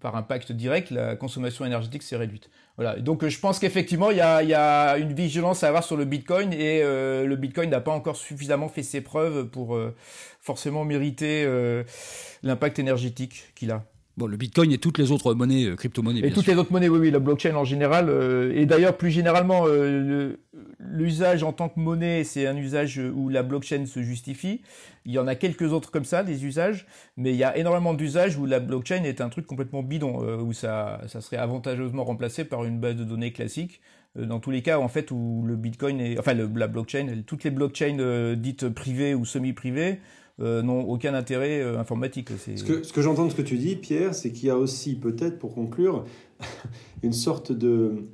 par 0.00 0.16
impact 0.16 0.52
direct, 0.52 0.90
la 0.90 1.16
consommation 1.16 1.64
énergétique 1.64 2.02
s'est 2.02 2.16
réduite. 2.16 2.50
Voilà. 2.76 2.98
Donc 2.98 3.26
je 3.26 3.40
pense 3.40 3.58
qu'effectivement, 3.58 4.10
il 4.10 4.18
y 4.18 4.22
a, 4.22 4.42
y 4.42 4.54
a, 4.54 4.98
une 4.98 5.12
vigilance 5.12 5.64
à 5.64 5.68
avoir 5.68 5.84
sur 5.84 5.96
le 5.96 6.04
Bitcoin 6.04 6.52
et 6.52 6.82
le 6.82 7.36
Bitcoin 7.36 7.70
n'a 7.70 7.80
pas 7.80 7.92
encore 7.92 8.16
suffisamment 8.16 8.68
fait 8.68 8.82
ses 8.82 9.00
preuves 9.00 9.48
pour 9.48 9.78
forcément 10.40 10.84
mériter 10.84 11.46
l'impact 12.42 12.78
énergétique 12.78 13.52
qu'il 13.54 13.70
a. 13.70 13.84
Bon, 14.16 14.26
le 14.26 14.36
Bitcoin 14.36 14.72
et 14.72 14.78
toutes 14.78 14.98
les 14.98 15.12
autres 15.12 15.34
monnaies, 15.34 15.66
euh, 15.66 15.76
crypto-monnaies. 15.76 16.20
Et 16.26 16.32
toutes 16.32 16.46
les 16.46 16.56
autres 16.56 16.72
monnaies, 16.72 16.88
oui, 16.88 16.98
oui, 16.98 17.10
la 17.10 17.20
blockchain 17.20 17.54
en 17.54 17.64
général. 17.64 18.08
Euh, 18.08 18.52
et 18.54 18.66
d'ailleurs, 18.66 18.96
plus 18.96 19.10
généralement, 19.10 19.64
euh, 19.66 20.34
l'usage 20.78 21.42
en 21.42 21.52
tant 21.52 21.68
que 21.68 21.78
monnaie, 21.78 22.24
c'est 22.24 22.46
un 22.46 22.56
usage 22.56 22.98
où 22.98 23.28
la 23.28 23.42
blockchain 23.42 23.86
se 23.86 24.02
justifie. 24.02 24.62
Il 25.06 25.12
y 25.12 25.18
en 25.18 25.26
a 25.26 25.36
quelques 25.36 25.72
autres 25.72 25.90
comme 25.90 26.04
ça, 26.04 26.24
des 26.24 26.44
usages, 26.44 26.86
mais 27.16 27.30
il 27.30 27.36
y 27.36 27.44
a 27.44 27.56
énormément 27.56 27.94
d'usages 27.94 28.36
où 28.36 28.46
la 28.46 28.60
blockchain 28.60 29.04
est 29.04 29.20
un 29.20 29.28
truc 29.28 29.46
complètement 29.46 29.82
bidon, 29.82 30.18
où 30.40 30.52
ça, 30.52 31.00
ça 31.06 31.20
serait 31.20 31.38
avantageusement 31.38 32.04
remplacé 32.04 32.44
par 32.44 32.64
une 32.64 32.78
base 32.78 32.96
de 32.96 33.04
données 33.04 33.32
classique. 33.32 33.80
Dans 34.16 34.40
tous 34.40 34.50
les 34.50 34.60
cas, 34.60 34.78
en 34.78 34.88
fait, 34.88 35.10
où 35.10 35.44
le 35.46 35.56
Bitcoin 35.56 36.00
est, 36.00 36.18
enfin, 36.18 36.34
la 36.34 36.66
blockchain, 36.66 37.22
toutes 37.26 37.44
les 37.44 37.50
blockchains 37.50 38.34
dites 38.36 38.68
privées 38.68 39.14
ou 39.14 39.24
semi-privées, 39.24 40.00
euh, 40.40 40.62
n'ont 40.62 40.82
aucun 40.88 41.14
intérêt 41.14 41.60
euh, 41.60 41.78
informatique. 41.78 42.30
Ce 42.38 42.64
que, 42.64 42.82
ce 42.82 42.92
que 42.92 43.02
j'entends 43.02 43.26
de 43.26 43.30
ce 43.30 43.36
que 43.36 43.42
tu 43.42 43.58
dis, 43.58 43.76
Pierre, 43.76 44.14
c'est 44.14 44.32
qu'il 44.32 44.48
y 44.48 44.50
a 44.50 44.56
aussi 44.56 44.94
peut-être, 44.94 45.38
pour 45.38 45.54
conclure, 45.54 46.04
une 47.02 47.12
sorte 47.12 47.52
de 47.52 48.04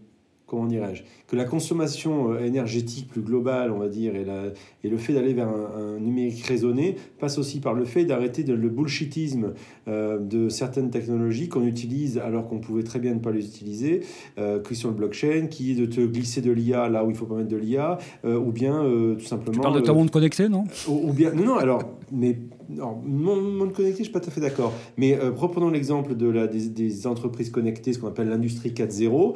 comment 0.47 0.67
dirais-je, 0.67 1.03
que 1.27 1.37
la 1.37 1.45
consommation 1.45 2.33
euh, 2.33 2.45
énergétique 2.45 3.09
plus 3.09 3.21
globale, 3.21 3.73
on 3.73 3.79
va 3.79 3.89
dire, 3.89 4.15
et, 4.15 4.25
la, 4.25 4.45
et 4.85 4.89
le 4.89 4.97
fait 4.97 5.13
d'aller 5.13 5.35
vers 5.35 5.49
un, 5.49 5.99
numérique 5.99 6.45
raisonné 6.45 6.97
passe 7.19 7.39
aussi 7.39 7.61
par 7.61 7.75
le 7.75 7.85
fait 7.85 8.05
d'arrêter 8.05 8.43
le 8.45 8.69
bullshitisme 8.69 9.55
euh, 9.89 10.19
de 10.19 10.49
certaines 10.49 10.91
technologies 10.91 11.49
qu'on 11.49 11.65
utilise 11.65 12.19
alors 12.19 12.47
qu'on 12.49 12.59
pouvait 12.59 12.83
très 12.83 12.99
bien 12.99 13.15
ne 13.15 13.19
pas 13.19 13.33
les 13.33 13.45
utiliser, 13.47 14.01
euh, 14.39 14.61
qui 14.61 14.77
sont 14.77 14.89
le 14.89 14.95
blockchain, 14.95 15.47
qui 15.51 15.73
est 15.73 15.75
de 15.75 15.87
te 15.87 16.01
glisser 16.01 16.43
de 16.43 16.53
l'IA 16.53 16.89
là 16.89 17.05
où 17.05 17.11
il 17.11 17.17
faut 17.17 17.27
pas 17.27 17.35
mettre 17.35 17.49
de 17.49 17.57
l'IA, 17.57 17.99
ou 18.25 18.53
bien 18.53 18.83
tout 19.19 19.25
simplement... 19.25 19.53
Tu 19.53 19.61
parles 19.61 19.81
de 19.81 19.87
ton 19.87 19.95
monde 19.95 20.11
connecté, 20.11 20.49
non? 20.49 20.65
ou, 20.89 21.13
bien, 21.13 21.33
non, 21.33 21.45
non, 21.45 21.57
alors, 21.57 21.83
mais 22.13 22.39
non, 22.69 22.97
monde 22.97 23.73
connecté, 23.73 23.99
je 23.99 24.05
suis 24.05 24.13
pas 24.13 24.21
tout 24.21 24.29
à 24.29 24.33
fait 24.33 24.41
d'accord. 24.41 24.73
Mais 24.97 25.19
reprenons 25.19 25.71
l'exemple 25.71 26.15
de 26.15 26.29
la, 26.29 26.47
des, 26.47 27.07
entreprises 27.07 27.51
connectées, 27.51 27.93
ce 27.93 27.99
qu'on 27.99 28.09
appelle 28.09 28.29
l'industrie 28.29 28.71
4.0 28.71 29.35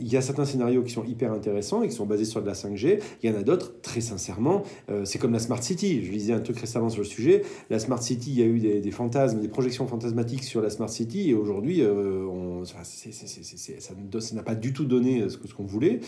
il 0.00 0.12
y 0.12 0.16
a 0.16 0.20
certains 0.20 0.44
scénarios 0.44 0.73
qui 0.82 0.92
sont 0.92 1.04
hyper 1.04 1.32
intéressants 1.32 1.82
et 1.82 1.88
qui 1.88 1.94
sont 1.94 2.06
basés 2.06 2.24
sur 2.24 2.42
de 2.42 2.46
la 2.46 2.54
5G. 2.54 3.00
Il 3.22 3.30
y 3.30 3.32
en 3.32 3.36
a 3.38 3.42
d'autres, 3.42 3.80
très 3.82 4.00
sincèrement, 4.00 4.62
euh, 4.90 5.04
c'est 5.04 5.18
comme 5.18 5.32
la 5.32 5.38
Smart 5.38 5.62
City. 5.62 6.04
Je 6.04 6.10
lisais 6.10 6.32
un 6.32 6.40
truc 6.40 6.58
récemment 6.58 6.88
sur 6.88 7.02
le 7.02 7.06
sujet. 7.06 7.42
La 7.70 7.78
Smart 7.78 8.02
City, 8.02 8.30
il 8.30 8.38
y 8.38 8.42
a 8.42 8.46
eu 8.46 8.58
des, 8.80 8.90
fantasmes, 8.90 9.40
des 9.40 9.48
projections 9.48 9.86
fantasmatiques 9.86 10.44
sur 10.44 10.60
la 10.60 10.70
Smart 10.70 10.88
City 10.88 11.30
et 11.30 11.34
aujourd'hui, 11.34 11.82
euh, 11.82 12.64
ça 12.64 14.34
n'a 14.34 14.42
pas 14.42 14.54
du 14.54 14.72
tout 14.72 14.84
donné 14.84 15.28
ce, 15.28 15.38
ce 15.46 15.54
qu'on 15.54 15.66
voulait. 15.66 16.00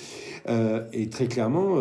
Euh, 0.48 0.84
et 0.92 1.08
très 1.08 1.26
clairement, 1.26 1.76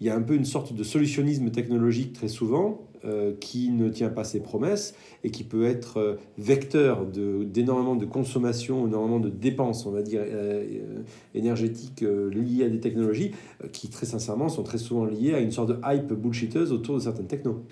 il 0.00 0.06
y 0.06 0.10
a 0.10 0.16
un 0.16 0.22
peu 0.22 0.34
une 0.34 0.44
sorte 0.44 0.72
de 0.72 0.82
solutionnisme 0.82 1.50
technologique 1.50 2.12
très 2.12 2.28
souvent 2.28 2.86
euh, 3.06 3.32
qui 3.40 3.70
ne 3.70 3.88
tient 3.88 4.08
pas 4.08 4.24
ses 4.24 4.40
promesses 4.40 4.94
et 5.22 5.30
qui 5.30 5.44
peut 5.44 5.64
être 5.64 5.98
euh, 5.98 6.14
vecteur 6.38 7.06
d'énormément 7.06 7.94
de, 7.94 8.04
consommation, 8.04 8.86
énormément 8.86 9.20
de 9.20 9.28
dépenses, 9.28 9.86
on 9.86 9.92
va 9.92 10.02
dire, 10.02 10.22
euh, 10.24 11.02
énergétiques 11.34 12.02
liées 12.02 12.64
à 12.64 12.68
des 12.68 12.80
technologies 12.80 13.32
qui, 13.72 13.88
très 13.90 14.06
sincèrement, 14.06 14.48
sont 14.48 14.62
très 14.62 14.78
souvent 14.78 15.04
liées 15.04 15.34
à 15.34 15.40
une 15.40 15.52
sorte 15.52 15.68
de 15.68 15.78
hype 15.84 16.12
bullshiteuse 16.12 16.72
autour 16.72 16.96
de 16.96 17.00
certaines 17.00 17.26
technos. 17.26 17.62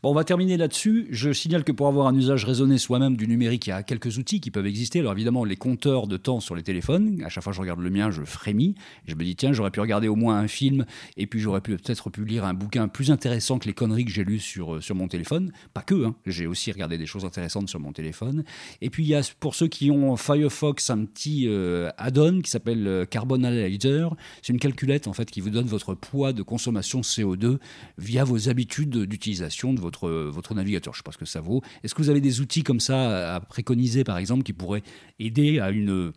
Bon, 0.00 0.10
on 0.10 0.14
va 0.14 0.22
terminer 0.22 0.56
là-dessus. 0.56 1.08
Je 1.10 1.32
signale 1.32 1.64
que 1.64 1.72
pour 1.72 1.88
avoir 1.88 2.06
un 2.06 2.14
usage 2.14 2.44
raisonné 2.44 2.78
soi-même 2.78 3.16
du 3.16 3.26
numérique, 3.26 3.66
il 3.66 3.70
y 3.70 3.72
a 3.72 3.82
quelques 3.82 4.16
outils 4.18 4.40
qui 4.40 4.52
peuvent 4.52 4.66
exister. 4.66 5.00
Alors 5.00 5.10
évidemment, 5.10 5.44
les 5.44 5.56
compteurs 5.56 6.06
de 6.06 6.16
temps 6.16 6.38
sur 6.38 6.54
les 6.54 6.62
téléphones. 6.62 7.20
À 7.24 7.28
chaque 7.28 7.42
fois 7.42 7.50
que 7.50 7.56
je 7.56 7.60
regarde 7.60 7.80
le 7.80 7.90
mien, 7.90 8.12
je 8.12 8.22
frémis. 8.22 8.76
Je 9.08 9.16
me 9.16 9.24
dis, 9.24 9.34
tiens, 9.34 9.52
j'aurais 9.52 9.72
pu 9.72 9.80
regarder 9.80 10.06
au 10.06 10.14
moins 10.14 10.38
un 10.38 10.46
film, 10.46 10.86
et 11.16 11.26
puis 11.26 11.40
j'aurais 11.40 11.60
pu 11.60 11.76
peut-être 11.76 12.10
pu 12.10 12.24
lire 12.24 12.44
un 12.44 12.54
bouquin 12.54 12.86
plus 12.86 13.10
intéressant 13.10 13.58
que 13.58 13.66
les 13.66 13.72
conneries 13.72 14.04
que 14.04 14.12
j'ai 14.12 14.22
lues 14.22 14.38
sur, 14.38 14.76
euh, 14.76 14.80
sur 14.80 14.94
mon 14.94 15.08
téléphone. 15.08 15.50
Pas 15.74 15.82
que, 15.82 16.06
hein. 16.06 16.14
j'ai 16.26 16.46
aussi 16.46 16.70
regardé 16.70 16.96
des 16.96 17.06
choses 17.06 17.24
intéressantes 17.24 17.68
sur 17.68 17.80
mon 17.80 17.92
téléphone. 17.92 18.44
Et 18.80 18.90
puis 18.90 19.02
il 19.02 19.08
y 19.08 19.16
a 19.16 19.22
pour 19.40 19.56
ceux 19.56 19.66
qui 19.66 19.90
ont 19.90 20.16
Firefox 20.16 20.90
un 20.90 21.06
petit 21.06 21.46
euh, 21.48 21.90
add-on 21.98 22.40
qui 22.40 22.50
s'appelle 22.52 22.86
euh, 22.86 23.04
Carbon 23.04 23.42
Analyzer. 23.42 24.14
C'est 24.42 24.52
une 24.52 24.60
calculette 24.60 25.08
en 25.08 25.12
fait 25.12 25.28
qui 25.28 25.40
vous 25.40 25.50
donne 25.50 25.66
votre 25.66 25.94
poids 25.94 26.32
de 26.32 26.42
consommation 26.42 27.00
CO2 27.00 27.58
via 27.98 28.22
vos 28.22 28.48
habitudes 28.48 28.96
d'utilisation 28.96 29.74
de 29.74 29.87
votre, 29.88 30.10
votre 30.10 30.54
navigateur. 30.54 30.92
Je 30.92 30.98
ne 30.98 31.00
sais 31.00 31.04
pas 31.04 31.12
ce 31.12 31.18
que 31.18 31.24
ça 31.24 31.40
vaut. 31.40 31.62
Est-ce 31.82 31.94
que 31.94 32.02
vous 32.02 32.10
avez 32.10 32.20
des 32.20 32.40
outils 32.40 32.62
comme 32.62 32.80
ça 32.80 33.34
à 33.34 33.40
préconiser 33.40 34.04
par 34.04 34.18
exemple 34.18 34.42
qui 34.42 34.52
pourraient 34.52 34.82
aider 35.18 35.60
à 35.60 35.70
une 35.70 36.12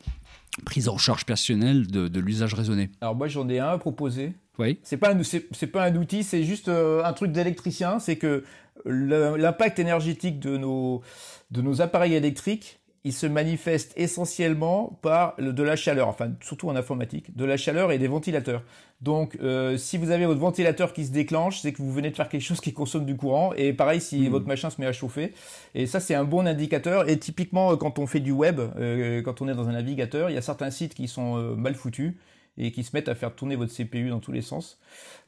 prise 0.65 0.89
en 0.89 0.97
charge 0.97 1.26
personnelle 1.26 1.88
de, 1.88 2.07
de 2.07 2.19
l'usage 2.19 2.53
raisonné? 2.53 2.89
Alors 2.99 3.15
moi 3.15 3.28
j'en 3.28 3.47
ai 3.49 3.59
un 3.59 3.69
à 3.69 3.78
proposer. 3.78 4.34
Oui. 4.59 4.80
C'est 4.84 4.97
pas 4.97 5.13
un, 5.13 5.24
c'est, 5.24 5.67
pas 5.67 5.86
un 5.86 5.95
outil, 5.95 6.24
c'est 6.24 6.43
juste 6.43 6.67
euh, 6.67 7.03
un 7.03 7.13
truc 7.13 7.32
d'électricien. 7.32 7.99
C'est 7.99 8.17
que 8.17 8.43
l'impact 8.86 9.80
énergétique 9.80 10.39
de 10.39 10.57
nos 10.57 11.01
de 11.51 11.61
nos 11.61 11.82
appareils 11.82 12.13
électriques 12.13 12.80
il 13.03 13.13
se 13.13 13.25
manifeste 13.25 13.93
essentiellement 13.95 14.99
par 15.01 15.35
de 15.39 15.63
la 15.63 15.75
chaleur, 15.75 16.07
enfin 16.07 16.31
surtout 16.41 16.69
en 16.69 16.75
informatique, 16.75 17.35
de 17.35 17.45
la 17.45 17.57
chaleur 17.57 17.91
et 17.91 17.97
des 17.97 18.07
ventilateurs. 18.07 18.63
Donc 19.01 19.37
euh, 19.41 19.77
si 19.77 19.97
vous 19.97 20.11
avez 20.11 20.27
votre 20.27 20.39
ventilateur 20.39 20.93
qui 20.93 21.05
se 21.05 21.11
déclenche, 21.11 21.61
c'est 21.61 21.73
que 21.73 21.81
vous 21.81 21.91
venez 21.91 22.11
de 22.11 22.15
faire 22.15 22.29
quelque 22.29 22.43
chose 22.43 22.61
qui 22.61 22.73
consomme 22.73 23.05
du 23.05 23.15
courant. 23.15 23.53
Et 23.55 23.73
pareil 23.73 23.99
si 23.99 24.27
hmm. 24.27 24.31
votre 24.31 24.47
machin 24.47 24.69
se 24.69 24.79
met 24.79 24.85
à 24.85 24.93
chauffer. 24.93 25.33
Et 25.73 25.87
ça 25.87 25.99
c'est 25.99 26.13
un 26.13 26.23
bon 26.23 26.45
indicateur. 26.45 27.09
Et 27.09 27.17
typiquement 27.17 27.75
quand 27.77 27.97
on 27.97 28.05
fait 28.05 28.19
du 28.19 28.31
web, 28.31 28.61
euh, 28.77 29.23
quand 29.23 29.41
on 29.41 29.47
est 29.47 29.55
dans 29.55 29.67
un 29.67 29.73
navigateur, 29.73 30.29
il 30.29 30.35
y 30.35 30.37
a 30.37 30.41
certains 30.41 30.69
sites 30.69 30.93
qui 30.93 31.07
sont 31.07 31.37
euh, 31.37 31.55
mal 31.55 31.73
foutus 31.73 32.13
et 32.57 32.71
qui 32.71 32.83
se 32.83 32.95
mettent 32.95 33.09
à 33.09 33.15
faire 33.15 33.33
tourner 33.33 33.55
votre 33.55 33.73
CPU 33.73 34.09
dans 34.09 34.19
tous 34.19 34.31
les 34.31 34.41
sens. 34.41 34.79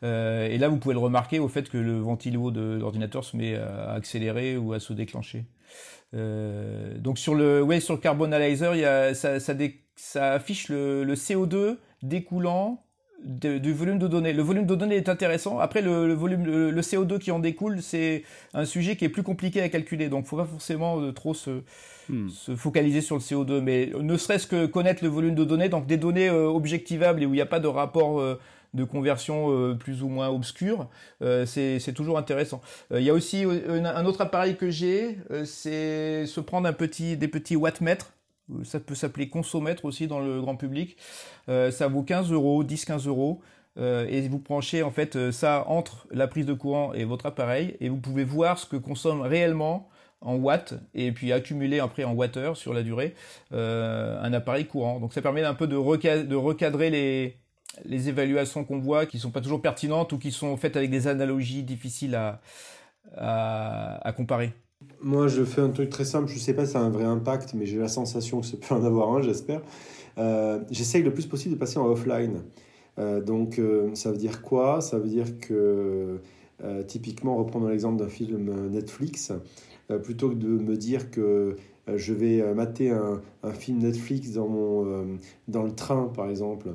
et 0.02 0.58
là, 0.58 0.68
vous 0.68 0.78
pouvez 0.78 0.94
le 0.94 1.00
remarquer 1.00 1.40
au 1.40 1.48
fait 1.48 1.70
que 1.70 1.78
le 1.78 2.00
ventilo 2.00 2.52
de 2.52 2.78
l'ordinateur 2.80 3.24
se 3.24 3.38
met 3.38 3.56
à 3.56 3.94
accélérer 3.94 4.58
ou 4.58 4.74
à 4.74 4.80
se 4.80 4.94
déclencher. 4.94 5.46
Euh, 6.14 6.98
donc 6.98 7.18
sur 7.18 7.36
le, 7.36 7.62
ouais, 7.62 7.80
sur 7.80 7.96
le 7.96 8.00
Carbon 8.00 8.32
y 8.32 8.86
a, 8.86 9.14
ça, 9.16 9.40
ça, 9.40 9.54
ça 9.96 10.34
affiche 10.34 10.70
le, 10.70 11.04
le, 11.04 11.16
CO2 11.16 11.78
découlant 12.04 12.84
du 13.24 13.74
volume 13.74 14.00
de 14.00 14.08
données. 14.08 14.34
Le 14.34 14.44
volume 14.44 14.66
de 14.66 14.76
données 14.76 14.98
est 14.98 15.10
intéressant. 15.10 15.60
Après, 15.60 15.82
le, 15.82 16.08
le 16.08 16.14
volume, 16.14 16.46
le, 16.46 16.82
CO2 16.82 17.20
qui 17.20 17.32
en 17.32 17.40
découle, 17.40 17.82
c'est 17.82 18.24
un 18.54 18.66
sujet 18.66 18.96
qui 18.96 19.06
est 19.06 19.10
plus 19.10 19.24
compliqué 19.24 19.62
à 19.62 19.70
calculer. 19.70 20.10
Donc, 20.10 20.26
faut 20.26 20.38
pas 20.38 20.46
forcément 20.46 21.00
euh, 21.00 21.12
trop 21.12 21.34
se, 21.34 21.62
hmm. 22.10 22.30
se 22.30 22.56
focaliser 22.56 23.02
sur 23.02 23.16
le 23.16 23.22
CO2, 23.22 23.62
mais 23.62 23.92
ne 24.00 24.18
serait-ce 24.18 24.48
que 24.48 24.66
connaître 24.66 25.04
le 25.04 25.10
volume 25.10 25.36
de 25.36 25.44
données, 25.44 25.70
donc 25.70 25.88
des 25.88 25.98
données 25.98 26.30
euh, 26.30 26.48
objectivables 26.48 27.24
et 27.24 27.26
où 27.26 27.34
il 27.34 27.38
n'y 27.38 27.42
a 27.42 27.46
pas 27.46 27.60
de 27.60 27.68
rapport 27.68 28.22
de 28.74 28.84
conversion 28.84 29.52
euh, 29.52 29.76
plus 29.76 30.04
ou 30.04 30.08
moins 30.08 30.30
obscure, 30.30 30.90
euh, 31.22 31.46
c'est 31.46 31.94
toujours 31.94 32.18
intéressant. 32.18 32.62
Euh, 32.92 33.00
il 33.00 33.06
y 33.06 33.10
a 33.10 33.14
aussi 33.14 33.44
un 33.44 34.06
autre 34.06 34.22
appareil 34.22 34.56
que 34.56 34.70
j'ai, 34.70 35.18
c'est 35.46 36.26
se 36.26 36.40
prendre 36.40 36.68
un 36.68 36.74
petit, 36.74 37.18
des 37.18 37.28
petits 37.28 37.56
wattmètres. 37.56 38.14
Ça 38.64 38.80
peut 38.80 38.96
s'appeler 38.96 39.30
consomètre 39.30 39.86
aussi 39.86 40.08
dans 40.08 40.20
le 40.20 40.42
grand 40.42 40.56
public. 40.56 40.98
ça 41.48 41.88
vaut 41.88 42.04
15 42.04 42.32
euros, 42.32 42.64
10-15 42.64 43.08
euros. 43.08 43.42
et 43.78 44.28
vous 44.28 44.40
branchez 44.40 44.84
en 44.84 44.92
fait 44.92 45.32
ça 45.32 45.66
entre 45.68 46.08
la 46.12 46.28
prise 46.28 46.46
de 46.46 46.54
courant 46.54 46.94
et 46.94 47.06
votre 47.06 47.26
appareil 47.26 47.76
et 47.80 47.90
vous 47.90 47.98
pouvez 47.98 48.24
voir 48.24 48.60
ce 48.60 48.66
que 48.66 48.76
consomme 48.76 49.22
réellement 49.22 49.90
en 50.22 50.36
watts 50.36 50.74
et 50.94 51.12
puis 51.12 51.32
accumuler 51.32 51.80
après 51.80 52.04
en 52.04 52.14
wattheures 52.14 52.58
sur 52.58 52.74
la 52.74 52.84
durée 52.84 53.16
un 53.52 54.34
appareil 54.34 54.66
courant. 54.66 55.00
Donc 55.00 55.14
ça 55.14 55.22
permet 55.22 55.44
un 55.44 55.54
peu 55.54 55.68
de 55.68 55.76
recadrer 56.36 56.90
les, 56.90 58.10
évaluations 58.10 58.64
qu'on 58.64 58.80
voit 58.80 59.06
qui 59.06 59.20
sont 59.20 59.32
pas 59.32 59.42
toujours 59.42 59.62
pertinentes 59.62 60.12
ou 60.14 60.20
qui 60.20 60.32
sont 60.32 60.58
faites 60.58 60.76
avec 60.76 60.90
des 60.90 61.08
analogies 61.08 61.64
difficiles 61.64 62.16
à, 63.18 64.14
comparer 64.16 64.54
Moi, 65.04 65.28
je 65.28 65.44
fais 65.44 65.60
un 65.60 65.70
truc 65.70 65.90
très 65.90 66.06
simple. 66.06 66.32
Je 66.32 66.40
sais 66.40 66.54
pas 66.54 66.66
si 66.66 66.72
ça 66.72 66.80
a 66.80 66.84
un 66.84 66.90
vrai 66.90 67.04
impact, 67.04 67.54
mais 67.56 67.66
j'ai 67.66 67.78
la 67.78 67.90
sensation 67.90 68.40
que 68.40 68.46
ça 68.46 68.56
peut 68.56 68.74
en 68.74 68.86
avoir 68.86 69.14
un, 69.14 69.22
j'espère. 69.22 69.62
Euh, 70.18 70.60
J'essaye 70.72 71.04
le 71.04 71.14
plus 71.14 71.26
possible 71.26 71.56
de 71.56 71.60
passer 71.60 71.78
en 71.78 71.88
offline. 71.88 72.44
Euh, 73.00 73.20
donc, 73.20 73.60
euh, 73.60 73.94
ça 73.96 74.12
veut 74.12 74.18
dire 74.18 74.42
quoi? 74.42 74.80
Ça 74.80 75.00
veut 75.00 75.10
dire 75.10 75.38
que, 75.40 76.22
typiquement, 76.88 77.36
reprenons 77.36 77.68
l'exemple 77.68 78.02
d'un 78.02 78.08
film 78.08 78.70
Netflix, 78.70 79.34
plutôt 80.04 80.30
que 80.30 80.36
de 80.36 80.48
me 80.48 80.78
dire 80.78 81.12
que 81.12 81.58
je 81.94 82.14
vais 82.14 82.54
mater 82.54 82.90
un, 82.92 83.20
un, 83.44 83.52
film 83.52 83.80
Netflix 83.80 84.32
dans, 84.32 84.48
mon, 84.48 85.18
dans 85.50 85.64
le 85.64 85.76
train, 85.76 86.10
par 86.16 86.30
exemple, 86.30 86.70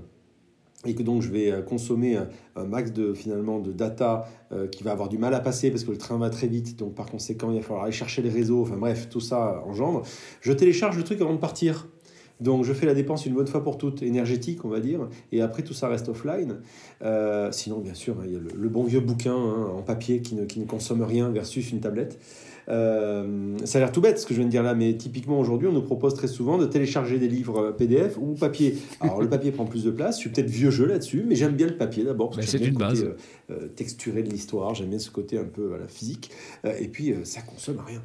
et 0.87 0.95
que 0.95 1.03
donc 1.03 1.23
je 1.23 1.31
vais 1.31 1.51
euh, 1.51 1.63
consommer 1.63 2.17
un, 2.55 2.65
max 2.65 2.93
de 2.93 3.13
finalement 3.13 3.59
de 3.59 3.73
data 3.73 4.29
euh, 4.53 4.69
qui 4.69 4.85
va 4.85 4.93
avoir 4.93 5.09
du 5.09 5.19
mal 5.19 5.35
à 5.35 5.41
passer 5.41 5.71
parce 5.71 5.85
que 5.85 5.91
le 5.91 5.99
train 5.99 6.19
va 6.19 6.31
très 6.31 6.47
vite. 6.47 6.77
Donc 6.79 6.95
par 6.95 7.07
conséquent 7.07 7.51
il 7.51 7.57
va 7.57 7.63
falloir 7.63 7.85
aller 7.85 7.93
chercher 7.93 8.23
les 8.23 8.31
réseaux. 8.31 8.63
Enfin 8.63 8.77
bref 8.77 9.09
tout 9.09 9.21
ça 9.21 9.63
engendre. 9.67 10.03
Je 10.41 10.53
télécharge 10.53 10.97
le 10.97 11.05
truc 11.05 11.21
avant 11.21 11.35
de 11.35 11.39
partir. 11.39 11.89
Donc 12.41 12.65
je 12.65 12.73
fais 12.73 12.87
la 12.87 12.95
dépense 12.95 13.27
une 13.27 13.35
bonne 13.35 13.49
fois 13.49 13.65
pour 13.65 13.79
toutes, 13.79 14.03
énergétique 14.03 14.65
on 14.65 14.69
va 14.69 14.79
dire, 14.79 15.09
et 15.33 15.41
après 15.41 15.63
tout 15.63 15.75
ça 15.75 15.89
reste 15.89 16.09
offline. 16.09 16.59
Euh, 17.03 17.51
sinon 17.51 17.79
bien 17.79 17.95
sûr, 17.95 18.17
il 18.25 18.33
y 18.33 18.37
a 18.37 18.39
le, 18.39 18.69
bon 18.69 18.85
vieux 18.85 19.01
bouquin 19.01 19.35
hein, 19.35 19.73
en 19.77 19.83
papier 19.83 20.23
qui 20.23 20.37
ne, 20.37 20.45
qui 20.45 20.61
ne, 20.61 20.65
consomme 20.65 21.03
rien 21.03 21.31
versus 21.31 21.73
une 21.73 21.81
tablette. 21.81 22.21
Euh, 22.69 23.57
ça 23.65 23.79
a 23.79 23.81
l'air 23.81 23.93
tout 23.93 24.01
bête 24.01 24.19
ce 24.19 24.27
que 24.27 24.35
je 24.35 24.39
viens 24.41 24.47
de 24.47 24.51
dire 24.51 24.63
là, 24.63 24.75
mais 24.75 24.95
typiquement 24.97 25.41
aujourd'hui, 25.41 25.69
on 25.69 25.73
nous 25.73 25.83
propose 25.83 26.15
très 26.15 26.29
souvent 26.29 26.59
de 26.59 26.67
télécharger 26.67 27.19
des 27.19 27.29
livres 27.29 27.75
PDF 27.77 28.19
ou 28.19 28.35
papier. 28.35 28.77
Alors 29.01 29.21
le 29.21 29.29
papier 29.29 29.53
prend 29.53 29.65
plus 29.65 29.85
de 29.85 29.91
place, 29.91 30.17
je 30.17 30.21
suis 30.21 30.31
peut-être 30.31 30.51
vieux 30.51 30.71
jeu 30.71 30.87
là-dessus, 30.87 31.25
mais 31.27 31.35
j'aime 31.35 31.55
bien 31.55 31.67
le 31.67 31.77
papier 31.77 32.05
d'abord 32.05 32.31
parce 32.31 32.45
que 32.45 32.59
c'est 32.59 32.65
une 32.65 32.75
base. 32.75 33.03
Côté, 33.03 33.15
euh, 33.51 33.69
texturé 33.69 34.23
de 34.23 34.31
l'histoire, 34.31 34.75
j'aime 34.75 34.91
bien 34.91 34.99
ce 34.99 35.11
côté 35.11 35.39
un 35.39 35.45
peu 35.45 35.77
la 35.79 35.89
physique, 35.89 36.31
euh, 36.65 36.75
et 36.79 36.89
puis 36.89 37.15
ça 37.25 37.41
consomme 37.41 37.81
rien. 37.87 38.03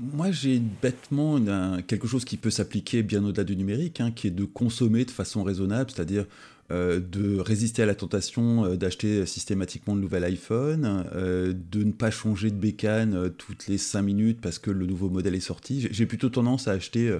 Moi, 0.00 0.30
j'ai 0.30 0.60
bêtement 0.60 1.40
quelque 1.86 2.06
chose 2.06 2.24
qui 2.24 2.36
peut 2.36 2.50
s'appliquer 2.50 3.02
bien 3.02 3.24
au-delà 3.24 3.44
du 3.44 3.56
numérique, 3.56 4.00
hein, 4.00 4.12
qui 4.12 4.28
est 4.28 4.32
de 4.32 4.44
consommer 4.44 5.04
de 5.04 5.10
façon 5.10 5.42
raisonnable, 5.42 5.90
c'est-à-dire 5.90 6.24
euh, 6.70 7.00
de 7.00 7.38
résister 7.40 7.82
à 7.82 7.86
la 7.86 7.94
tentation 7.94 8.66
euh, 8.66 8.76
d'acheter 8.76 9.24
systématiquement 9.24 9.94
le 9.94 10.02
nouvel 10.02 10.22
iPhone, 10.24 11.06
euh, 11.14 11.54
de 11.72 11.82
ne 11.82 11.92
pas 11.92 12.10
changer 12.10 12.50
de 12.50 12.56
bécane 12.56 13.30
toutes 13.38 13.68
les 13.68 13.78
5 13.78 14.02
minutes 14.02 14.40
parce 14.42 14.58
que 14.58 14.70
le 14.70 14.84
nouveau 14.84 15.08
modèle 15.08 15.34
est 15.34 15.40
sorti. 15.40 15.88
J'ai 15.90 16.04
plutôt 16.04 16.28
tendance 16.28 16.68
à 16.68 16.72
acheter 16.72 17.16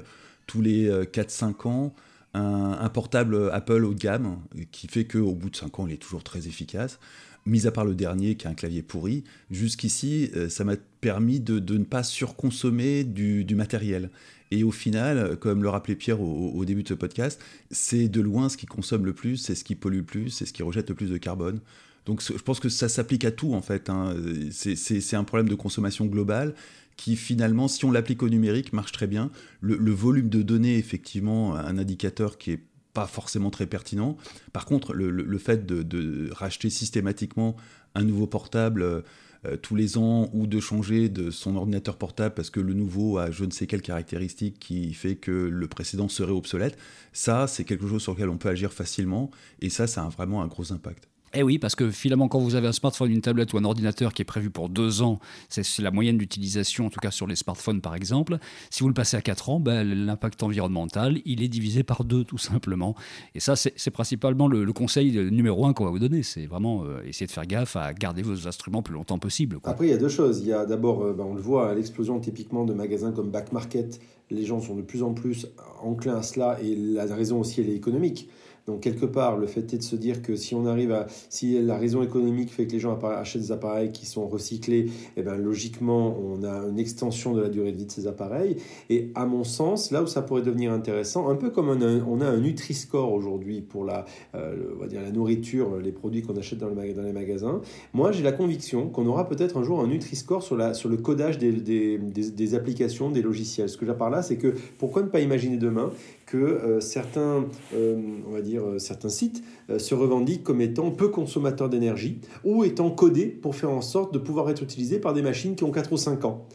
tous 0.47 0.61
les 0.61 0.89
4-5 0.89 1.67
ans 1.67 1.95
un, 2.35 2.79
un, 2.79 2.89
portable 2.91 3.51
Apple 3.53 3.85
haut 3.85 3.95
de 3.95 3.99
gamme 3.99 4.39
qui 4.71 4.87
fait 4.87 5.07
qu'au 5.07 5.35
bout 5.35 5.49
de 5.49 5.57
5 5.57 5.81
ans, 5.81 5.87
il 5.87 5.95
est 5.95 5.97
toujours 5.97 6.23
très 6.23 6.47
efficace 6.47 7.01
mis 7.49 7.67
à 7.67 7.73
part 7.73 7.85
le 7.85 7.95
dernier 7.95 8.37
qui 8.37 8.47
a 8.47 8.51
un 8.51 8.55
clavier 8.55 8.83
pourri, 8.83 9.25
jusqu'ici, 9.51 10.31
ça 10.49 10.65
m'a 10.65 10.77
permis 11.01 11.41
de, 11.41 11.59
de, 11.59 11.79
ne 11.79 11.85
pas 11.85 12.03
surconsommer 12.03 13.05
du, 13.05 13.45
du, 13.45 13.55
matériel. 13.55 14.11
Et 14.51 14.65
au 14.65 14.71
final, 14.71 15.37
comme 15.39 15.63
le 15.63 15.69
rappelait 15.69 15.95
Pierre 15.95 16.21
au, 16.21 16.65
début 16.65 16.83
de 16.83 16.89
ce 16.89 16.95
podcast, 16.95 17.41
c'est 17.71 18.09
de 18.09 18.21
loin 18.21 18.49
ce 18.49 18.57
qui 18.57 18.67
consomme 18.67 19.05
le 19.05 19.13
plus, 19.13 19.37
c'est 19.37 19.55
ce 19.55 19.65
qui 19.65 19.75
pollue 19.75 19.99
le 19.99 20.03
plus, 20.05 20.31
c'est 20.31 20.47
ce 20.47 20.53
qui 20.53 20.63
rejette 20.63 20.89
le 20.89 20.95
plus 20.95 21.11
de 21.11 21.19
carbone. 21.19 21.61
Donc 22.07 22.23
je 22.23 22.43
pense 22.43 22.59
que 22.59 22.71
ça 22.71 22.89
s'applique 22.89 23.27
à 23.27 23.31
tout 23.31 23.53
en 23.53 23.61
fait. 23.61 23.91
Hein. 23.91 24.17
C'est 24.51 25.15
un 25.15 25.25
problème 25.25 25.49
de 25.49 25.55
consommation 25.55 26.07
globale 26.07 26.55
qui 26.97 27.17
finalement, 27.17 27.69
si 27.69 27.85
on 27.85 27.93
l'applique 27.93 28.23
au 28.23 28.29
numérique, 28.29 28.73
marche 28.73 28.93
très 28.93 29.07
bien. 29.07 29.31
Le, 29.61 29.93
volume 29.93 30.29
de 30.29 30.43
données, 30.43 30.79
effectivement, 30.79 31.55
un 31.55 31.79
indicateur 31.79 32.39
qui 32.39 32.53
est 32.53 32.61
forcément 33.07 33.51
très 33.51 33.67
pertinent. 33.67 34.17
Par 34.53 34.67
contre, 34.67 34.93
le, 34.95 35.11
le 35.11 35.39
fait 35.39 35.67
de, 35.67 36.31
racheter 36.33 36.71
systématiquement 36.71 37.57
un 37.95 38.05
nouveau 38.05 38.27
portable 38.27 39.03
euh, 39.45 39.57
tous 39.57 39.77
les 39.77 39.99
ans 39.99 40.29
ou 40.33 40.49
de 40.49 40.59
changer 40.59 41.09
de 41.09 41.31
son 41.31 41.55
ordinateur 41.55 41.97
portable 41.97 42.35
parce 42.35 42.51
que 42.51 42.59
le 42.59 42.75
nouveau 42.75 43.19
a 43.19 43.31
je 43.31 43.45
ne 43.45 43.53
sais 43.53 43.69
quelle 43.69 43.83
caractéristique 43.83 44.59
qui 44.59 44.93
fait 44.95 45.15
que 45.15 45.31
le 45.31 45.69
précédent 45.69 46.09
serait 46.09 46.33
obsolète, 46.33 46.77
ça 47.13 47.47
c'est 47.47 47.65
quelque 47.65 47.87
chose 47.87 48.03
sur 48.03 48.15
lequel 48.15 48.31
on 48.31 48.37
peut 48.37 48.49
agir 48.49 48.73
facilement 48.73 49.31
et 49.61 49.71
ça 49.71 49.87
ça 49.87 50.05
a 50.05 50.09
vraiment 50.09 50.43
un 50.43 50.49
gros 50.49 50.73
impact. 50.73 51.09
Eh 51.35 51.43
oui, 51.43 51.59
parce 51.59 51.75
que 51.75 51.91
finalement, 51.91 52.29
quand 52.29 52.39
vous 52.39 52.55
avez 52.55 52.69
un 52.69 52.73
smartphone, 52.73 53.11
une 53.11 53.21
tablette 53.21 53.53
ou 53.53 53.59
un 53.59 53.65
ordinateur 53.65 54.13
qui 54.13 54.23
est 54.23 54.25
prévu 54.25 54.51
pour 54.51 54.69
deux 54.69 55.03
ans, 55.03 55.19
c'est 55.49 55.65
la 55.81 55.91
moyenne 55.91 56.19
d'utilisation, 56.19 56.87
en 56.87 56.91
tout 56.91 57.01
cas 57.01 57.11
sur 57.11 57.27
les 57.27 57.37
smartphones 57.37 57.81
par 57.81 57.95
exemple. 57.95 58.39
Si 58.71 58.83
vous 58.83 58.89
le 58.89 58.95
passez 58.95 59.17
à 59.17 59.23
quatre 59.23 59.51
ans, 59.51 59.61
ben, 59.61 59.85
l'impact 59.85 60.43
environnemental, 60.43 61.21
il 61.25 61.43
est 61.43 61.49
divisé 61.49 61.83
par 61.83 62.05
deux 62.05 62.25
tout 62.25 62.39
simplement. 62.39 62.95
Et 63.35 63.41
ça, 63.41 63.57
c'est 63.57 63.91
principalement 63.91 64.49
le, 64.49 64.73
conseil 64.73 65.13
numéro 65.31 65.67
un 65.67 65.73
qu'on 65.73 65.85
va 65.85 65.91
vous 65.91 65.99
donner. 65.99 66.23
C'est 66.23 66.47
vraiment 66.47 66.85
euh, 66.85 67.03
essayer 67.05 67.27
de 67.27 67.33
faire 67.33 67.47
gaffe 67.47 67.75
à 67.75 67.93
garder 67.93 68.23
vos 68.23 68.47
instruments 68.47 68.83
plus 68.83 68.95
longtemps 68.95 69.19
possible. 69.19 69.59
Après, 69.65 69.87
il 69.87 69.91
y 69.91 69.95
a 69.95 69.99
deux 69.99 70.09
choses. 70.09 70.41
Il 70.41 70.47
y 70.47 70.53
a 70.53 70.67
d'abord, 70.67 71.03
euh, 71.03 71.13
ben, 71.13 71.25
on 71.25 71.35
le 71.35 71.41
voit, 71.41 71.75
l'explosion 71.75 72.21
typiquement 72.21 72.65
de 72.65 72.75
magasins 72.75 73.13
comme 73.13 73.31
Back 73.31 73.53
Market 73.53 74.01
les 74.31 74.45
gens 74.45 74.61
sont 74.61 74.77
de 74.77 74.83
plus 74.83 75.03
en 75.03 75.15
plus 75.15 75.47
enclins 75.83 76.17
à 76.17 76.23
cela 76.23 76.59
et 76.63 76.75
la 76.77 77.05
raison 77.15 77.41
aussi 77.41 77.61
elle 77.61 77.71
est 77.71 77.77
économique. 77.77 78.29
Donc 78.69 78.81
quelque 78.81 79.07
part, 79.07 79.39
le 79.39 79.47
fait 79.47 79.73
est 79.73 79.79
de 79.79 79.83
se 79.83 79.97
dire 79.97 80.21
que 80.21 80.37
si 80.37 80.55
on 80.55 80.67
arrive 80.67 80.93
à, 80.93 81.07
si 81.31 81.59
la 81.63 81.79
raison 81.79 82.03
économique 82.03 82.53
fait 82.53 82.67
que 82.67 82.73
les 82.73 82.79
gens 82.79 82.99
achètent 83.03 83.41
des 83.41 83.53
appareils 83.53 83.93
qui 83.93 84.05
sont 84.05 84.29
recyclés, 84.29 84.91
eh 85.17 85.23
ben 85.23 85.37
logiquement, 85.37 86.15
on 86.21 86.45
a 86.45 86.67
une 86.69 86.79
extension 86.79 87.33
de 87.33 87.41
la 87.41 87.49
durée 87.49 87.73
de 87.73 87.79
vie 87.79 87.87
de 87.87 87.91
ces 87.91 88.07
appareils. 88.07 88.57
Et 88.91 89.11
à 89.15 89.25
mon 89.25 89.43
sens, 89.43 89.91
là 89.91 90.03
où 90.03 90.07
ça 90.07 90.21
pourrait 90.21 90.43
devenir 90.43 90.71
intéressant, 90.71 91.31
un 91.31 91.35
peu 91.35 91.49
comme 91.49 91.71
on 91.71 92.21
a, 92.21 92.27
un 92.27 92.37
Nutri-Score 92.37 93.11
aujourd'hui 93.11 93.63
pour 93.63 93.87
la, 93.87 94.05
euh, 94.35 94.75
on 94.77 94.81
va 94.81 94.87
dire 94.87 95.01
la 95.01 95.13
nourriture, 95.13 95.79
les 95.79 95.93
produits 95.93 96.21
qu'on 96.21 96.37
achète 96.37 96.59
dans, 96.59 96.69
le, 96.69 96.93
dans 96.93 97.03
les 97.03 97.13
magasins, 97.13 97.63
moi 97.95 98.13
j'ai 98.13 98.23
la 98.23 98.33
conviction 98.33 98.91
qu'on 98.91 99.07
aura 99.07 99.27
peut-être 99.27 99.57
un 99.57 99.63
jour 99.63 99.81
un 99.81 99.87
Nutri-Score 99.87 100.43
sur, 100.43 100.77
sur 100.77 100.91
le 100.91 100.99
codage 100.99 101.39
des, 101.39 101.53
des 101.53 102.55
applications, 102.55 103.11
des 103.11 103.23
logiciels. 103.23 103.71
Ce 103.71 103.79
que 103.79 103.87
j'ai 103.87 103.95
par 103.95 104.11
là, 104.11 104.21
c'est 104.21 104.37
que 104.37 104.55
pourquoi 104.77 105.01
ne 105.01 105.09
pas 105.09 105.21
imaginer 105.21 105.57
demain 105.57 105.91
que 106.29 106.37
euh, 106.37 106.81
certains, 106.81 107.47
euh, 107.75 107.97
on 108.29 108.33
va 108.33 108.43
dire, 108.43 108.63
euh, 108.63 108.79
certains 108.79 109.09
sites 109.09 109.43
se 109.79 109.95
revendiquent 109.95 110.45
comme 110.45 110.61
étant 110.61 110.91
peu 110.91 111.09
consommateurs 111.09 111.69
d'énergie 111.69 112.21
ou 112.45 112.65
étant 112.65 112.91
codés 112.91 113.27
pour 113.27 113.57
faire 113.57 113.71
en 113.71 113.81
sorte 113.81 114.13
de 114.13 114.19
pouvoir 114.19 114.49
être 114.51 114.63
utilisés 114.63 114.99
par 114.99 115.15
des 115.15 115.23
machines 115.23 115.57
qui 115.57 115.65
ont 115.65 115.71
4 115.71 115.93
ou 115.93 115.97
5 115.97 116.25
ans. 116.25 116.47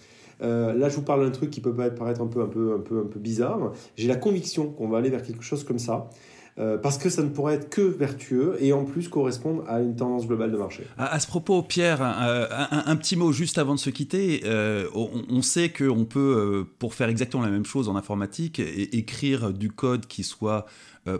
là, 0.41 0.89
je 0.89 0.95
vous 0.95 1.03
parle 1.03 1.23
d'un 1.23 1.31
truc 1.31 1.49
qui 1.49 1.61
peut 1.61 1.73
paraître 1.73 2.21
un 2.21 2.27
peu, 2.27 2.41
un 2.41 2.47
peu, 2.47 2.73
un 2.73 2.79
peu, 2.79 2.99
un 2.99 3.07
peu 3.07 3.19
bizarre. 3.19 3.71
J'ai 3.95 4.07
la 4.07 4.15
conviction 4.15 4.69
qu'on 4.69 4.89
va 4.89 4.97
aller 4.97 5.09
vers 5.09 5.23
quelque 5.23 5.43
chose 5.43 5.63
comme 5.63 5.79
ça. 5.79 6.09
Euh, 6.59 6.77
parce 6.77 6.99
que 6.99 7.09
ça 7.09 7.23
ne 7.23 7.29
pourrait 7.29 7.55
être 7.55 7.69
que 7.69 7.81
vertueux 7.81 8.57
et 8.59 8.73
en 8.73 8.85
plus 8.85 9.07
correspondre 9.07 9.63
à 9.67 9.81
une 9.81 9.95
tendance 9.95 10.27
globale 10.27 10.51
de 10.51 10.57
marché. 10.57 10.83
À, 10.99 11.19
ce 11.19 11.25
propos, 11.25 11.63
Pierre, 11.63 12.01
un, 12.03 12.95
petit 12.95 13.15
mot 13.15 13.31
juste 13.31 13.57
avant 13.57 13.73
de 13.73 13.79
se 13.79 13.89
quitter. 13.89 14.41
Euh, 14.45 14.87
on, 14.93 15.41
sait 15.41 15.69
qu'on 15.69 16.05
peut, 16.05 16.19
euh, 16.19 16.69
pour 16.77 16.93
faire 16.93 17.09
exactement 17.09 17.41
la 17.41 17.49
même 17.49 17.65
chose 17.65 17.89
en 17.89 17.95
informatique, 17.95 18.59
écrire 18.59 19.51
du 19.51 19.71
code 19.71 20.05
qui 20.05 20.23
soit 20.23 20.65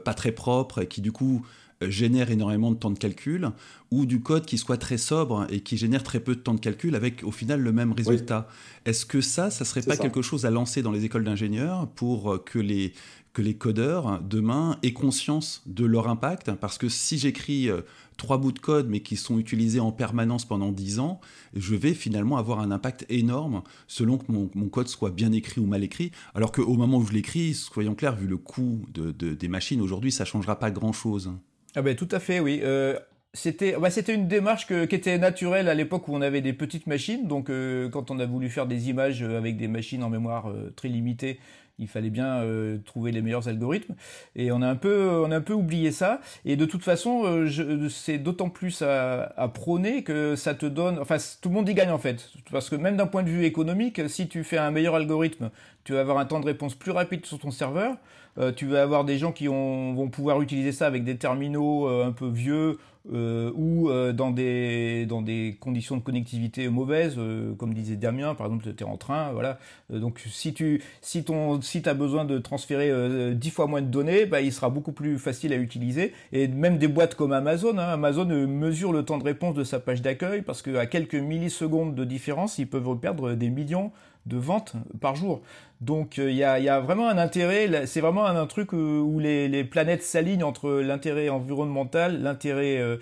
pas 0.05 0.13
très 0.13 0.31
propre 0.31 0.84
et 0.84 0.88
qui 0.88 1.01
du 1.01 1.11
coup 1.11 1.45
génère 1.89 2.31
énormément 2.31 2.71
de 2.71 2.77
temps 2.77 2.91
de 2.91 2.99
calcul, 2.99 3.49
ou 3.91 4.05
du 4.05 4.21
code 4.21 4.45
qui 4.45 4.57
soit 4.57 4.77
très 4.77 4.97
sobre 4.97 5.45
et 5.49 5.61
qui 5.61 5.77
génère 5.77 6.03
très 6.03 6.19
peu 6.19 6.36
de 6.36 6.41
temps 6.41 6.53
de 6.53 6.59
calcul 6.59 6.95
avec 6.95 7.23
au 7.23 7.31
final 7.31 7.61
le 7.61 7.71
même 7.71 7.91
résultat. 7.91 8.47
Est-ce 8.86 9.05
que 9.05 9.21
ça, 9.21 9.49
ça 9.49 9.65
serait 9.65 9.84
pas 9.84 9.97
quelque 9.97 10.21
chose 10.21 10.45
à 10.45 10.51
lancer 10.51 10.81
dans 10.81 10.91
les 10.91 11.05
écoles 11.05 11.23
d'ingénieurs 11.23 11.88
pour 11.89 12.43
que 12.43 12.59
les, 12.59 12.93
que 13.34 13.41
les 13.41 13.55
codeurs 13.55 14.21
demain 14.21 14.77
aient 14.84 14.93
conscience 14.93 15.63
de 15.65 15.86
leur 15.86 16.07
impact, 16.07 16.53
parce 16.53 16.77
que 16.77 16.88
si 16.88 17.17
j'écris 17.17 17.67
euh, 17.69 17.81
trois 18.15 18.38
bouts 18.38 18.51
de 18.51 18.59
code 18.59 18.88
mais 18.88 19.01
qui 19.01 19.15
sont 19.15 19.39
utilisés 19.39 19.79
en 19.79 19.91
permanence 19.91 20.45
pendant 20.45 20.71
dix 20.71 20.99
ans, 20.99 21.19
je 21.55 21.75
vais 21.75 21.95
finalement 21.95 22.38
avoir 22.38 22.59
un 22.59 22.69
impact 22.69 23.05
énorme 23.09 23.63
selon 23.88 24.19
que 24.19 24.31
mon, 24.31 24.69
code 24.69 24.88
soit 24.88 25.09
bien 25.09 25.31
écrit 25.31 25.59
ou 25.59 25.65
mal 25.65 25.84
écrit, 25.84 26.11
alors 26.36 26.51
qu'au 26.51 26.75
moment 26.75 26.97
où 26.97 27.05
je 27.05 27.13
l'écris, 27.13 27.55
soyons 27.55 27.95
clairs, 27.95 28.15
vu 28.15 28.27
le 28.27 28.38
coût 28.38 28.86
de, 28.93 29.11
des 29.11 29.47
machines 29.47 29.81
aujourd'hui, 29.81 30.11
ça 30.11 30.25
changera 30.25 30.59
pas 30.59 30.69
grand-chose. 30.69 31.31
Ah 31.76 31.82
ben 31.82 31.95
tout 31.95 32.07
à 32.11 32.19
fait, 32.19 32.39
oui. 32.39 32.59
Euh, 32.63 32.99
c'était 33.34 33.76
bah, 33.80 33.89
c'était 33.89 34.13
une 34.13 34.28
démarche 34.28 34.67
qui 34.67 34.74
était 34.74 35.17
naturelle 35.17 35.67
à 35.67 35.74
l'époque 35.74 36.07
où 36.07 36.15
on 36.15 36.21
avait 36.21 36.41
des 36.41 36.53
petites 36.53 36.86
machines. 36.88 37.28
Donc 37.28 37.49
euh, 37.49 37.89
quand 37.89 38.11
on 38.11 38.19
a 38.19 38.26
voulu 38.26 38.49
faire 38.49 38.67
des 38.67 38.89
images 38.89 39.24
avec 39.24 39.57
des 39.57 39.67
machines 39.67 40.03
en 40.03 40.09
mémoire 40.09 40.53
très 40.76 40.88
limitées, 40.89 41.39
il 41.80 41.88
fallait 41.88 42.09
bien 42.09 42.41
euh, 42.41 42.78
trouver 42.86 43.11
les 43.11 43.21
meilleurs 43.21 43.47
algorithmes. 43.47 43.95
Et 44.36 44.51
on 44.51 44.61
a 44.61 44.67
un 44.67 44.76
peu 44.76 45.24
on 45.26 45.32
a 45.32 45.38
un 45.38 45.41
peu 45.41 45.53
oublié 45.53 45.91
ça. 45.91 46.21
Et 46.45 46.55
de 46.55 46.65
toute 46.65 46.84
façon 46.84 47.24
euh, 47.26 47.89
c'est 47.89 48.17
d'autant 48.17 48.49
plus 48.49 48.82
à, 48.82 49.51
prôner 49.53 50.03
que 50.03 50.36
ça 50.36 50.53
te 50.55 50.65
donne 50.65 50.99
enfin 50.99 51.17
tout 51.41 51.49
le 51.49 51.55
monde 51.55 51.69
y 51.69 51.74
gagne 51.74 51.91
en 51.91 51.97
fait. 51.97 52.30
Parce 52.51 52.69
que 52.69 52.76
même 52.76 52.97
d'un 52.97 53.07
point 53.07 53.24
de 53.24 53.30
vue 53.30 53.45
économique 53.45 54.01
si 54.07 54.28
tu 54.28 54.43
fais 54.43 54.57
un 54.57 54.71
meilleur 54.71 54.95
algorithme 54.95 55.49
tu 55.84 55.93
vas 55.93 55.99
avoir 55.99 56.17
un 56.17 56.26
temps 56.26 56.39
de 56.39 56.45
réponse 56.45 56.76
plus 56.76 56.91
rapide 56.91 57.26
sur 57.26 57.39
ton 57.39 57.51
serveur. 57.51 57.95
Euh, 58.39 58.51
tu 58.51 58.65
vas 58.65 58.82
avoir 58.82 59.05
des 59.05 59.17
gens 59.19 59.32
qui 59.32 59.47
ont, 59.47 59.93
vont 59.93 60.09
pouvoir 60.09 60.41
utiliser 60.41 60.71
ça 60.71 60.88
avec 60.88 61.03
des 61.03 61.17
terminaux 61.17 61.88
un 61.88 62.11
peu 62.11 62.28
vieux 62.28 62.78
euh, 63.12 63.51
ou 63.54 63.89
euh, 63.89 64.14
dans, 64.14 64.32
des, 64.32 65.06
dans 65.06 65.22
des 65.22 65.58
conditions 65.60 65.97
de 65.97 66.01
connectivité 66.01 66.70
mauvaises, 66.70 67.16
euh, 67.18 67.54
comme 67.56 67.74
disait 67.74 67.97
Damien, 67.97 68.34
par 68.34 68.47
exemple, 68.47 68.74
tu 68.74 68.84
es 68.84 68.88
en 68.88 68.95
train, 68.95 69.34
voilà. 69.34 69.60
donc 69.89 70.24
si 70.26 70.54
tu 70.54 70.82
si 71.01 71.26
ton 71.26 71.62
si 71.62 71.82
as 71.86 71.93
besoin 71.93 72.24
de 72.24 72.39
transférer 72.39 73.36
10 73.36 73.49
fois 73.49 73.68
moins 73.68 73.82
de 73.82 73.88
données, 73.88 74.26
bah, 74.26 74.39
il 74.39 74.54
sera 74.54 74.70
beaucoup 74.70 74.93
plus 74.93 75.20
facile 75.20 75.51
à 75.51 75.58
utiliser. 75.58 76.14
Et 76.32 76.47
même 76.47 76.78
des 76.78 76.88
boîtes 76.88 77.16
comme 77.16 77.34
Amazon, 77.34 77.78
hein, 77.78 77.89
Amazon 77.89 78.26
mesure 78.26 78.93
le 78.93 79.04
temps 79.04 79.18
de 79.18 79.26
réponse 79.26 79.56
de 79.56 79.66
sa 79.66 79.82
page 79.82 80.01
d'accueil 80.01 80.41
parce 80.41 80.62
qu'à 80.62 80.86
quelques 80.86 81.16
millisecondes 81.16 81.95
de 81.95 82.06
différence, 82.06 82.58
ils 82.58 82.68
peuvent 82.68 82.97
perdre 82.99 83.34
des 83.34 83.49
millions 83.49 83.91
de 84.26 84.38
ventes 84.38 84.74
par 85.01 85.15
jour. 85.15 85.41
Donc 85.84 86.17
il 86.17 86.32
y, 86.32 86.43
a, 86.43 86.80
vraiment 86.80 87.09
un 87.09 87.17
intérêt, 87.17 87.86
c'est 87.88 87.99
vraiment 87.99 88.26
un, 88.26 88.45
truc 88.45 88.71
où, 88.71 89.19
les, 89.19 89.63
planètes 89.65 90.01
s'alignent 90.01 90.45
entre 90.45 90.71
l'intérêt 90.71 91.28
environnemental, 91.28 92.21
l'intérêt 92.21 92.78
euh, 92.78 92.97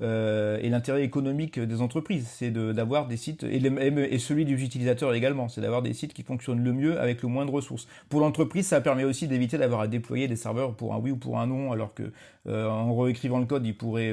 euh, 0.00 0.58
et 0.60 0.68
l'intérêt 0.68 1.04
économique 1.04 1.60
des 1.60 1.80
entreprises. 1.80 2.26
C'est 2.28 2.50
d'avoir 2.50 3.06
des 3.06 3.16
sites 3.16 3.44
et, 3.44 4.18
celui 4.18 4.44
des 4.44 4.64
utilisateurs 4.64 5.14
également, 5.14 5.48
c'est 5.48 5.60
d'avoir 5.60 5.80
des 5.80 5.92
sites 5.92 6.12
qui 6.12 6.24
fonctionnent 6.24 6.64
le 6.64 6.72
mieux 6.72 7.00
avec 7.00 7.22
le 7.22 7.28
moins 7.28 7.46
de 7.46 7.52
ressources. 7.52 7.86
Pour 8.08 8.20
l'entreprise, 8.20 8.66
ça 8.66 8.80
permet 8.80 9.04
aussi 9.04 9.28
d'éviter 9.28 9.56
d'avoir 9.56 9.82
à 9.82 9.86
déployer 9.86 10.26
des 10.26 10.36
serveurs 10.36 10.74
pour 10.74 10.92
un 10.94 10.98
oui 10.98 11.12
ou 11.12 11.16
pour 11.16 11.38
un 11.38 11.46
non, 11.46 11.70
alors 11.70 11.94
que 11.94 12.10
euh, 12.48 12.68
en 12.68 12.96
réécrivant 12.96 13.38
le 13.38 13.46
code, 13.46 13.64
il 13.64 13.76
pourrait 13.76 14.12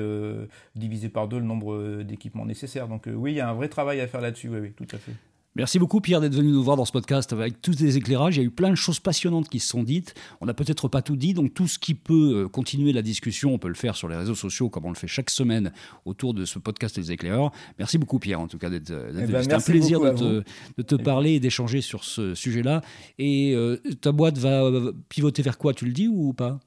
diviser 0.75 1.09
par 1.09 1.27
deux 1.27 1.39
le 1.39 1.45
nombre 1.45 2.03
d'équipements 2.03 2.45
nécessaires. 2.45 2.87
Donc 2.87 3.07
oui, 3.11 3.31
il 3.31 3.37
y 3.37 3.41
a 3.41 3.49
un 3.49 3.53
vrai 3.53 3.67
travail 3.67 3.99
à 3.99 4.07
faire 4.07 4.21
là-dessus. 4.21 4.49
Oui, 4.49 4.73
tout 4.73 4.95
à 4.95 4.99
fait. 4.99 5.13
Merci 5.55 5.79
beaucoup 5.79 5.99
Pierre 5.99 6.21
d'être 6.21 6.33
venu 6.33 6.49
nous 6.49 6.63
voir 6.63 6.77
dans 6.77 6.85
ce 6.85 6.93
podcast 6.93 7.33
avec 7.33 7.61
tous 7.61 7.77
les 7.81 7.97
éclairages. 7.97 8.37
Il 8.37 8.39
y 8.39 8.41
a 8.41 8.45
eu 8.45 8.51
plein 8.51 8.69
de 8.69 8.75
choses 8.75 9.01
passionnantes 9.01 9.49
qui 9.49 9.59
se 9.59 9.67
sont 9.67 9.83
dites. 9.83 10.15
On 10.39 10.45
n'a 10.45 10.53
peut-être 10.53 10.87
pas 10.87 11.01
tout 11.01 11.17
dit, 11.17 11.33
donc 11.33 11.53
tout 11.53 11.67
ce 11.67 11.77
qui 11.77 11.93
peut 11.93 12.43
euh, 12.45 12.47
continuer 12.47 12.93
la 12.93 13.01
discussion, 13.01 13.53
on 13.53 13.57
peut 13.57 13.67
le 13.67 13.73
faire 13.73 13.97
sur 13.97 14.07
les 14.07 14.15
réseaux 14.15 14.35
sociaux 14.35 14.69
comme 14.69 14.85
on 14.85 14.91
le 14.91 14.95
fait 14.95 15.09
chaque 15.09 15.29
semaine 15.29 15.73
autour 16.05 16.33
de 16.33 16.45
ce 16.45 16.57
podcast 16.57 16.97
des 16.97 17.11
éclaireurs. 17.11 17.51
Merci 17.79 17.97
beaucoup 17.97 18.17
Pierre 18.17 18.39
en 18.39 18.47
tout 18.47 18.57
cas 18.57 18.69
d'être 18.69 18.91
euh, 18.91 19.11
eh 19.11 19.27
ben, 19.27 19.41
C'était 19.41 19.55
un 19.55 19.59
plaisir 19.59 19.99
de 19.99 20.43
te, 20.83 20.95
parler 20.95 21.31
et 21.31 21.39
d'échanger 21.41 21.81
sur 21.81 22.05
ce 22.05 22.33
sujet-là. 22.33 22.81
Et 23.19 23.53
euh, 23.53 23.75
ta 23.99 24.13
boîte 24.13 24.37
va 24.37 24.71
pivoter 25.09 25.41
vers 25.41 25.57
quoi 25.57 25.73
Tu 25.73 25.85
le 25.85 25.91
dis 25.91 26.07
ou 26.07 26.31
pas? 26.31 26.61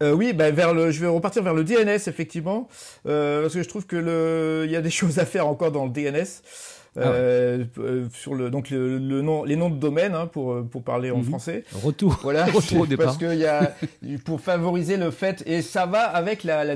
Oui, 0.00 0.32
ben 0.34 0.54
vers 0.54 0.74
le, 0.74 0.90
je 0.90 1.00
vais 1.00 1.06
repartir 1.06 1.42
vers 1.42 1.54
le 1.54 1.64
DNS 1.64 2.06
effectivement, 2.06 2.68
parce 3.02 3.54
que 3.54 3.62
je 3.62 3.68
trouve 3.68 3.86
que 3.86 3.96
le, 3.96 4.64
il 4.66 4.70
y 4.70 4.76
a 4.76 4.82
des 4.82 4.90
choses 4.92 5.18
à 5.18 5.26
faire 5.26 5.48
encore 5.48 5.72
dans 5.72 5.86
le 5.86 5.90
DNS. 5.90 6.42
Ah 6.96 7.08
euh, 7.08 7.64
euh, 7.78 8.08
sur 8.12 8.34
le 8.34 8.50
donc 8.50 8.70
le, 8.70 8.98
nom, 8.98 9.44
les 9.44 9.56
noms 9.56 9.68
de 9.68 9.76
domaine 9.76 10.14
hein, 10.14 10.26
pour 10.26 10.52
euh, 10.52 10.62
pour 10.62 10.82
parler 10.82 11.10
en 11.10 11.18
mhm. 11.18 11.24
français. 11.24 11.64
Retour. 11.82 12.18
Voilà. 12.22 12.44
Retour 12.46 12.80
au 12.80 12.86
départ. 12.86 13.06
Parce 13.06 13.18
qu'il 13.18 13.38
y 13.38 13.46
a 13.46 13.74
pour 14.24 14.40
favoriser 14.40 14.96
le 14.96 15.10
fait 15.10 15.42
et 15.46 15.62
ça 15.62 15.86
va 15.86 16.02
avec 16.02 16.44
la 16.44 16.64
la, 16.64 16.74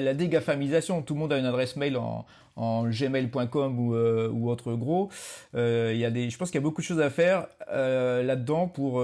la, 0.00 0.14
dégafamisation. 0.14 1.02
Tout 1.02 1.14
le 1.14 1.20
monde 1.20 1.32
a 1.32 1.38
une 1.38 1.46
adresse 1.46 1.76
mail 1.76 1.96
en 1.96 2.26
en 2.58 2.86
gmail.com 2.86 3.78
ou, 3.78 3.94
ou 3.94 4.50
autre 4.50 4.72
gros. 4.72 5.10
Il 5.54 5.96
y 5.96 6.06
a 6.06 6.10
des, 6.10 6.30
je 6.30 6.38
pense 6.38 6.50
qu'il 6.50 6.58
y 6.58 6.62
a 6.62 6.64
beaucoup 6.64 6.80
de 6.80 6.86
choses 6.86 7.00
à 7.00 7.10
faire 7.10 7.48
là-dedans 7.68 8.66
pour 8.66 9.02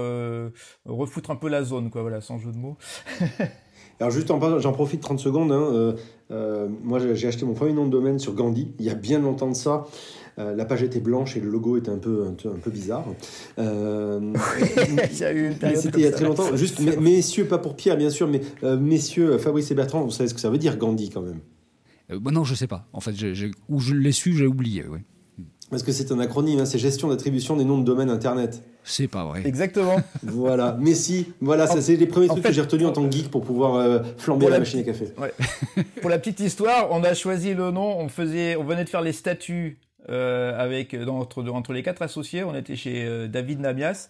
refoutre 0.85 1.29
un 1.29 1.35
peu 1.35 1.49
la 1.49 1.63
zone, 1.63 1.91
quoi. 1.91 2.01
Voilà, 2.01 2.19
sans 2.19 2.39
jeu 2.39 2.51
de 2.51 2.57
mots. 2.57 2.77
Alors 3.99 4.11
juste 4.11 4.31
en 4.31 4.59
j'en 4.59 4.73
profite 4.73 5.01
30 5.01 5.19
secondes. 5.19 5.51
Hein, 5.51 5.95
moi, 6.83 6.99
j'ai 7.13 7.27
acheté 7.27 7.45
mon 7.45 7.53
premier 7.53 7.73
nom 7.73 7.85
de 7.85 7.91
domaine 7.91 8.19
sur 8.19 8.33
Gandhi 8.33 8.71
il 8.79 8.85
y 8.85 8.89
a 8.89 8.95
bien 8.95 9.19
longtemps 9.19 9.49
de 9.49 9.55
ça. 9.55 9.85
Euh, 10.39 10.55
la 10.55 10.65
page 10.65 10.81
était 10.81 10.99
blanche 10.99 11.37
et 11.37 11.39
le 11.39 11.49
logo 11.49 11.77
était 11.77 11.91
un 11.91 11.99
peu, 11.99 12.25
un, 12.25 12.33
peu 12.33 12.71
bizarre. 12.71 13.05
Euh, 13.59 14.33
il 15.11 15.17
y 15.17 15.23
a 15.23 15.31
eu 15.31 15.47
une 15.47 15.75
C'était 15.75 15.99
il 15.99 16.03
y 16.03 16.07
a 16.07 16.11
très 16.11 16.25
longtemps. 16.25 16.55
Juste, 16.55 16.79
messieurs, 16.99 17.45
pas 17.45 17.59
pour 17.59 17.75
Pierre, 17.75 17.97
bien 17.97 18.09
sûr, 18.09 18.27
mais 18.27 18.41
euh, 18.63 18.77
messieurs, 18.77 19.37
Fabrice 19.37 19.69
et 19.71 19.75
Bertrand, 19.75 20.03
vous 20.03 20.11
savez 20.11 20.29
ce 20.29 20.33
que 20.33 20.39
ça 20.39 20.49
veut 20.49 20.57
dire, 20.57 20.77
Gandhi, 20.77 21.09
quand 21.09 21.21
même? 21.21 21.39
Bah 22.09 22.31
Non, 22.31 22.43
je 22.43 22.55
sais 22.55 22.67
pas. 22.67 22.87
En 22.93 22.99
fait, 22.99 23.13
où 23.69 23.79
je 23.79 23.93
l'ai 23.93 24.11
su, 24.11 24.35
j'ai 24.35 24.47
oublié. 24.47 24.85
Oui. 24.89 24.99
Parce 25.73 25.83
que 25.83 25.91
c'est 25.91 26.11
un 26.11 26.19
acronyme, 26.19 26.59
hein, 26.59 26.65
c'est 26.65 26.77
gestion 26.77 27.09
d'attribution 27.09 27.55
des 27.55 27.65
noms 27.65 27.77
de 27.77 27.83
domaine 27.83 28.09
Internet. 28.09 28.63
C'est 28.83 29.07
pas 29.07 29.25
vrai. 29.25 29.41
Exactement. 29.45 29.97
voilà. 30.23 30.77
Mais 30.79 30.93
si, 30.93 31.33
voilà, 31.41 31.67
ça 31.67 31.81
c'est 31.81 31.95
les 31.95 32.07
premiers 32.07 32.27
trucs 32.27 32.43
que 32.43 32.51
j'ai 32.51 32.61
retenus 32.61 32.87
en 32.87 32.91
tant 32.91 33.07
que 33.07 33.11
geek 33.11 33.29
pour 33.29 33.43
pouvoir 33.43 34.03
flamber 34.17 34.49
la, 34.49 34.59
machine 34.59 34.79
à 34.79 34.83
café. 34.83 35.09
Ouais. 35.17 35.33
pour 36.01 36.09
la 36.09 36.19
petite 36.19 36.39
histoire, 36.39 36.87
on 36.91 37.03
a 37.03 37.13
choisi 37.13 37.53
le 37.53 37.71
nom, 37.71 37.97
on 37.99 38.09
faisait, 38.09 38.55
on 38.55 38.63
venait 38.63 38.83
de 38.83 38.89
faire 38.89 39.01
les 39.01 39.13
statuts 39.13 39.77
euh, 40.09 40.59
avec 40.59 40.95
dans, 40.95 41.19
entre, 41.19 41.47
entre 41.49 41.71
les 41.71 41.81
quatre 41.81 42.01
associés. 42.01 42.43
On 42.43 42.55
était 42.55 42.75
chez 42.75 43.05
euh, 43.05 43.27
David 43.27 43.61
Namias. 43.61 44.09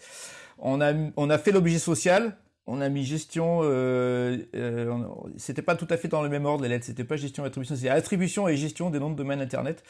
On 0.60 0.82
a, 0.82 0.94
on 1.18 1.30
a 1.30 1.38
fait 1.38 1.52
l'objet 1.52 1.78
social. 1.78 2.36
On 2.66 2.80
a 2.80 2.88
mis 2.88 3.04
gestion. 3.04 3.60
Euh, 3.64 4.38
euh, 4.56 4.98
c'était 5.36 5.62
pas 5.62 5.76
tout 5.76 5.88
à 5.90 5.98
fait 5.98 6.08
dans 6.08 6.22
le 6.22 6.30
même 6.30 6.46
ordre 6.46 6.64
les 6.64 6.70
lettres. 6.70 6.86
C'était 6.86 7.04
pas 7.04 7.18
gestion 7.18 7.44
et 7.44 7.48
attribution. 7.48 7.76
C'est 7.76 7.90
attribution 7.90 8.48
et 8.48 8.56
gestion 8.56 8.90
des 8.90 9.00
noms 9.00 9.10
de 9.10 9.16
domaine 9.16 9.42
internet. 9.42 9.84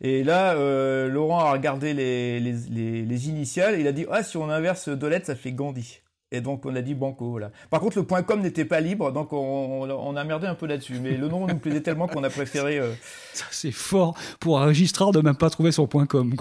Et 0.00 0.24
là, 0.24 0.54
euh, 0.54 1.08
Laurent 1.08 1.40
a 1.40 1.52
regardé 1.52 1.92
les, 1.92 2.40
les, 2.40 2.54
les, 2.70 3.02
les, 3.02 3.28
initiales. 3.28 3.74
Et 3.74 3.80
il 3.80 3.86
a 3.86 3.92
dit 3.92 4.06
ah 4.10 4.22
si 4.22 4.38
on 4.38 4.48
inverse 4.48 4.88
deux 4.88 5.08
lettres, 5.08 5.26
ça 5.26 5.34
fait 5.34 5.52
Gandhi. 5.52 6.00
Et 6.34 6.40
donc 6.40 6.66
on 6.66 6.74
a 6.74 6.82
dit 6.82 6.94
banco. 6.94 7.30
Voilà. 7.30 7.52
Par 7.70 7.80
contre, 7.80 7.98
le 7.98 8.22
.com 8.22 8.40
n'était 8.40 8.64
pas 8.64 8.80
libre, 8.80 9.12
donc 9.12 9.32
on, 9.32 9.88
on, 9.88 10.16
a 10.16 10.24
merdé 10.24 10.48
un 10.48 10.56
peu 10.56 10.66
là-dessus. 10.66 10.98
Mais 11.00 11.16
le 11.16 11.28
nom 11.28 11.46
nous 11.46 11.58
plaisait 11.58 11.80
tellement 11.80 12.08
qu'on 12.08 12.24
a 12.24 12.30
préféré. 12.30 12.78
Euh, 12.78 12.92
Ça 13.32 13.44
c'est 13.50 13.70
fort 13.70 14.16
pour 14.40 14.60
un 14.60 14.66
registraire 14.66 15.12
de 15.12 15.20
même 15.20 15.36
pas 15.36 15.48
trouver 15.50 15.70
son 15.70 15.86
.com. 15.86 16.06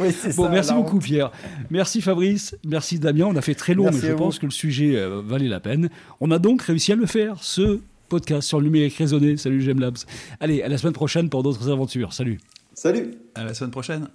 oui, 0.00 0.14
bon, 0.36 0.44
ça, 0.44 0.48
merci 0.48 0.72
beaucoup 0.72 0.98
Pierre. 0.98 1.30
Merci 1.70 2.00
Fabrice. 2.00 2.56
Merci 2.66 2.98
Damien. 2.98 3.26
On 3.26 3.36
a 3.36 3.42
fait 3.42 3.54
très 3.54 3.74
long, 3.74 3.90
mais 3.92 4.00
je 4.00 4.12
pense 4.12 4.40
que 4.40 4.46
le 4.46 4.52
sujet 4.52 4.96
euh, 4.96 5.22
valait 5.24 5.48
la 5.48 5.60
peine. 5.60 5.88
On 6.20 6.32
a 6.32 6.38
donc 6.38 6.62
réussi 6.62 6.92
à 6.92 6.96
le 6.96 7.06
faire. 7.06 7.36
Ce 7.42 7.80
podcast 8.08 8.48
sur 8.48 8.58
le 8.58 8.64
numérique 8.64 8.96
raisonné. 8.96 9.36
Salut 9.36 9.62
GemLabs. 9.62 9.98
Allez, 10.40 10.62
à 10.62 10.68
la 10.68 10.78
semaine 10.78 10.94
prochaine 10.94 11.28
pour 11.28 11.44
d'autres 11.44 11.70
aventures. 11.70 12.12
Salut. 12.12 12.40
Salut. 12.74 13.14
À 13.34 13.44
la 13.44 13.54
semaine 13.54 13.70
prochaine. 13.70 14.08